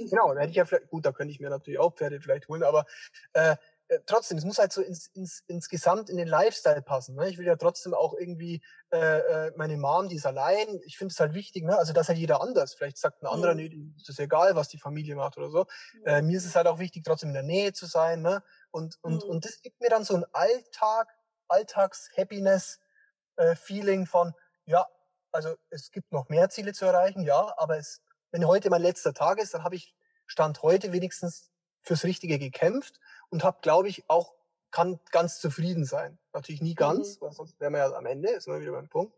genau, 0.09 0.33
da 0.33 0.41
hätte 0.41 0.49
ich 0.49 0.57
ja 0.57 0.65
vielleicht, 0.65 0.89
gut, 0.89 1.05
da 1.05 1.11
könnte 1.11 1.31
ich 1.31 1.39
mir 1.39 1.49
natürlich 1.49 1.79
auch 1.79 1.93
Pferde 1.95 2.19
vielleicht 2.19 2.47
holen, 2.47 2.63
aber 2.63 2.85
äh, 3.33 3.55
äh, 3.87 3.99
trotzdem, 4.05 4.37
es 4.37 4.45
muss 4.45 4.57
halt 4.57 4.73
so 4.73 4.81
ins, 4.81 5.07
ins, 5.07 5.43
insgesamt 5.47 6.09
in 6.09 6.15
den 6.17 6.27
Lifestyle 6.27 6.81
passen. 6.81 7.15
Ne? 7.15 7.29
Ich 7.29 7.37
will 7.37 7.45
ja 7.45 7.55
trotzdem 7.55 7.93
auch 7.93 8.15
irgendwie 8.15 8.63
äh, 8.91 9.19
äh 9.19 9.51
meine 9.57 9.77
Mom, 9.77 10.09
die 10.09 10.15
ist 10.15 10.25
allein. 10.25 10.81
Ich 10.85 10.97
finde 10.97 11.11
es 11.11 11.19
halt 11.19 11.35
wichtig, 11.35 11.63
ne? 11.63 11.77
also 11.77 11.93
dass 11.93 12.07
halt 12.07 12.17
jeder 12.17 12.41
anders. 12.41 12.73
Vielleicht 12.73 12.97
sagt 12.97 13.21
ein 13.21 13.27
anderer, 13.27 13.53
mhm. 13.53 13.57
nee, 13.57 13.93
ist 13.95 14.09
das 14.09 14.17
egal, 14.17 14.55
was 14.55 14.69
die 14.69 14.79
Familie 14.79 15.15
macht 15.15 15.37
oder 15.37 15.51
so. 15.51 15.67
Mhm. 15.93 16.05
Äh, 16.05 16.23
mir 16.23 16.37
ist 16.37 16.45
es 16.45 16.55
halt 16.55 16.65
auch 16.67 16.79
wichtig, 16.79 17.03
trotzdem 17.03 17.29
in 17.29 17.35
der 17.35 17.43
Nähe 17.43 17.73
zu 17.73 17.85
sein. 17.85 18.23
Ne? 18.23 18.41
Und, 18.71 18.97
und, 19.01 19.23
mhm. 19.23 19.29
und 19.29 19.45
das 19.45 19.61
gibt 19.61 19.79
mir 19.79 19.89
dann 19.89 20.03
so 20.03 20.15
ein 20.15 20.25
Alltag, 20.31 21.07
Alltags-Happiness-Feeling 21.47 24.03
äh, 24.03 24.07
von, 24.07 24.33
ja, 24.65 24.87
also 25.31 25.55
es 25.69 25.91
gibt 25.91 26.11
noch 26.11 26.27
mehr 26.29 26.49
Ziele 26.49 26.73
zu 26.73 26.85
erreichen, 26.85 27.21
ja, 27.21 27.53
aber 27.57 27.77
es, 27.77 28.01
wenn 28.31 28.47
heute 28.47 28.71
mein 28.71 28.81
letzter 28.81 29.13
Tag 29.13 29.39
ist, 29.39 29.53
dann 29.53 29.63
habe 29.63 29.75
ich 29.75 29.93
Stand 30.25 30.63
heute 30.63 30.91
wenigstens 30.91 31.51
fürs 31.85 32.03
Richtige 32.03 32.39
gekämpft 32.39 32.99
und 33.29 33.43
habe, 33.43 33.59
glaube 33.61 33.87
ich, 33.87 34.09
auch 34.09 34.33
kann 34.71 34.99
ganz 35.11 35.39
zufrieden 35.39 35.85
sein. 35.85 36.19
Natürlich 36.33 36.61
nie 36.61 36.75
ganz, 36.75 37.15
mhm. 37.15 37.25
weil 37.25 37.31
sonst 37.31 37.59
wären 37.61 37.73
wir 37.73 37.79
ja 37.79 37.93
am 37.93 38.05
Ende, 38.05 38.29
ist 38.31 38.47
immer 38.47 38.59
wieder 38.59 38.73
beim 38.73 38.89
Punkt. 38.89 39.15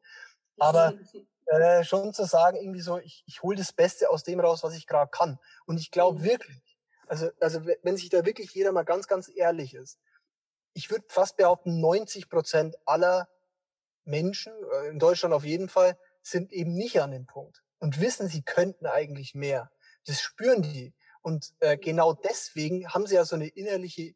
Aber 0.59 0.93
äh, 1.47 1.83
schon 1.83 2.13
zu 2.13 2.25
sagen, 2.25 2.57
irgendwie 2.57 2.81
so, 2.81 2.99
ich, 2.99 3.23
ich 3.25 3.41
hole 3.41 3.57
das 3.57 3.73
Beste 3.73 4.09
aus 4.09 4.23
dem 4.23 4.39
raus, 4.39 4.63
was 4.63 4.75
ich 4.75 4.85
gerade 4.85 5.09
kann. 5.09 5.39
Und 5.65 5.79
ich 5.79 5.89
glaube 5.89 6.19
mhm. 6.19 6.23
wirklich, 6.25 6.77
also, 7.07 7.29
also 7.39 7.65
wenn 7.65 7.97
sich 7.97 8.09
da 8.09 8.25
wirklich 8.25 8.53
jeder 8.53 8.71
mal 8.71 8.83
ganz, 8.83 9.07
ganz 9.07 9.31
ehrlich 9.33 9.73
ist, 9.73 9.97
ich 10.73 10.91
würde 10.91 11.05
fast 11.09 11.37
behaupten, 11.37 11.79
90 11.79 12.29
Prozent 12.29 12.75
aller 12.85 13.27
Menschen, 14.03 14.53
äh, 14.73 14.89
in 14.89 14.99
Deutschland 14.99 15.33
auf 15.33 15.43
jeden 15.43 15.69
Fall, 15.69 15.97
sind 16.21 16.51
eben 16.51 16.73
nicht 16.73 17.01
an 17.01 17.11
dem 17.11 17.25
Punkt 17.25 17.63
und 17.79 17.99
wissen, 18.01 18.27
sie 18.27 18.43
könnten 18.43 18.85
eigentlich 18.85 19.33
mehr. 19.33 19.71
Das 20.05 20.21
spüren 20.21 20.61
die. 20.61 20.93
Und 21.27 21.53
äh, 21.59 21.77
genau 21.77 22.13
deswegen 22.13 22.87
haben 22.93 23.05
sie 23.05 23.15
ja 23.15 23.25
so 23.25 23.35
eine 23.35 23.49
innerliche, 23.49 24.15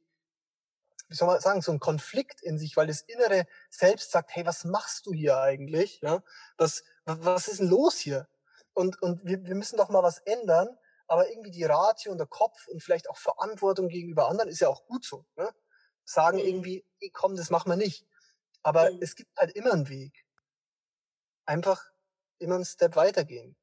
wie 1.10 1.14
soll 1.14 1.28
man 1.28 1.42
sagen, 1.42 1.62
so 1.62 1.74
einen 1.74 1.82
Konflikt 1.82 2.42
in 2.42 2.58
sich, 2.58 2.78
weil 2.78 2.88
das 2.88 3.02
innere 3.02 3.48
Selbst 3.70 4.12
sagt, 4.12 4.34
hey, 4.34 4.46
was 4.46 4.64
machst 4.64 5.08
du 5.08 5.12
hier 5.12 5.38
eigentlich? 5.38 6.00
Ja, 6.00 6.24
was, 6.56 6.86
was 7.04 7.50
ist 7.50 7.60
denn 7.60 7.68
los 7.68 7.98
hier? 7.98 8.30
Und, 8.72 9.02
und 9.02 9.26
wir, 9.26 9.44
wir 9.44 9.56
müssen 9.56 9.76
doch 9.76 9.90
mal 9.90 10.04
was 10.04 10.20
ändern. 10.20 10.70
Aber 11.06 11.30
irgendwie 11.30 11.52
die 11.52 11.66
Ratio 11.66 12.14
und 12.14 12.18
der 12.18 12.28
Kopf 12.28 12.66
und 12.70 12.82
vielleicht 12.82 13.10
auch 13.10 13.18
Verantwortung 13.18 13.90
gegenüber 13.90 14.30
anderen 14.30 14.50
ist 14.50 14.62
ja 14.62 14.70
auch 14.70 14.86
gut 14.86 15.04
so. 15.04 15.26
Ne? 15.36 15.54
Sagen 16.06 16.38
mhm. 16.38 16.46
irgendwie, 16.46 16.86
hey, 17.00 17.10
komm, 17.10 17.36
das 17.36 17.50
machen 17.50 17.70
wir 17.70 17.76
nicht. 17.76 18.08
Aber 18.64 18.90
mhm. 18.90 19.00
es 19.02 19.18
gibt 19.18 19.38
halt 19.38 19.52
immer 19.52 19.74
einen 19.74 19.90
Weg. 19.90 20.26
Einfach 21.46 21.84
immer 22.40 22.56
einen 22.56 22.64
Step 22.64 22.96
weitergehen. 22.96 23.58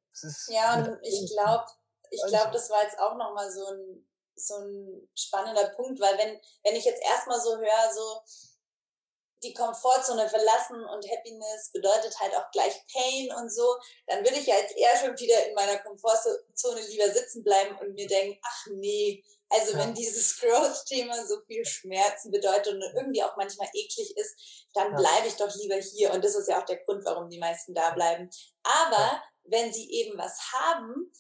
ja, 0.48 0.74
und 0.74 0.98
ich 1.00 1.32
glaube, 1.32 1.64
ich 2.10 2.22
glaube, 2.26 2.52
das 2.52 2.70
war 2.70 2.82
jetzt 2.82 2.98
auch 2.98 3.16
nochmal 3.16 3.50
so 3.50 3.66
ein, 3.66 4.08
so 4.34 4.54
ein 4.56 5.08
spannender 5.14 5.68
Punkt, 5.70 6.00
weil 6.00 6.16
wenn, 6.18 6.40
wenn 6.64 6.76
ich 6.76 6.84
jetzt 6.84 7.02
erstmal 7.02 7.40
so 7.40 7.56
höre, 7.56 7.92
so 7.92 8.22
die 9.42 9.54
Komfortzone 9.54 10.28
verlassen 10.28 10.84
und 10.84 11.08
Happiness 11.08 11.70
bedeutet 11.72 12.18
halt 12.18 12.34
auch 12.34 12.50
gleich 12.50 12.74
Pain 12.92 13.32
und 13.36 13.52
so, 13.52 13.76
dann 14.06 14.24
würde 14.24 14.36
ich 14.36 14.46
ja 14.46 14.56
jetzt 14.56 14.76
eher 14.76 14.96
schon 14.96 15.18
wieder 15.18 15.46
in 15.46 15.54
meiner 15.54 15.78
Komfortzone 15.78 16.80
lieber 16.88 17.08
sitzen 17.10 17.44
bleiben 17.44 17.76
und 17.78 17.94
mir 17.94 18.08
denken, 18.08 18.38
ach 18.42 18.66
nee, 18.72 19.24
also 19.50 19.72
ja. 19.72 19.78
wenn 19.78 19.94
dieses 19.94 20.36
Growth-Thema 20.40 21.26
so 21.26 21.40
viel 21.46 21.64
Schmerzen 21.64 22.30
bedeutet 22.30 22.74
und 22.74 22.82
irgendwie 22.94 23.22
auch 23.22 23.36
manchmal 23.36 23.68
eklig 23.72 24.16
ist, 24.16 24.66
dann 24.74 24.92
ja. 24.92 24.98
bleibe 24.98 25.28
ich 25.28 25.36
doch 25.36 25.54
lieber 25.56 25.76
hier. 25.76 26.12
Und 26.12 26.24
das 26.24 26.34
ist 26.34 26.48
ja 26.48 26.60
auch 26.60 26.66
der 26.66 26.82
Grund, 26.84 27.04
warum 27.04 27.28
die 27.30 27.38
meisten 27.38 27.74
da 27.74 27.90
bleiben. 27.90 28.28
Aber 28.62 28.96
ja. 28.96 29.22
wenn 29.44 29.72
sie 29.72 29.90
eben 29.90 30.18
was 30.18 30.52
haben, 30.52 31.12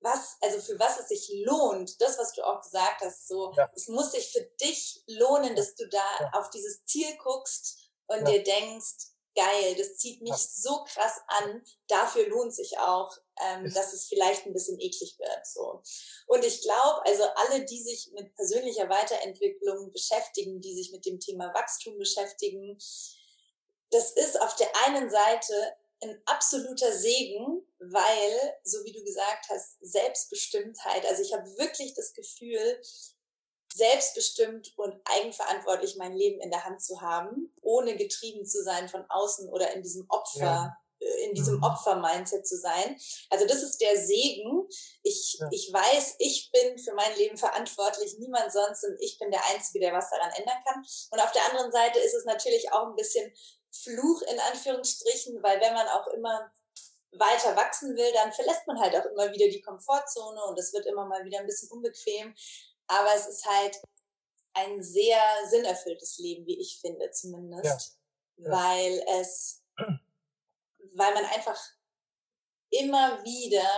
was, 0.00 0.36
also 0.40 0.60
für 0.60 0.78
was 0.78 1.00
es 1.00 1.08
sich 1.08 1.30
lohnt, 1.44 2.00
das, 2.00 2.18
was 2.18 2.32
du 2.32 2.42
auch 2.42 2.62
gesagt 2.62 3.00
hast, 3.00 3.28
so, 3.28 3.52
es 3.74 3.88
muss 3.88 4.12
sich 4.12 4.30
für 4.30 4.42
dich 4.60 5.02
lohnen, 5.06 5.56
dass 5.56 5.74
du 5.74 5.88
da 5.88 6.30
auf 6.32 6.50
dieses 6.50 6.84
Ziel 6.84 7.16
guckst 7.18 7.90
und 8.06 8.26
dir 8.28 8.42
denkst, 8.42 9.08
geil, 9.36 9.74
das 9.76 9.96
zieht 9.98 10.22
mich 10.22 10.36
so 10.36 10.84
krass 10.84 11.20
an, 11.26 11.62
dafür 11.88 12.26
lohnt 12.28 12.54
sich 12.54 12.78
auch, 12.78 13.16
ähm, 13.40 13.72
dass 13.74 13.92
es 13.92 14.06
vielleicht 14.06 14.46
ein 14.46 14.52
bisschen 14.52 14.80
eklig 14.80 15.18
wird. 15.18 15.46
So. 15.46 15.82
Und 16.26 16.44
ich 16.44 16.62
glaube, 16.62 17.02
also 17.04 17.24
alle, 17.34 17.64
die 17.64 17.82
sich 17.82 18.10
mit 18.14 18.34
persönlicher 18.34 18.88
Weiterentwicklung 18.88 19.92
beschäftigen, 19.92 20.60
die 20.60 20.74
sich 20.74 20.90
mit 20.90 21.04
dem 21.04 21.20
Thema 21.20 21.52
Wachstum 21.54 21.98
beschäftigen, 21.98 22.78
das 23.90 24.12
ist 24.12 24.40
auf 24.40 24.56
der 24.56 24.68
einen 24.86 25.10
Seite 25.10 25.76
ein 26.08 26.22
absoluter 26.26 26.92
Segen, 26.92 27.62
weil, 27.78 28.54
so 28.64 28.84
wie 28.84 28.92
du 28.92 29.02
gesagt 29.04 29.46
hast, 29.50 29.76
Selbstbestimmtheit, 29.80 31.06
also 31.06 31.22
ich 31.22 31.32
habe 31.32 31.46
wirklich 31.58 31.94
das 31.94 32.14
Gefühl, 32.14 32.80
selbstbestimmt 33.74 34.72
und 34.76 34.94
eigenverantwortlich 35.04 35.96
mein 35.96 36.16
Leben 36.16 36.40
in 36.40 36.50
der 36.50 36.64
Hand 36.64 36.82
zu 36.82 37.00
haben, 37.00 37.52
ohne 37.60 37.96
getrieben 37.96 38.46
zu 38.46 38.62
sein 38.62 38.88
von 38.88 39.04
außen 39.08 39.48
oder 39.50 39.72
in 39.74 39.82
diesem 39.82 40.06
Opfer. 40.08 40.40
Ja 40.40 40.76
äh, 40.98 41.26
in 41.26 41.34
diesem 41.34 41.56
mhm. 41.56 41.62
Opfer-Mindset 41.62 42.46
zu 42.46 42.56
sein. 42.56 42.96
Also 43.28 43.46
das 43.46 43.62
ist 43.62 43.78
der 43.82 43.98
Segen. 43.98 44.66
Ich, 45.02 45.36
ja. 45.38 45.48
ich 45.50 45.70
weiß, 45.72 46.14
ich 46.18 46.50
bin 46.52 46.78
für 46.78 46.94
mein 46.94 47.14
Leben 47.16 47.36
verantwortlich, 47.36 48.16
niemand 48.18 48.50
sonst 48.50 48.84
und 48.84 48.96
ich 49.00 49.18
bin 49.18 49.30
der 49.30 49.44
Einzige, 49.54 49.80
der 49.80 49.92
was 49.92 50.08
daran 50.08 50.30
ändern 50.32 50.56
kann. 50.66 50.82
Und 51.10 51.20
auf 51.20 51.32
der 51.32 51.44
anderen 51.50 51.70
Seite 51.70 51.98
ist 51.98 52.14
es 52.14 52.24
natürlich 52.24 52.72
auch 52.72 52.88
ein 52.88 52.96
bisschen 52.96 53.30
Fluch 53.82 54.22
in 54.22 54.38
Anführungsstrichen, 54.40 55.42
weil 55.42 55.60
wenn 55.60 55.74
man 55.74 55.88
auch 55.88 56.06
immer 56.08 56.50
weiter 57.12 57.56
wachsen 57.56 57.96
will, 57.96 58.12
dann 58.12 58.32
verlässt 58.32 58.66
man 58.66 58.78
halt 58.78 58.94
auch 58.96 59.06
immer 59.06 59.32
wieder 59.32 59.48
die 59.48 59.62
Komfortzone 59.62 60.44
und 60.44 60.58
es 60.58 60.72
wird 60.72 60.86
immer 60.86 61.06
mal 61.06 61.24
wieder 61.24 61.40
ein 61.40 61.46
bisschen 61.46 61.70
unbequem. 61.70 62.34
Aber 62.88 63.14
es 63.14 63.26
ist 63.26 63.46
halt 63.46 63.80
ein 64.54 64.82
sehr 64.82 65.20
sinnerfülltes 65.48 66.18
Leben, 66.18 66.46
wie 66.46 66.60
ich 66.60 66.78
finde 66.80 67.10
zumindest, 67.10 67.98
ja. 68.36 68.44
Ja. 68.44 68.50
weil 68.52 69.04
es 69.20 69.62
weil 70.96 71.14
man 71.14 71.24
einfach 71.26 71.58
immer 72.70 73.22
wieder 73.24 73.68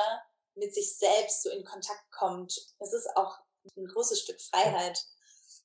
mit 0.54 0.74
sich 0.74 0.96
selbst 0.96 1.42
so 1.42 1.50
in 1.50 1.64
Kontakt 1.64 2.10
kommt. 2.10 2.74
Das 2.78 2.92
ist 2.92 3.08
auch 3.16 3.38
ein 3.76 3.86
großes 3.86 4.20
Stück 4.20 4.40
Freiheit. 4.40 5.04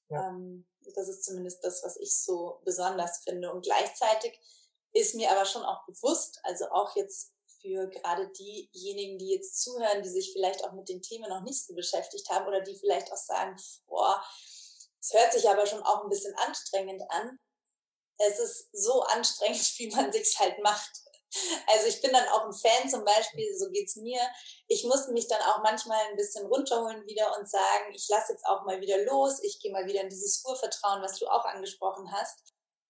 Ja. 0.09 0.29
Ähm, 0.29 0.67
das 0.95 1.07
ist 1.07 1.23
zumindest 1.23 1.63
das, 1.63 1.83
was 1.83 1.97
ich 1.97 2.15
so 2.15 2.59
besonders 2.63 3.19
finde. 3.23 3.51
Und 3.51 3.63
gleichzeitig 3.63 4.39
ist 4.93 5.15
mir 5.15 5.31
aber 5.31 5.45
schon 5.45 5.63
auch 5.63 5.85
bewusst, 5.85 6.39
also 6.43 6.69
auch 6.69 6.95
jetzt 6.95 7.33
für 7.61 7.87
gerade 7.87 8.29
diejenigen, 8.29 9.17
die 9.17 9.29
jetzt 9.29 9.61
zuhören, 9.61 10.03
die 10.03 10.09
sich 10.09 10.33
vielleicht 10.33 10.63
auch 10.65 10.73
mit 10.73 10.89
den 10.89 11.01
Themen 11.01 11.29
noch 11.29 11.41
nicht 11.41 11.65
so 11.65 11.73
beschäftigt 11.73 12.29
haben 12.29 12.45
oder 12.47 12.61
die 12.61 12.77
vielleicht 12.77 13.11
auch 13.11 13.17
sagen, 13.17 13.55
boah, 13.87 14.21
es 14.99 15.13
hört 15.13 15.33
sich 15.33 15.49
aber 15.49 15.65
schon 15.65 15.81
auch 15.83 16.03
ein 16.03 16.09
bisschen 16.09 16.35
anstrengend 16.35 17.03
an. 17.09 17.39
Es 18.17 18.39
ist 18.39 18.69
so 18.73 19.01
anstrengend, 19.03 19.59
wie 19.77 19.89
man 19.89 20.11
sich's 20.11 20.37
halt 20.39 20.59
macht. 20.59 21.02
Also 21.67 21.87
ich 21.87 22.01
bin 22.01 22.11
dann 22.11 22.27
auch 22.29 22.45
ein 22.45 22.53
Fan 22.53 22.89
zum 22.89 23.03
Beispiel, 23.03 23.55
so 23.57 23.69
geht's 23.69 23.95
mir. 23.95 24.21
Ich 24.67 24.83
musste 24.83 25.11
mich 25.11 25.27
dann 25.27 25.41
auch 25.41 25.61
manchmal 25.63 25.99
ein 26.09 26.15
bisschen 26.15 26.45
runterholen 26.45 27.05
wieder 27.05 27.37
und 27.37 27.49
sagen, 27.49 27.93
ich 27.93 28.07
lasse 28.09 28.33
jetzt 28.33 28.45
auch 28.45 28.63
mal 28.65 28.79
wieder 28.81 29.03
los, 29.05 29.41
ich 29.43 29.59
gehe 29.59 29.71
mal 29.71 29.85
wieder 29.85 30.01
in 30.01 30.09
dieses 30.09 30.43
Urvertrauen, 30.45 31.01
was 31.01 31.17
du 31.19 31.27
auch 31.27 31.45
angesprochen 31.45 32.11
hast. 32.11 32.39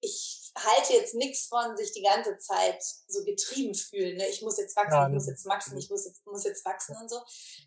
Ich 0.02 0.52
halte 0.58 0.94
jetzt 0.94 1.16
nichts 1.16 1.48
von 1.48 1.78
sich 1.78 1.94
die 1.94 2.02
ganze 2.02 2.38
Zeit 2.38 2.84
so 3.08 3.24
getrieben 3.24 3.74
fühlen. 3.74 4.18
Ne? 4.18 4.28
Ich 4.28 4.42
muss 4.42 4.58
jetzt 4.58 4.76
wachsen, 4.76 4.94
ja, 4.94 5.08
ich 5.08 5.14
muss 5.14 5.28
jetzt 5.28 5.46
wachsen, 5.46 5.78
ich 5.78 5.90
muss 5.90 6.06
jetzt, 6.06 6.26
muss 6.26 6.44
jetzt 6.44 6.66
wachsen 6.66 6.96
und 6.98 7.10
so. 7.10 7.22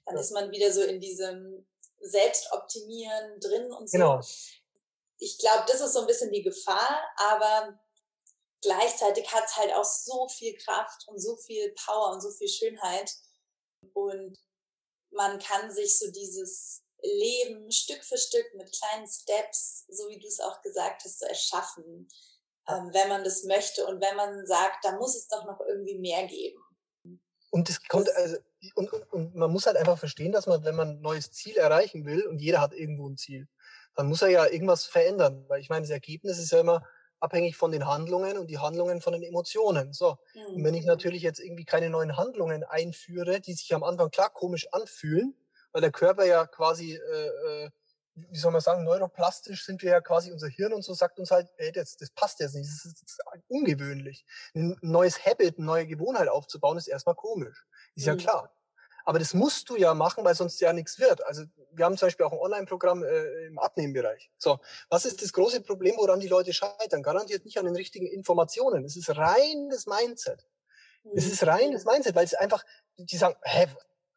Dann 0.04 0.16
ist 0.16 0.32
man 0.32 0.50
wieder 0.50 0.70
so 0.72 0.82
in 0.82 1.00
diesem 1.00 1.66
Selbstoptimieren 2.00 3.40
drin 3.40 3.72
und 3.72 3.90
so. 3.90 3.96
Genau. 3.96 4.20
Ich 5.18 5.38
glaube, 5.38 5.64
das 5.66 5.80
ist 5.80 5.94
so 5.94 6.00
ein 6.00 6.06
bisschen 6.06 6.30
die 6.30 6.42
Gefahr, 6.42 7.02
aber 7.16 7.80
gleichzeitig 8.62 9.32
hat 9.32 9.44
es 9.46 9.56
halt 9.56 9.72
auch 9.74 9.84
so 9.84 10.28
viel 10.28 10.56
Kraft 10.56 11.06
und 11.08 11.20
so 11.20 11.36
viel 11.36 11.74
Power 11.84 12.12
und 12.12 12.20
so 12.20 12.30
viel 12.30 12.48
Schönheit. 12.48 13.12
Und 13.92 14.36
man 15.10 15.38
kann 15.38 15.72
sich 15.72 15.98
so 15.98 16.10
dieses 16.10 16.82
Leben 17.02 17.70
Stück 17.70 18.04
für 18.04 18.18
Stück 18.18 18.46
mit 18.54 18.70
kleinen 18.72 19.06
Steps, 19.06 19.84
so 19.88 20.08
wie 20.08 20.18
du 20.18 20.26
es 20.26 20.40
auch 20.40 20.60
gesagt 20.62 21.04
hast, 21.04 21.20
so 21.20 21.26
erschaffen, 21.26 22.08
ähm, 22.68 22.90
wenn 22.92 23.08
man 23.08 23.22
das 23.22 23.44
möchte 23.44 23.86
und 23.86 24.00
wenn 24.00 24.16
man 24.16 24.46
sagt, 24.46 24.84
da 24.84 24.92
muss 24.92 25.14
es 25.14 25.28
doch 25.28 25.44
noch 25.44 25.60
irgendwie 25.60 25.98
mehr 25.98 26.26
geben. 26.26 26.60
Und 27.50 27.70
es 27.70 27.82
kommt, 27.88 28.10
also, 28.16 28.36
und, 28.74 28.92
und, 28.92 29.12
und 29.12 29.34
man 29.34 29.52
muss 29.52 29.66
halt 29.66 29.76
einfach 29.76 29.98
verstehen, 29.98 30.32
dass 30.32 30.46
man, 30.46 30.64
wenn 30.64 30.74
man 30.74 30.88
ein 30.96 31.00
neues 31.00 31.30
Ziel 31.30 31.56
erreichen 31.56 32.04
will, 32.04 32.26
und 32.26 32.40
jeder 32.40 32.60
hat 32.60 32.72
irgendwo 32.72 33.08
ein 33.08 33.16
Ziel, 33.16 33.48
dann 33.94 34.08
muss 34.08 34.22
er 34.22 34.28
ja 34.28 34.46
irgendwas 34.46 34.84
verändern. 34.84 35.44
Weil 35.48 35.60
ich 35.60 35.68
meine, 35.68 35.82
das 35.82 35.90
Ergebnis 35.90 36.38
ist 36.38 36.52
ja 36.52 36.60
immer, 36.60 36.86
abhängig 37.20 37.56
von 37.56 37.72
den 37.72 37.86
Handlungen 37.86 38.38
und 38.38 38.48
die 38.48 38.58
Handlungen 38.58 39.00
von 39.00 39.12
den 39.12 39.22
Emotionen. 39.22 39.92
So. 39.92 40.18
Mhm. 40.34 40.54
Und 40.56 40.64
wenn 40.64 40.74
ich 40.74 40.82
mhm. 40.82 40.88
natürlich 40.88 41.22
jetzt 41.22 41.40
irgendwie 41.40 41.64
keine 41.64 41.90
neuen 41.90 42.16
Handlungen 42.16 42.64
einführe, 42.64 43.40
die 43.40 43.54
sich 43.54 43.74
am 43.74 43.82
Anfang 43.82 44.10
klar 44.10 44.30
komisch 44.30 44.68
anfühlen, 44.72 45.34
weil 45.72 45.82
der 45.82 45.92
Körper 45.92 46.24
ja 46.24 46.46
quasi, 46.46 46.94
äh, 46.94 47.26
äh, 47.64 47.70
wie 48.14 48.38
soll 48.38 48.52
man 48.52 48.62
sagen, 48.62 48.84
neuroplastisch 48.84 49.64
sind 49.64 49.82
wir 49.82 49.90
ja 49.90 50.00
quasi, 50.00 50.32
unser 50.32 50.48
Hirn 50.48 50.72
und 50.72 50.82
so 50.82 50.94
sagt 50.94 51.18
uns 51.18 51.30
halt, 51.30 51.48
ey, 51.58 51.70
das, 51.72 51.96
das 51.96 52.10
passt 52.10 52.40
jetzt 52.40 52.54
nicht, 52.54 52.66
das 52.66 52.84
ist, 52.86 53.02
das 53.02 53.10
ist 53.10 53.20
ungewöhnlich. 53.48 54.24
Ein 54.54 54.76
neues 54.80 55.24
Habit, 55.26 55.58
eine 55.58 55.66
neue 55.66 55.86
Gewohnheit 55.86 56.28
aufzubauen, 56.28 56.78
ist 56.78 56.86
erstmal 56.86 57.14
komisch. 57.14 57.66
Ist 57.94 58.06
mhm. 58.06 58.12
ja 58.12 58.16
klar. 58.16 58.56
Aber 59.06 59.20
das 59.20 59.34
musst 59.34 59.70
du 59.70 59.76
ja 59.76 59.94
machen, 59.94 60.24
weil 60.24 60.34
sonst 60.34 60.60
ja 60.60 60.72
nichts 60.72 60.98
wird. 60.98 61.24
Also 61.24 61.44
wir 61.70 61.84
haben 61.84 61.96
zum 61.96 62.06
Beispiel 62.06 62.26
auch 62.26 62.32
ein 62.32 62.38
Online-Programm 62.38 63.04
äh, 63.04 63.46
im 63.46 63.58
Abnehmbereich. 63.58 64.32
So, 64.36 64.58
was 64.90 65.04
ist 65.04 65.22
das 65.22 65.32
große 65.32 65.60
Problem, 65.60 65.94
woran 65.96 66.18
die 66.18 66.26
Leute 66.26 66.52
scheitern? 66.52 67.04
Garantiert 67.04 67.44
nicht 67.44 67.56
an 67.56 67.66
den 67.66 67.76
richtigen 67.76 68.06
Informationen. 68.06 68.84
Es 68.84 68.96
ist 68.96 69.16
rein 69.16 69.68
das 69.70 69.86
Mindset. 69.86 70.44
Es 71.14 71.24
mhm. 71.24 71.32
ist 71.32 71.46
rein 71.46 71.72
das 71.72 71.84
Mindset, 71.84 72.16
weil 72.16 72.24
es 72.24 72.34
einfach, 72.34 72.64
die 72.96 73.16
sagen, 73.16 73.36
hä, 73.42 73.68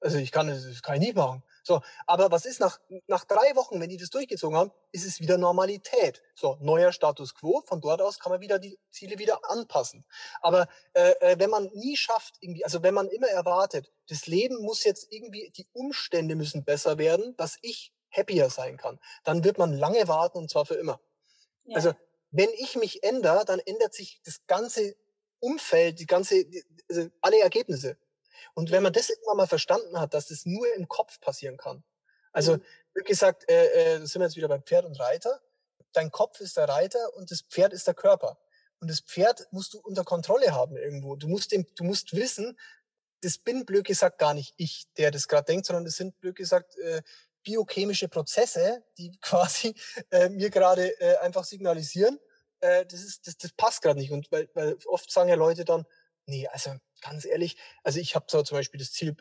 also 0.01 0.17
ich 0.17 0.31
kann 0.31 0.47
das 0.47 0.81
kann 0.81 0.95
ich 0.95 1.01
nie 1.01 1.13
machen. 1.13 1.43
So, 1.63 1.81
aber 2.05 2.31
was 2.31 2.45
ist 2.45 2.59
nach, 2.59 2.79
nach 3.07 3.25
drei 3.25 3.55
Wochen, 3.55 3.79
wenn 3.79 3.89
die 3.89 3.97
das 3.97 4.09
durchgezogen 4.09 4.57
haben, 4.57 4.71
ist 4.91 5.05
es 5.05 5.19
wieder 5.19 5.37
Normalität. 5.37 6.21
So, 6.35 6.57
neuer 6.61 6.91
Status 6.91 7.35
quo, 7.35 7.61
von 7.65 7.81
dort 7.81 8.01
aus 8.01 8.19
kann 8.19 8.31
man 8.31 8.41
wieder 8.41 8.59
die 8.59 8.79
Ziele 8.91 9.19
wieder 9.19 9.39
anpassen. 9.49 10.05
Aber 10.41 10.67
äh, 10.93 11.11
äh, 11.19 11.39
wenn 11.39 11.49
man 11.49 11.69
nie 11.73 11.97
schafft, 11.97 12.35
irgendwie, 12.39 12.63
also 12.63 12.83
wenn 12.83 12.93
man 12.93 13.07
immer 13.07 13.27
erwartet, 13.27 13.91
das 14.07 14.27
Leben 14.27 14.61
muss 14.61 14.83
jetzt 14.83 15.11
irgendwie, 15.11 15.51
die 15.55 15.67
Umstände 15.73 16.35
müssen 16.35 16.63
besser 16.63 16.97
werden, 16.97 17.35
dass 17.37 17.57
ich 17.61 17.93
happier 18.11 18.49
sein 18.49 18.77
kann, 18.77 18.99
dann 19.23 19.43
wird 19.43 19.57
man 19.57 19.73
lange 19.73 20.07
warten 20.07 20.39
und 20.39 20.49
zwar 20.49 20.65
für 20.65 20.75
immer. 20.75 20.99
Ja. 21.65 21.75
Also 21.75 21.93
wenn 22.31 22.49
ich 22.57 22.75
mich 22.75 23.03
ändere, 23.03 23.45
dann 23.45 23.59
ändert 23.59 23.93
sich 23.93 24.21
das 24.23 24.45
ganze 24.47 24.95
Umfeld, 25.39 25.99
die 25.99 26.05
ganze, 26.05 26.45
also 26.89 27.07
alle 27.21 27.39
Ergebnisse. 27.39 27.97
Und 28.53 28.71
wenn 28.71 28.83
man 28.83 28.93
das 28.93 29.09
irgendwann 29.09 29.37
mal 29.37 29.47
verstanden 29.47 29.99
hat, 29.99 30.13
dass 30.13 30.27
das 30.27 30.45
nur 30.45 30.73
im 30.75 30.87
Kopf 30.87 31.19
passieren 31.19 31.57
kann. 31.57 31.83
Also, 32.31 32.57
mhm. 32.57 32.63
wie 32.95 33.03
gesagt, 33.03 33.49
äh, 33.49 33.95
äh, 33.95 34.05
sind 34.05 34.21
wir 34.21 34.27
jetzt 34.27 34.35
wieder 34.35 34.47
beim 34.47 34.63
Pferd 34.63 34.85
und 34.85 34.99
Reiter. 34.99 35.41
Dein 35.93 36.11
Kopf 36.11 36.39
ist 36.39 36.57
der 36.57 36.69
Reiter 36.69 37.15
und 37.15 37.31
das 37.31 37.41
Pferd 37.41 37.73
ist 37.73 37.87
der 37.87 37.95
Körper. 37.95 38.37
Und 38.79 38.89
das 38.89 39.01
Pferd 39.01 39.47
musst 39.51 39.73
du 39.73 39.79
unter 39.79 40.03
Kontrolle 40.03 40.53
haben 40.53 40.77
irgendwo. 40.77 41.15
Du 41.15 41.27
musst 41.27 41.51
dem, 41.51 41.65
du 41.75 41.83
musst 41.83 42.13
wissen, 42.13 42.57
das 43.21 43.37
bin 43.37 43.65
blöd 43.65 43.85
gesagt 43.85 44.17
gar 44.19 44.33
nicht 44.33 44.53
ich, 44.57 44.87
der 44.97 45.11
das 45.11 45.27
gerade 45.27 45.45
denkt, 45.45 45.65
sondern 45.65 45.83
das 45.83 45.95
sind 45.95 46.19
blöd 46.21 46.35
gesagt 46.35 46.77
äh, 46.77 47.01
biochemische 47.43 48.07
Prozesse, 48.07 48.83
die 48.97 49.11
quasi 49.21 49.75
äh, 50.11 50.29
mir 50.29 50.49
gerade 50.49 50.99
äh, 51.01 51.17
einfach 51.17 51.43
signalisieren, 51.43 52.19
äh, 52.61 52.85
das 52.85 53.01
ist, 53.03 53.27
das, 53.27 53.37
das 53.37 53.51
passt 53.53 53.81
gerade 53.81 53.99
nicht. 53.99 54.11
Und 54.11 54.31
weil, 54.31 54.49
weil 54.53 54.77
oft 54.85 55.11
sagen 55.11 55.29
ja 55.29 55.35
Leute 55.35 55.65
dann, 55.65 55.85
nee, 56.25 56.47
also 56.47 56.75
ganz 57.01 57.25
ehrlich, 57.25 57.57
also 57.83 57.99
ich 57.99 58.15
habe 58.15 58.25
so 58.29 58.41
zum 58.43 58.57
Beispiel 58.57 58.79
das 58.79 58.91
Ziel 58.91 59.15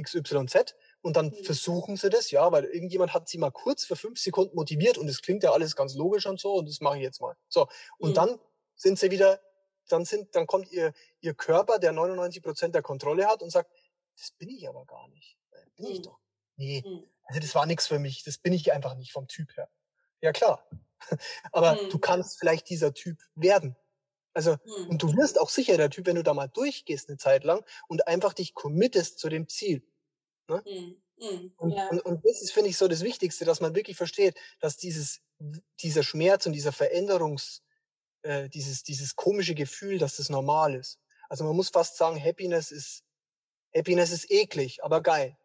XYZ 0.00 0.74
und 1.00 1.16
dann 1.16 1.26
mhm. 1.26 1.44
versuchen 1.44 1.96
sie 1.96 2.10
das, 2.10 2.30
ja, 2.30 2.50
weil 2.52 2.64
irgendjemand 2.64 3.14
hat 3.14 3.28
sie 3.28 3.38
mal 3.38 3.50
kurz 3.50 3.84
für 3.84 3.96
fünf 3.96 4.18
Sekunden 4.18 4.54
motiviert 4.54 4.98
und 4.98 5.08
es 5.08 5.22
klingt 5.22 5.42
ja 5.42 5.52
alles 5.52 5.76
ganz 5.76 5.94
logisch 5.94 6.26
und 6.26 6.40
so 6.40 6.54
und 6.54 6.68
das 6.68 6.80
mache 6.80 6.96
ich 6.96 7.02
jetzt 7.02 7.20
mal. 7.20 7.36
So 7.48 7.68
und 7.98 8.10
mhm. 8.10 8.14
dann 8.14 8.40
sind 8.74 8.98
sie 8.98 9.10
wieder, 9.10 9.40
dann 9.88 10.04
sind, 10.04 10.34
dann 10.34 10.46
kommt 10.46 10.70
ihr 10.70 10.92
ihr 11.20 11.34
Körper, 11.34 11.78
der 11.78 11.92
99 11.92 12.42
Prozent 12.42 12.74
der 12.74 12.82
Kontrolle 12.82 13.26
hat 13.26 13.42
und 13.42 13.50
sagt, 13.50 13.70
das 14.16 14.32
bin 14.32 14.48
ich 14.50 14.68
aber 14.68 14.84
gar 14.86 15.08
nicht, 15.08 15.38
äh, 15.52 15.64
bin 15.76 15.86
mhm. 15.86 15.92
ich 15.92 16.02
doch. 16.02 16.18
Nee, 16.56 16.82
mhm. 16.84 17.04
also 17.24 17.40
das 17.40 17.54
war 17.54 17.66
nichts 17.66 17.86
für 17.86 17.98
mich, 17.98 18.24
das 18.24 18.38
bin 18.38 18.52
ich 18.52 18.72
einfach 18.72 18.94
nicht 18.94 19.12
vom 19.12 19.28
Typ 19.28 19.56
her. 19.56 19.68
Ja 20.20 20.32
klar, 20.32 20.68
aber 21.52 21.76
du 21.76 21.96
mhm. 21.96 22.00
kannst 22.00 22.38
vielleicht 22.38 22.68
dieser 22.68 22.92
Typ 22.92 23.18
werden. 23.34 23.76
Also, 24.34 24.52
mhm. 24.52 24.90
und 24.90 25.02
du 25.02 25.16
wirst 25.16 25.40
auch 25.40 25.50
sicher 25.50 25.76
der 25.76 25.90
Typ, 25.90 26.06
wenn 26.06 26.16
du 26.16 26.22
da 26.22 26.34
mal 26.34 26.48
durchgehst 26.48 27.08
eine 27.08 27.18
Zeit 27.18 27.44
lang 27.44 27.64
und 27.88 28.06
einfach 28.06 28.32
dich 28.32 28.54
committest 28.54 29.18
zu 29.18 29.28
dem 29.28 29.48
Ziel. 29.48 29.82
Ne? 30.48 30.62
Mhm. 30.66 31.02
Mhm. 31.20 31.52
Und, 31.56 31.70
ja. 31.72 31.88
und, 31.88 32.00
und, 32.02 32.24
das 32.24 32.42
ist, 32.42 32.52
finde 32.52 32.70
ich, 32.70 32.76
so 32.76 32.88
das 32.88 33.02
Wichtigste, 33.02 33.44
dass 33.44 33.60
man 33.60 33.74
wirklich 33.74 33.96
versteht, 33.96 34.36
dass 34.60 34.76
dieses, 34.76 35.20
dieser 35.80 36.02
Schmerz 36.02 36.46
und 36.46 36.52
dieser 36.52 36.72
Veränderungs, 36.72 37.62
äh, 38.22 38.48
dieses, 38.48 38.82
dieses 38.82 39.16
komische 39.16 39.54
Gefühl, 39.54 39.98
dass 39.98 40.16
das 40.16 40.28
normal 40.28 40.74
ist. 40.74 40.98
Also 41.28 41.44
man 41.44 41.56
muss 41.56 41.70
fast 41.70 41.96
sagen, 41.96 42.22
Happiness 42.22 42.70
ist, 42.70 43.04
Happiness 43.74 44.12
ist 44.12 44.30
eklig, 44.30 44.82
aber 44.82 45.02
geil. 45.02 45.36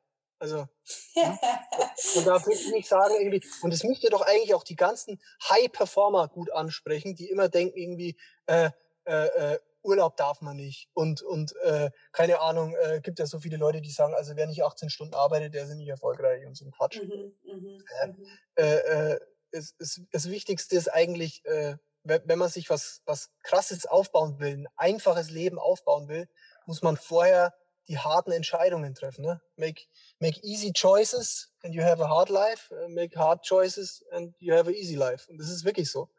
Also, 0.43 0.67
ja. 1.15 1.39
man 2.15 2.25
darf 2.25 2.45
wirklich 2.45 2.69
nicht 2.73 2.89
sagen, 2.89 3.13
irgendwie, 3.17 3.41
und 3.61 3.73
es 3.73 3.85
müsste 3.85 4.09
doch 4.09 4.19
eigentlich 4.19 4.53
auch 4.53 4.65
die 4.65 4.75
ganzen 4.75 5.21
High-Performer 5.47 6.27
gut 6.27 6.51
ansprechen, 6.51 7.15
die 7.15 7.29
immer 7.29 7.47
denken, 7.47 7.77
irgendwie, 7.77 8.17
äh, 8.47 8.69
äh, 9.05 9.53
äh, 9.53 9.59
Urlaub 9.83 10.17
darf 10.17 10.41
man 10.41 10.57
nicht. 10.57 10.89
Und, 10.93 11.21
und 11.21 11.55
äh, 11.63 11.91
keine 12.11 12.41
Ahnung, 12.41 12.75
äh, 12.75 12.99
gibt 13.01 13.19
ja 13.19 13.25
so 13.25 13.39
viele 13.39 13.55
Leute, 13.55 13.79
die 13.79 13.89
sagen, 13.89 14.13
also 14.15 14.35
wer 14.35 14.45
nicht 14.45 14.65
18 14.65 14.89
Stunden 14.89 15.13
arbeitet, 15.13 15.53
der 15.53 15.63
ist 15.63 15.75
nicht 15.75 15.87
erfolgreich 15.87 16.45
und 16.45 16.57
so 16.57 16.65
ein 16.65 16.71
Quatsch. 16.71 17.01
Mhm, 17.01 17.33
mh, 17.45 17.83
äh, 18.01 18.07
mhm. 18.07 18.27
äh, 18.55 19.11
äh, 19.13 19.19
es, 19.51 19.75
es, 19.79 20.01
das 20.11 20.29
Wichtigste 20.29 20.75
ist 20.75 20.89
eigentlich, 20.89 21.45
äh, 21.45 21.77
wenn 22.03 22.39
man 22.39 22.49
sich 22.49 22.69
was, 22.69 23.01
was 23.05 23.31
krasses 23.43 23.85
aufbauen 23.85 24.39
will, 24.39 24.57
ein 24.57 24.67
einfaches 24.75 25.29
Leben 25.29 25.57
aufbauen 25.57 26.09
will, 26.09 26.27
muss 26.65 26.81
man 26.81 26.97
vorher 26.97 27.53
die 27.87 27.99
harten 27.99 28.31
Entscheidungen 28.31 28.95
treffen. 28.95 29.23
Ne? 29.23 29.41
Make, 29.55 29.83
make 30.23 30.39
easy 30.41 30.71
choices 30.71 31.49
and 31.63 31.75
you 31.75 31.83
have 31.83 32.01
a 32.01 32.07
hard 32.07 32.29
life. 32.29 32.71
Uh, 32.71 32.87
make 32.89 33.13
hard 33.13 33.43
choices 33.43 34.01
and 34.13 34.33
you 34.39 34.53
have 34.53 34.69
a 34.69 34.71
easy 34.71 34.95
life. 34.95 35.29
Und 35.29 35.37
das 35.37 35.49
ist 35.49 35.65
wirklich 35.65 35.91
so. 35.91 36.09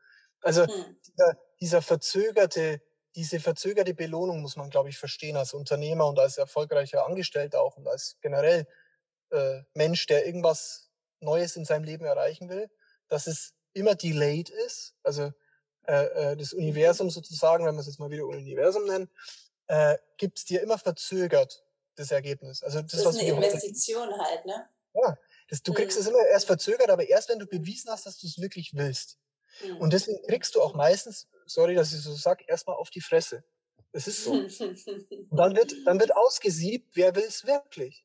Also 0.43 0.67
hm. 0.67 0.97
dieser, 1.07 1.39
dieser 1.61 1.83
verzögerte, 1.83 2.83
diese 3.17 3.41
verzögerte 3.41 3.95
Belohnung 3.95 4.43
muss 4.43 4.57
man, 4.57 4.69
glaube 4.69 4.91
ich, 4.91 4.99
verstehen 4.99 5.37
als 5.37 5.55
Unternehmer 5.55 6.07
und 6.07 6.19
als 6.19 6.37
erfolgreicher 6.37 7.07
Angestellter 7.07 7.63
auch 7.63 7.77
und 7.79 7.89
als 7.89 8.19
generell 8.21 8.67
äh, 9.31 9.63
Mensch, 9.73 10.07
der 10.07 10.27
irgendwas 10.27 10.91
Neues 11.21 11.57
in 11.57 11.65
seinem 11.65 11.85
Leben 11.85 12.05
erreichen 12.05 12.51
will, 12.51 12.69
dass 13.09 13.27
es 13.27 13.55
immer 13.73 13.95
delayed 13.95 14.51
ist. 14.51 14.95
Also 15.03 15.33
äh, 15.87 16.33
äh, 16.33 16.37
das 16.37 16.53
Universum 16.53 17.09
sozusagen, 17.09 17.65
wenn 17.65 17.75
wir 17.75 17.81
es 17.81 17.87
jetzt 17.87 18.01
mal 18.01 18.11
wieder 18.11 18.27
Universum 18.27 18.85
nennen, 18.85 19.09
äh, 19.69 19.97
gibt 20.19 20.39
es 20.39 20.45
dir 20.45 20.61
immer 20.61 20.77
verzögert 20.77 21.64
das 21.97 22.11
Ergebnis. 22.11 22.63
Also 22.63 22.83
das, 22.83 23.03
das 23.03 23.15
ist 23.15 23.21
eine 23.21 23.31
Investition 23.31 24.09
halt, 24.19 24.45
ne? 24.47 24.69
Ja, 24.95 25.19
das, 25.49 25.63
du 25.63 25.73
kriegst 25.73 25.97
mhm. 25.99 26.03
es 26.03 26.09
immer 26.09 26.27
erst 26.27 26.47
verzögert, 26.47 26.91
aber 26.91 27.09
erst 27.09 27.29
wenn 27.29 27.39
du 27.39 27.47
bewiesen 27.47 27.91
hast, 27.91 28.07
dass 28.07 28.19
du 28.19 28.27
es 28.27 28.41
wirklich 28.41 28.75
willst. 28.75 29.19
Mhm. 29.65 29.79
Und 29.79 29.93
deswegen 29.93 30.25
kriegst 30.27 30.55
du 30.55 30.63
auch 30.63 30.75
meistens, 30.75 31.29
sorry, 31.47 31.75
dass 31.75 31.93
ich 31.93 32.01
so 32.01 32.15
sag, 32.15 32.49
erstmal 32.49 32.77
auf 32.77 32.91
die 32.91 33.01
Fresse. 33.01 33.45
Das 33.93 34.09
ist 34.09 34.25
so. 34.25 34.33
Und 34.33 35.37
dann 35.39 35.55
wird, 35.55 35.75
dann 35.85 36.01
wird 36.01 36.17
ausgesiebt, 36.17 36.91
wer 36.95 37.15
will 37.15 37.25
es 37.25 37.47
wirklich. 37.47 38.05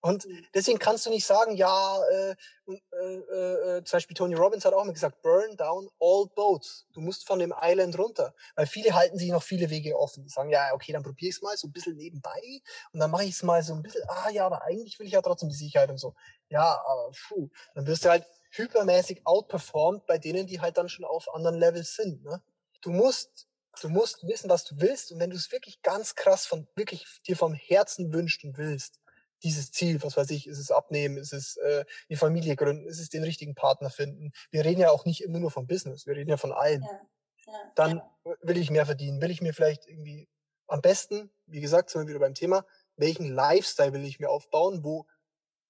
Und 0.00 0.26
mhm. 0.26 0.46
deswegen 0.54 0.78
kannst 0.78 1.06
du 1.06 1.10
nicht 1.10 1.26
sagen, 1.26 1.56
ja, 1.56 1.98
äh, 2.12 2.36
äh, 2.66 3.76
äh, 3.76 3.84
zum 3.84 3.96
Beispiel 3.96 4.16
Tony 4.16 4.34
Robbins 4.34 4.64
hat 4.64 4.74
auch 4.74 4.82
immer 4.82 4.92
gesagt, 4.92 5.22
burn 5.22 5.56
down 5.56 5.88
all 6.00 6.26
boats. 6.34 6.86
Du 6.92 7.00
musst 7.00 7.26
von 7.26 7.38
dem 7.38 7.54
Island 7.60 7.98
runter. 7.98 8.34
Weil 8.54 8.66
viele 8.66 8.94
halten 8.94 9.18
sich 9.18 9.30
noch 9.30 9.42
viele 9.42 9.70
Wege 9.70 9.98
offen. 9.98 10.24
Die 10.24 10.28
sagen, 10.28 10.50
ja, 10.50 10.72
okay, 10.74 10.92
dann 10.92 11.02
probiere 11.02 11.30
ich 11.30 11.36
es 11.36 11.42
mal 11.42 11.56
so 11.56 11.68
ein 11.68 11.72
bisschen 11.72 11.96
nebenbei 11.96 12.60
und 12.92 13.00
dann 13.00 13.10
mache 13.10 13.24
ich 13.24 13.30
es 13.30 13.42
mal 13.42 13.62
so 13.62 13.74
ein 13.74 13.82
bisschen, 13.82 14.02
ah 14.08 14.30
ja, 14.30 14.46
aber 14.46 14.62
eigentlich 14.62 14.98
will 14.98 15.06
ich 15.06 15.12
ja 15.12 15.22
trotzdem 15.22 15.48
die 15.48 15.54
Sicherheit 15.54 15.90
und 15.90 15.98
so. 15.98 16.14
Ja, 16.48 16.82
aber 16.86 17.10
puh, 17.28 17.48
dann 17.74 17.86
wirst 17.86 18.04
du 18.04 18.10
halt 18.10 18.26
hypermäßig 18.50 19.22
outperformed 19.26 20.06
bei 20.06 20.18
denen, 20.18 20.46
die 20.46 20.60
halt 20.60 20.78
dann 20.78 20.88
schon 20.88 21.04
auf 21.04 21.32
anderen 21.34 21.58
Levels 21.58 21.94
sind. 21.94 22.24
Ne? 22.24 22.42
Du 22.80 22.90
musst 22.90 23.48
du 23.80 23.88
musst 23.88 24.26
wissen, 24.26 24.48
was 24.48 24.64
du 24.64 24.76
willst 24.78 25.12
und 25.12 25.20
wenn 25.20 25.30
du 25.30 25.36
es 25.36 25.52
wirklich 25.52 25.82
ganz 25.82 26.14
krass 26.14 26.46
von 26.46 26.66
wirklich 26.76 27.04
dir 27.26 27.36
vom 27.36 27.54
Herzen 27.54 28.12
wünschst 28.12 28.44
und 28.44 28.56
willst, 28.56 29.00
dieses 29.46 29.70
Ziel, 29.70 30.02
was 30.02 30.16
weiß 30.16 30.30
ich, 30.30 30.48
ist 30.48 30.58
es 30.58 30.72
abnehmen, 30.72 31.16
ist 31.16 31.32
es 31.32 31.56
äh, 31.58 31.84
die 32.08 32.16
Familie 32.16 32.56
gründen, 32.56 32.88
ist 32.88 32.98
es 32.98 33.10
den 33.10 33.22
richtigen 33.22 33.54
Partner 33.54 33.90
finden. 33.90 34.32
Wir 34.50 34.64
reden 34.64 34.80
ja 34.80 34.90
auch 34.90 35.04
nicht 35.04 35.22
immer 35.22 35.38
nur 35.38 35.52
vom 35.52 35.68
Business, 35.68 36.04
wir 36.04 36.16
reden 36.16 36.30
ja 36.30 36.36
von 36.36 36.52
allem. 36.52 36.82
Ja, 36.82 37.00
ja, 37.46 37.72
Dann 37.76 37.96
ja. 38.24 38.36
will 38.42 38.56
ich 38.56 38.70
mehr 38.70 38.86
verdienen, 38.86 39.22
will 39.22 39.30
ich 39.30 39.40
mir 39.40 39.54
vielleicht 39.54 39.86
irgendwie 39.86 40.28
am 40.66 40.80
besten, 40.80 41.30
wie 41.46 41.60
gesagt, 41.60 41.90
sind 41.90 42.02
wir 42.02 42.08
wieder 42.08 42.18
beim 42.18 42.34
Thema, 42.34 42.66
welchen 42.96 43.32
Lifestyle 43.32 43.92
will 43.92 44.04
ich 44.04 44.18
mir 44.18 44.30
aufbauen, 44.30 44.82
wo 44.82 45.06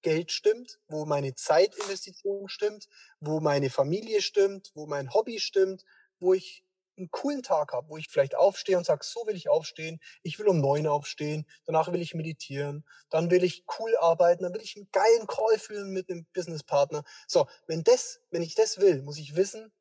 Geld 0.01 0.31
stimmt, 0.31 0.79
wo 0.87 1.05
meine 1.05 1.35
Zeitinvestition 1.35 2.49
stimmt, 2.49 2.87
wo 3.19 3.39
meine 3.39 3.69
Familie 3.69 4.21
stimmt, 4.21 4.71
wo 4.73 4.87
mein 4.87 5.13
Hobby 5.13 5.39
stimmt, 5.39 5.83
wo 6.19 6.33
ich 6.33 6.63
einen 6.97 7.11
coolen 7.11 7.43
Tag 7.43 7.73
habe, 7.73 7.89
wo 7.89 7.97
ich 7.97 8.07
vielleicht 8.09 8.35
aufstehe 8.35 8.77
und 8.77 8.85
sage, 8.85 9.05
so 9.05 9.25
will 9.27 9.35
ich 9.35 9.49
aufstehen, 9.49 9.99
ich 10.23 10.39
will 10.39 10.47
um 10.47 10.59
neun 10.59 10.87
aufstehen, 10.87 11.45
danach 11.65 11.91
will 11.91 12.01
ich 12.01 12.13
meditieren, 12.13 12.85
dann 13.09 13.29
will 13.29 13.43
ich 13.43 13.65
cool 13.79 13.95
arbeiten, 13.97 14.43
dann 14.43 14.53
will 14.53 14.61
ich 14.61 14.75
einen 14.75 14.89
geilen 14.91 15.27
Call 15.27 15.59
führen 15.59 15.91
mit 15.91 16.09
einem 16.09 16.25
Businesspartner. 16.33 17.03
So, 17.27 17.47
wenn 17.67 17.83
das, 17.83 18.21
wenn 18.31 18.41
ich 18.41 18.55
das 18.55 18.79
will, 18.79 19.01
muss 19.03 19.17
ich 19.17 19.35
wissen, 19.35 19.71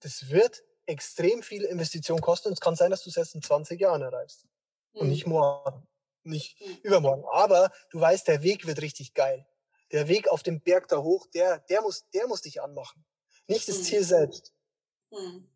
das 0.00 0.30
wird 0.30 0.62
extrem 0.86 1.42
viel 1.42 1.64
Investition 1.64 2.20
kosten 2.20 2.48
und 2.48 2.54
es 2.54 2.60
kann 2.60 2.76
sein, 2.76 2.90
dass 2.90 3.02
du 3.02 3.10
es 3.10 3.16
erst 3.16 3.34
in 3.34 3.42
20 3.42 3.80
Jahren 3.80 4.02
erreichst. 4.02 4.44
Mhm. 4.92 5.00
Und 5.00 5.08
nicht 5.08 5.26
morgen, 5.26 5.86
nicht 6.22 6.60
mhm. 6.60 6.78
übermorgen. 6.82 7.24
Aber 7.32 7.70
du 7.90 8.00
weißt, 8.00 8.28
der 8.28 8.42
Weg 8.42 8.66
wird 8.66 8.80
richtig 8.82 9.14
geil. 9.14 9.46
Der 9.92 10.08
Weg 10.08 10.28
auf 10.28 10.42
dem 10.42 10.60
Berg 10.60 10.88
da 10.88 10.98
hoch, 10.98 11.26
der, 11.34 11.60
der 11.60 11.82
muss, 11.82 12.08
der 12.10 12.26
muss 12.26 12.42
dich 12.42 12.60
anmachen. 12.60 13.04
Nicht 13.46 13.68
das 13.68 13.78
mhm. 13.78 13.82
Ziel 13.82 14.04
selbst. 14.04 14.52
Mhm. 15.10 15.48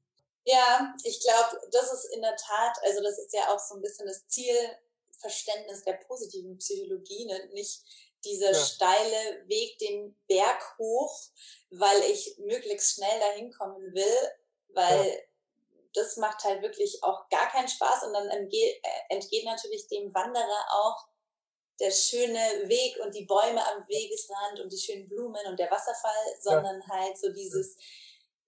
Ja, 0.44 0.94
ich 1.04 1.20
glaube, 1.20 1.60
das 1.70 1.92
ist 1.92 2.14
in 2.14 2.22
der 2.22 2.36
Tat, 2.36 2.76
also 2.82 3.02
das 3.02 3.18
ist 3.18 3.34
ja 3.34 3.54
auch 3.54 3.58
so 3.58 3.74
ein 3.74 3.82
bisschen 3.82 4.06
das 4.06 4.26
Zielverständnis 4.26 5.84
der 5.84 5.94
positiven 5.94 6.56
Psychologie, 6.58 7.26
ne? 7.26 7.50
nicht 7.52 7.82
dieser 8.24 8.52
ja. 8.52 8.64
steile 8.64 9.48
Weg 9.48 9.78
den 9.78 10.16
Berg 10.28 10.78
hoch, 10.78 11.14
weil 11.70 12.02
ich 12.10 12.36
möglichst 12.38 12.94
schnell 12.94 13.20
dahin 13.20 13.52
kommen 13.52 13.94
will, 13.94 14.30
weil 14.68 15.08
ja. 15.08 15.14
das 15.94 16.16
macht 16.16 16.42
halt 16.44 16.62
wirklich 16.62 17.02
auch 17.02 17.28
gar 17.28 17.50
keinen 17.50 17.68
Spaß 17.68 18.04
und 18.04 18.12
dann 18.12 18.28
entgeht, 18.28 18.80
äh, 18.82 19.14
entgeht 19.14 19.44
natürlich 19.44 19.88
dem 19.88 20.12
Wanderer 20.14 20.66
auch 20.70 21.06
der 21.80 21.90
schöne 21.90 22.68
Weg 22.68 22.98
und 23.02 23.14
die 23.14 23.24
Bäume 23.24 23.66
am 23.66 23.88
Wegesrand 23.88 24.60
und 24.60 24.70
die 24.70 24.78
schönen 24.78 25.08
Blumen 25.08 25.46
und 25.46 25.58
der 25.58 25.70
Wasserfall, 25.70 26.36
sondern 26.38 26.80
ja. 26.80 26.88
halt 26.88 27.18
so 27.18 27.32
dieses, 27.32 27.78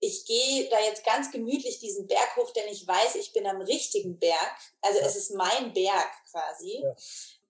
ich 0.03 0.25
gehe 0.27 0.69
da 0.69 0.81
jetzt 0.81 1.05
ganz 1.05 1.31
gemütlich 1.31 1.79
diesen 1.79 2.09
Berg 2.09 2.37
hoch, 2.37 2.51
denn 2.51 2.67
ich 2.69 2.87
weiß, 2.87 3.15
ich 3.15 3.33
bin 3.33 3.47
am 3.47 3.61
richtigen 3.61 4.19
Berg. 4.19 4.57
Also 4.81 4.99
ja. 4.99 5.07
es 5.07 5.15
ist 5.15 5.31
mein 5.31 5.73
Berg 5.73 6.11
quasi. 6.29 6.81
Ja. 6.83 6.95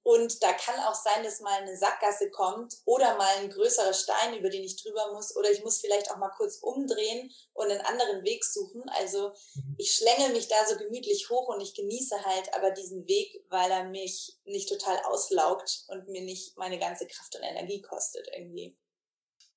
Und 0.02 0.42
da 0.42 0.52
kann 0.52 0.78
auch 0.80 0.94
sein, 0.94 1.24
dass 1.24 1.40
mal 1.40 1.62
eine 1.62 1.76
Sackgasse 1.76 2.30
kommt 2.30 2.74
oder 2.84 3.16
mal 3.16 3.36
ein 3.38 3.48
größerer 3.48 3.94
Stein, 3.94 4.36
über 4.36 4.50
den 4.50 4.64
ich 4.64 4.82
drüber 4.82 5.12
muss. 5.14 5.34
Oder 5.34 5.50
ich 5.50 5.64
muss 5.64 5.80
vielleicht 5.80 6.10
auch 6.10 6.18
mal 6.18 6.32
kurz 6.36 6.58
umdrehen 6.58 7.32
und 7.54 7.70
einen 7.70 7.80
anderen 7.80 8.22
Weg 8.22 8.44
suchen. 8.44 8.82
Also 8.88 9.32
mhm. 9.54 9.76
ich 9.78 9.94
schlängel 9.94 10.34
mich 10.34 10.48
da 10.48 10.66
so 10.66 10.76
gemütlich 10.76 11.30
hoch 11.30 11.48
und 11.48 11.62
ich 11.62 11.72
genieße 11.72 12.22
halt 12.22 12.52
aber 12.52 12.72
diesen 12.72 13.08
Weg, 13.08 13.46
weil 13.48 13.70
er 13.70 13.84
mich 13.84 14.36
nicht 14.44 14.68
total 14.68 15.00
auslaugt 15.04 15.84
und 15.88 16.08
mir 16.08 16.22
nicht 16.22 16.58
meine 16.58 16.78
ganze 16.78 17.06
Kraft 17.06 17.34
und 17.36 17.44
Energie 17.44 17.80
kostet 17.80 18.28
irgendwie. 18.36 18.76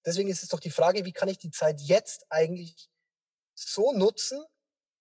Deswegen 0.06 0.30
ist 0.30 0.44
es 0.44 0.50
doch 0.50 0.60
die 0.60 0.72
Frage, 0.72 1.06
wie 1.06 1.14
kann 1.14 1.30
ich 1.30 1.38
die 1.38 1.52
Zeit 1.52 1.82
jetzt 1.82 2.26
eigentlich 2.30 2.90
so 3.54 3.94
nutzen, 3.94 4.44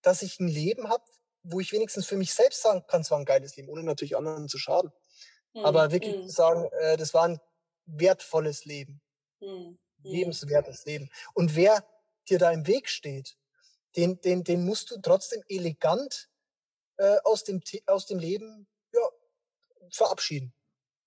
dass 0.02 0.22
ich 0.22 0.38
ein 0.40 0.48
Leben 0.48 0.88
habe, 0.88 1.04
wo 1.42 1.60
ich 1.60 1.72
wenigstens 1.72 2.06
für 2.06 2.16
mich 2.16 2.32
selbst 2.34 2.62
sagen 2.62 2.84
kann, 2.86 3.02
es 3.02 3.10
war 3.10 3.18
ein 3.18 3.24
geiles 3.24 3.56
Leben, 3.56 3.68
ohne 3.68 3.82
natürlich 3.82 4.16
anderen 4.16 4.48
zu 4.48 4.58
schaden. 4.58 4.92
Mhm. 5.54 5.64
Aber 5.64 5.92
wirklich 5.92 6.16
mhm. 6.16 6.28
sagen, 6.28 6.68
äh, 6.80 6.96
das 6.96 7.14
war 7.14 7.28
ein 7.28 7.40
wertvolles 7.86 8.64
Leben. 8.64 9.02
Mhm. 9.40 9.78
Lebenswertes 10.02 10.84
Leben. 10.84 11.10
Und 11.34 11.56
wer 11.56 11.86
dir 12.28 12.38
da 12.38 12.50
im 12.50 12.66
Weg 12.66 12.88
steht, 12.88 13.36
den, 13.96 14.20
den, 14.20 14.44
den 14.44 14.64
musst 14.64 14.90
du 14.90 15.00
trotzdem 15.00 15.42
elegant 15.48 16.28
äh, 16.96 17.16
aus, 17.24 17.44
dem, 17.44 17.62
aus 17.86 18.06
dem 18.06 18.18
Leben 18.18 18.66
ja, 18.92 19.00
verabschieden. 19.90 20.52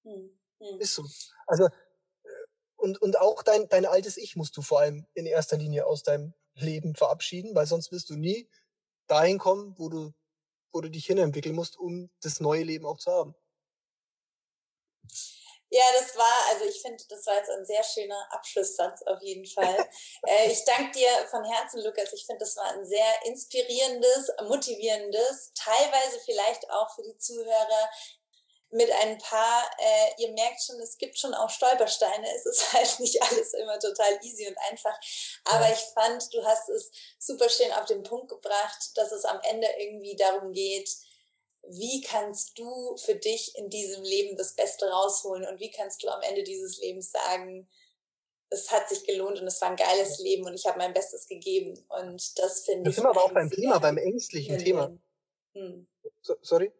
Mhm. 0.04 0.38
Ist 0.80 0.96
so. 0.96 1.06
Also, 1.46 1.70
und, 2.88 3.02
und 3.02 3.20
auch 3.20 3.44
dein, 3.44 3.68
dein 3.68 3.86
altes 3.86 4.16
Ich 4.16 4.36
musst 4.38 4.56
du 4.56 4.62
vor 4.62 4.80
allem 4.80 5.06
in 5.14 5.26
erster 5.26 5.58
Linie 5.58 5.86
aus 5.86 6.04
deinem 6.04 6.34
Leben 6.56 6.96
verabschieden, 6.96 7.54
weil 7.54 7.68
sonst 7.68 7.92
wirst 7.92 8.10
du 8.10 8.16
nie 8.16 8.50
dahin 9.08 9.40
kommen, 9.40 9.76
wo 9.78 9.90
du, 9.90 10.14
wo 10.72 10.80
du 10.80 10.90
dich 10.90 11.06
hinentwickeln 11.06 11.56
musst, 11.56 11.78
um 11.78 12.10
das 12.22 12.40
neue 12.40 12.64
Leben 12.64 12.86
auch 12.86 12.98
zu 12.98 13.12
haben. 13.12 13.36
Ja, 15.70 15.84
das 16.00 16.16
war, 16.16 16.48
also 16.54 16.64
ich 16.64 16.82
finde, 16.82 17.04
das 17.10 17.26
war 17.26 17.36
jetzt 17.36 17.50
ein 17.50 17.66
sehr 17.66 17.84
schöner 17.84 18.26
Abschlusssatz 18.32 19.02
auf 19.02 19.22
jeden 19.22 19.46
Fall. 19.46 19.78
äh, 20.26 20.50
ich 20.50 20.64
danke 20.64 20.92
dir 20.98 21.10
von 21.30 21.44
Herzen, 21.44 21.84
Lukas. 21.84 22.14
Ich 22.14 22.26
finde, 22.26 22.40
das 22.40 22.56
war 22.56 22.72
ein 22.72 22.86
sehr 22.86 23.26
inspirierendes, 23.26 24.32
motivierendes, 24.48 25.52
teilweise 25.56 26.20
vielleicht 26.24 26.70
auch 26.72 26.96
für 26.96 27.04
die 27.04 27.18
Zuhörer 27.18 27.90
mit 28.70 28.92
ein 28.92 29.18
paar, 29.20 29.64
äh, 29.80 30.22
ihr 30.22 30.32
merkt 30.34 30.62
schon, 30.62 30.80
es 30.82 30.98
gibt 30.98 31.18
schon 31.18 31.34
auch 31.34 31.50
Stolpersteine. 31.50 32.28
Es 32.36 32.46
ist 32.46 32.74
halt 32.74 33.00
nicht 33.00 33.22
alles 33.22 33.54
immer 33.54 33.80
total 33.80 34.20
easy 34.24 34.48
und 34.48 34.58
einfach. 34.70 34.98
Aber 35.46 35.72
ich 35.72 35.80
fand, 35.94 36.34
du 36.34 36.44
hast 36.44 36.70
es 36.70 36.92
super 37.18 37.50
schön 37.50 37.72
auf 37.74 37.86
den 37.86 38.04
Punkt 38.04 38.30
gebracht, 38.30 38.92
dass 38.96 39.12
es 39.12 39.26
am 39.26 39.40
Ende 39.44 39.68
irgendwie 39.80 40.16
darum 40.16 40.52
geht, 40.52 40.90
wie 41.70 42.02
kannst 42.02 42.58
du 42.58 42.96
für 42.98 43.16
dich 43.16 43.56
in 43.58 43.70
diesem 43.70 44.04
Leben 44.04 44.38
das 44.38 44.56
Beste 44.56 44.90
rausholen 44.90 45.46
und 45.46 45.60
wie 45.60 45.72
kannst 45.72 46.04
du 46.04 46.10
am 46.10 46.22
Ende 46.22 46.44
dieses 46.44 46.78
Lebens 46.78 47.12
sagen, 47.12 47.70
es 48.50 48.72
hat 48.72 48.88
sich 48.88 49.04
gelohnt 49.06 49.42
und 49.42 49.48
es 49.48 49.62
war 49.62 49.70
ein 49.70 49.76
geiles 49.76 50.20
Leben 50.20 50.46
und 50.46 50.54
ich 50.54 50.66
habe 50.66 50.78
mein 50.78 50.94
Bestes 50.94 51.28
gegeben. 51.28 51.78
Und 51.90 52.40
das 52.40 52.64
finde 52.64 52.90
ich. 52.90 52.96
Das 52.96 52.96
sind 52.96 53.04
wir 53.04 53.10
aber 53.10 53.26
auch 53.26 53.34
beim 53.34 53.50
Thema, 53.50 53.80
beim 53.80 53.98
ängstlichen 53.98 54.58
Thema. 54.58 54.98
Hm. 55.54 55.88
So, 56.22 56.36
sorry? 56.42 56.72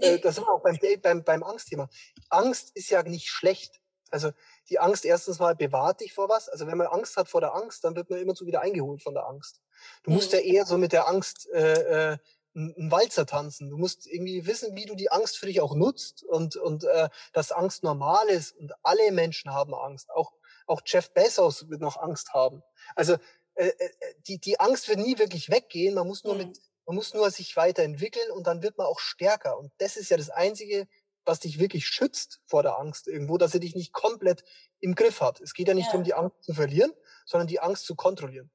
Äh, 0.00 0.18
das 0.18 0.36
sind 0.36 0.46
wir 0.46 0.52
auch 0.52 0.62
beim, 0.62 0.78
beim, 1.02 1.24
beim 1.24 1.42
Angstthema. 1.42 1.88
Angst 2.28 2.70
ist 2.74 2.90
ja 2.90 3.02
nicht 3.02 3.28
schlecht. 3.28 3.80
Also 4.10 4.32
die 4.68 4.78
Angst 4.78 5.04
erstens 5.04 5.38
mal 5.38 5.54
bewahrt 5.54 6.00
dich 6.00 6.12
vor 6.12 6.28
was. 6.28 6.48
Also 6.48 6.66
wenn 6.66 6.78
man 6.78 6.88
Angst 6.88 7.16
hat 7.16 7.28
vor 7.28 7.40
der 7.40 7.54
Angst, 7.54 7.84
dann 7.84 7.94
wird 7.94 8.10
man 8.10 8.18
immer 8.18 8.34
so 8.34 8.46
wieder 8.46 8.60
eingeholt 8.60 9.02
von 9.02 9.14
der 9.14 9.26
Angst. 9.26 9.60
Du 10.02 10.10
musst 10.10 10.32
mhm. 10.32 10.38
ja 10.38 10.44
eher 10.44 10.66
so 10.66 10.78
mit 10.78 10.92
der 10.92 11.08
Angst 11.08 11.48
äh, 11.52 12.12
äh, 12.12 12.18
einen 12.54 12.90
Walzer 12.90 13.26
tanzen. 13.26 13.70
Du 13.70 13.76
musst 13.76 14.06
irgendwie 14.06 14.46
wissen, 14.46 14.74
wie 14.74 14.84
du 14.84 14.94
die 14.96 15.10
Angst 15.10 15.38
für 15.38 15.46
dich 15.46 15.60
auch 15.60 15.74
nutzt 15.74 16.24
und, 16.24 16.56
und 16.56 16.84
äh, 16.84 17.08
dass 17.32 17.52
Angst 17.52 17.84
normal 17.84 18.28
ist 18.28 18.56
und 18.56 18.72
alle 18.82 19.12
Menschen 19.12 19.52
haben 19.52 19.74
Angst. 19.74 20.10
Auch, 20.10 20.32
auch 20.66 20.82
Jeff 20.84 21.12
Bezos 21.12 21.68
wird 21.68 21.80
noch 21.80 21.96
Angst 21.96 22.34
haben. 22.34 22.62
Also 22.96 23.16
äh, 23.54 23.68
äh, 23.68 23.90
die, 24.26 24.38
die 24.38 24.58
Angst 24.58 24.88
wird 24.88 24.98
nie 24.98 25.18
wirklich 25.18 25.50
weggehen. 25.50 25.94
Man 25.94 26.06
muss 26.06 26.24
nur 26.24 26.34
mhm. 26.34 26.40
mit, 26.40 26.58
man 26.90 26.96
muss 26.96 27.14
nur 27.14 27.30
sich 27.30 27.54
weiterentwickeln 27.54 28.32
und 28.32 28.48
dann 28.48 28.64
wird 28.64 28.76
man 28.76 28.88
auch 28.88 28.98
stärker. 28.98 29.56
Und 29.56 29.70
das 29.78 29.96
ist 29.96 30.10
ja 30.10 30.16
das 30.16 30.28
Einzige, 30.28 30.88
was 31.24 31.38
dich 31.38 31.60
wirklich 31.60 31.86
schützt 31.86 32.40
vor 32.46 32.64
der 32.64 32.80
Angst 32.80 33.06
irgendwo, 33.06 33.38
dass 33.38 33.52
sie 33.52 33.60
dich 33.60 33.76
nicht 33.76 33.92
komplett 33.92 34.42
im 34.80 34.96
Griff 34.96 35.20
hat. 35.20 35.40
Es 35.40 35.54
geht 35.54 35.68
ja 35.68 35.74
nicht 35.74 35.84
ja. 35.84 35.92
darum, 35.92 36.02
die 36.02 36.14
Angst 36.14 36.42
zu 36.42 36.52
verlieren, 36.52 36.92
sondern 37.26 37.46
die 37.46 37.60
Angst 37.60 37.86
zu 37.86 37.94
kontrollieren. 37.94 38.50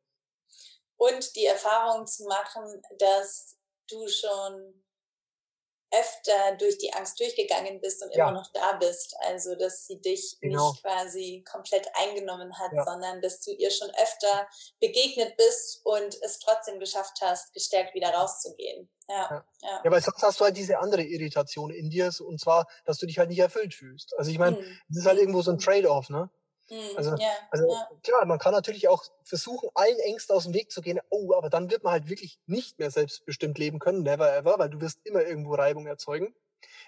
Und 0.97 1.33
die 1.38 1.45
Erfahrung 1.45 2.05
zu 2.07 2.25
machen, 2.25 2.81
dass 2.99 3.55
du 3.88 4.05
schon 4.09 4.83
öfter 6.00 6.56
durch 6.58 6.78
die 6.78 6.93
Angst 6.93 7.20
durchgegangen 7.20 7.80
bist 7.82 8.04
und 8.04 8.14
ja. 8.14 8.30
immer 8.30 8.39
noch 8.39 8.52
da 8.52 8.74
bist. 8.74 9.16
Also, 9.22 9.56
dass 9.56 9.88
sie 9.88 10.00
dich 10.02 10.38
genau. 10.41 10.72
nicht 10.72 10.82
quasi 10.82 11.46
komplett 11.50 11.88
eingenommen 11.96 12.58
hat, 12.58 12.72
ja. 12.74 12.84
sondern 12.84 13.22
dass 13.22 13.41
du 13.41 13.52
ihr 13.52 13.72
schon 13.72 13.89
öfter 14.02 14.48
begegnet 14.80 15.38
bist 15.38 15.82
und 15.84 16.16
es 16.22 16.39
trotzdem 16.39 16.80
geschafft 16.80 17.20
hast, 17.22 17.54
gestärkt 17.54 17.93
wieder 17.93 18.10
rauszugehen. 18.10 18.89
Ja, 19.08 19.46
ja. 19.62 19.82
ja. 19.84 19.91
weil 19.91 20.02
sonst 20.02 20.24
hast 20.24 20.39
du 20.39 20.46
halt 20.46 20.58
diese 20.58 20.80
andere 20.80 21.04
Irritation 21.04 21.72
in 21.72 21.89
dir, 21.89 22.12
und 22.22 22.39
zwar, 22.39 22.68
dass 22.86 22.98
du 22.98 23.06
dich 23.06 23.20
halt 23.20 23.30
nicht 23.30 23.39
erfüllt 23.39 23.74
fühlst. 23.74 24.14
Also 24.18 24.32
ich 24.32 24.39
meine, 24.39 24.58
hm. 24.58 24.80
es 24.89 24.98
ist 24.98 25.06
halt 25.06 25.20
irgendwo 25.20 25.41
so 25.41 25.52
ein 25.52 25.60
Trade-off, 25.60 26.10
ne? 26.10 26.30
Mhm, 26.70 26.97
also, 26.97 27.16
ja, 27.16 27.30
also 27.51 27.72
ja. 27.72 27.89
klar, 28.01 28.26
man 28.26 28.39
kann 28.39 28.51
natürlich 28.51 28.88
auch 28.88 29.03
versuchen, 29.24 29.70
allen 29.76 29.99
Ängsten 29.99 30.36
aus 30.36 30.45
dem 30.45 30.53
Weg 30.53 30.72
zu 30.72 30.82
gehen. 30.82 30.99
Oh, 31.09 31.34
aber 31.36 31.49
dann 31.49 31.70
wird 31.70 31.84
man 31.84 31.93
halt 31.93 32.09
wirklich 32.09 32.39
nicht 32.47 32.80
mehr 32.80 32.89
selbstbestimmt 32.89 33.57
leben 33.57 33.80
können, 33.80 34.03
never 34.03 34.36
ever, 34.36 34.57
weil 34.57 34.70
du 34.70 34.82
wirst 34.82 34.99
immer 35.03 35.22
irgendwo 35.22 35.53
Reibung 35.53 35.86
erzeugen. 35.86 36.34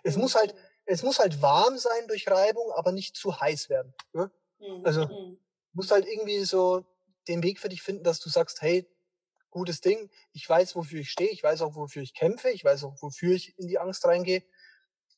Es 0.03 0.15
mhm. 0.15 0.23
muss 0.23 0.36
halt, 0.36 0.55
es 0.86 1.03
muss 1.03 1.19
halt 1.19 1.41
warm 1.41 1.78
sein 1.78 2.07
durch 2.07 2.28
Reibung, 2.28 2.71
aber 2.71 2.91
nicht 2.91 3.15
zu 3.15 3.39
heiß 3.39 3.69
werden. 3.69 3.93
Ne? 4.13 4.32
Mhm. 4.59 4.86
Also 4.86 5.05
mhm. 5.05 5.39
musst 5.73 5.91
halt 5.91 6.07
irgendwie 6.07 6.43
so 6.43 6.84
den 7.28 7.43
Weg 7.43 7.59
für 7.59 7.69
dich 7.69 7.84
finden, 7.84 8.03
dass 8.03 8.19
du 8.19 8.30
sagst, 8.30 8.61
hey, 8.61 8.89
gutes 9.51 9.82
Ding, 9.82 10.09
ich 10.34 10.47
weiß, 10.49 10.75
wofür 10.75 11.01
ich 11.01 11.11
stehe, 11.11 11.30
ich 11.30 11.43
weiß 11.43 11.61
auch, 11.61 11.75
wofür 11.75 12.01
ich 12.01 12.13
kämpfe, 12.13 12.49
ich 12.49 12.63
weiß 12.63 12.84
auch, 12.84 12.95
wofür 13.01 13.34
ich 13.34 13.57
in 13.59 13.67
die 13.67 13.80
Angst 13.80 14.05
reingehe, 14.05 14.43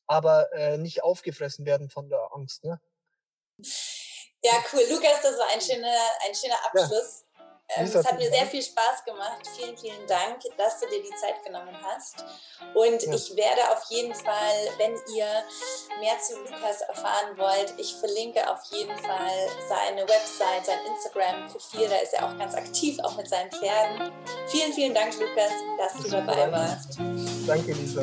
aber 0.06 0.52
äh, 0.52 0.76
nicht 0.76 1.02
aufgefressen 1.02 1.64
werden 1.64 1.88
von 1.88 2.08
der 2.08 2.28
Angst. 2.32 2.64
Ne? 2.64 2.80
Ja, 4.42 4.52
cool. 4.72 4.82
Lukas, 4.88 5.20
das 5.22 5.38
war 5.38 5.48
ein 5.52 5.60
schöner, 5.60 5.96
ein 6.26 6.34
schöner 6.34 6.56
Abschluss. 6.64 7.24
Ja. 7.24 7.30
Ähm, 7.76 7.84
es 7.84 7.94
hat 7.94 8.18
mir 8.18 8.28
sehr 8.28 8.46
viel 8.46 8.62
Spaß 8.62 9.04
gemacht. 9.04 9.46
Vielen, 9.56 9.76
vielen 9.76 10.06
Dank, 10.06 10.42
dass 10.56 10.80
du 10.80 10.88
dir 10.88 11.02
die 11.02 11.14
Zeit 11.20 11.44
genommen 11.44 11.76
hast. 11.84 12.24
Und 12.74 13.02
ja. 13.02 13.12
ich 13.14 13.36
werde 13.36 13.70
auf 13.70 13.84
jeden 13.90 14.14
Fall, 14.14 14.68
wenn 14.78 14.92
ihr 15.14 15.26
mehr 16.00 16.18
zu 16.20 16.36
Lukas 16.38 16.80
erfahren 16.80 17.36
wollt, 17.36 17.74
ich 17.78 17.94
verlinke 17.94 18.50
auf 18.50 18.60
jeden 18.70 18.96
Fall 18.98 19.48
seine 19.68 20.02
Website, 20.02 20.66
sein 20.66 20.78
Instagram-Profil. 20.86 21.88
Da 21.88 21.96
ist 21.98 22.14
er 22.14 22.26
auch 22.26 22.36
ganz 22.36 22.54
aktiv, 22.54 22.98
auch 23.04 23.16
mit 23.16 23.28
seinen 23.28 23.52
Pferden. 23.52 24.12
Vielen, 24.48 24.72
vielen 24.72 24.94
Dank, 24.94 25.14
Lukas, 25.20 25.52
dass 25.78 25.92
das 25.92 26.02
du 26.02 26.10
dabei 26.10 26.50
warst. 26.50 26.98
Danke, 27.46 27.72
Lisa. 27.72 28.02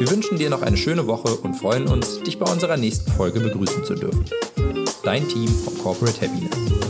Wir 0.00 0.10
wünschen 0.10 0.38
dir 0.38 0.48
noch 0.48 0.62
eine 0.62 0.78
schöne 0.78 1.06
Woche 1.06 1.28
und 1.42 1.52
freuen 1.52 1.86
uns, 1.86 2.22
dich 2.22 2.38
bei 2.38 2.50
unserer 2.50 2.78
nächsten 2.78 3.12
Folge 3.12 3.38
begrüßen 3.38 3.84
zu 3.84 3.94
dürfen. 3.94 4.24
Dein 5.02 5.28
Team 5.28 5.46
von 5.46 5.76
Corporate 5.76 6.22
Happiness. 6.22 6.89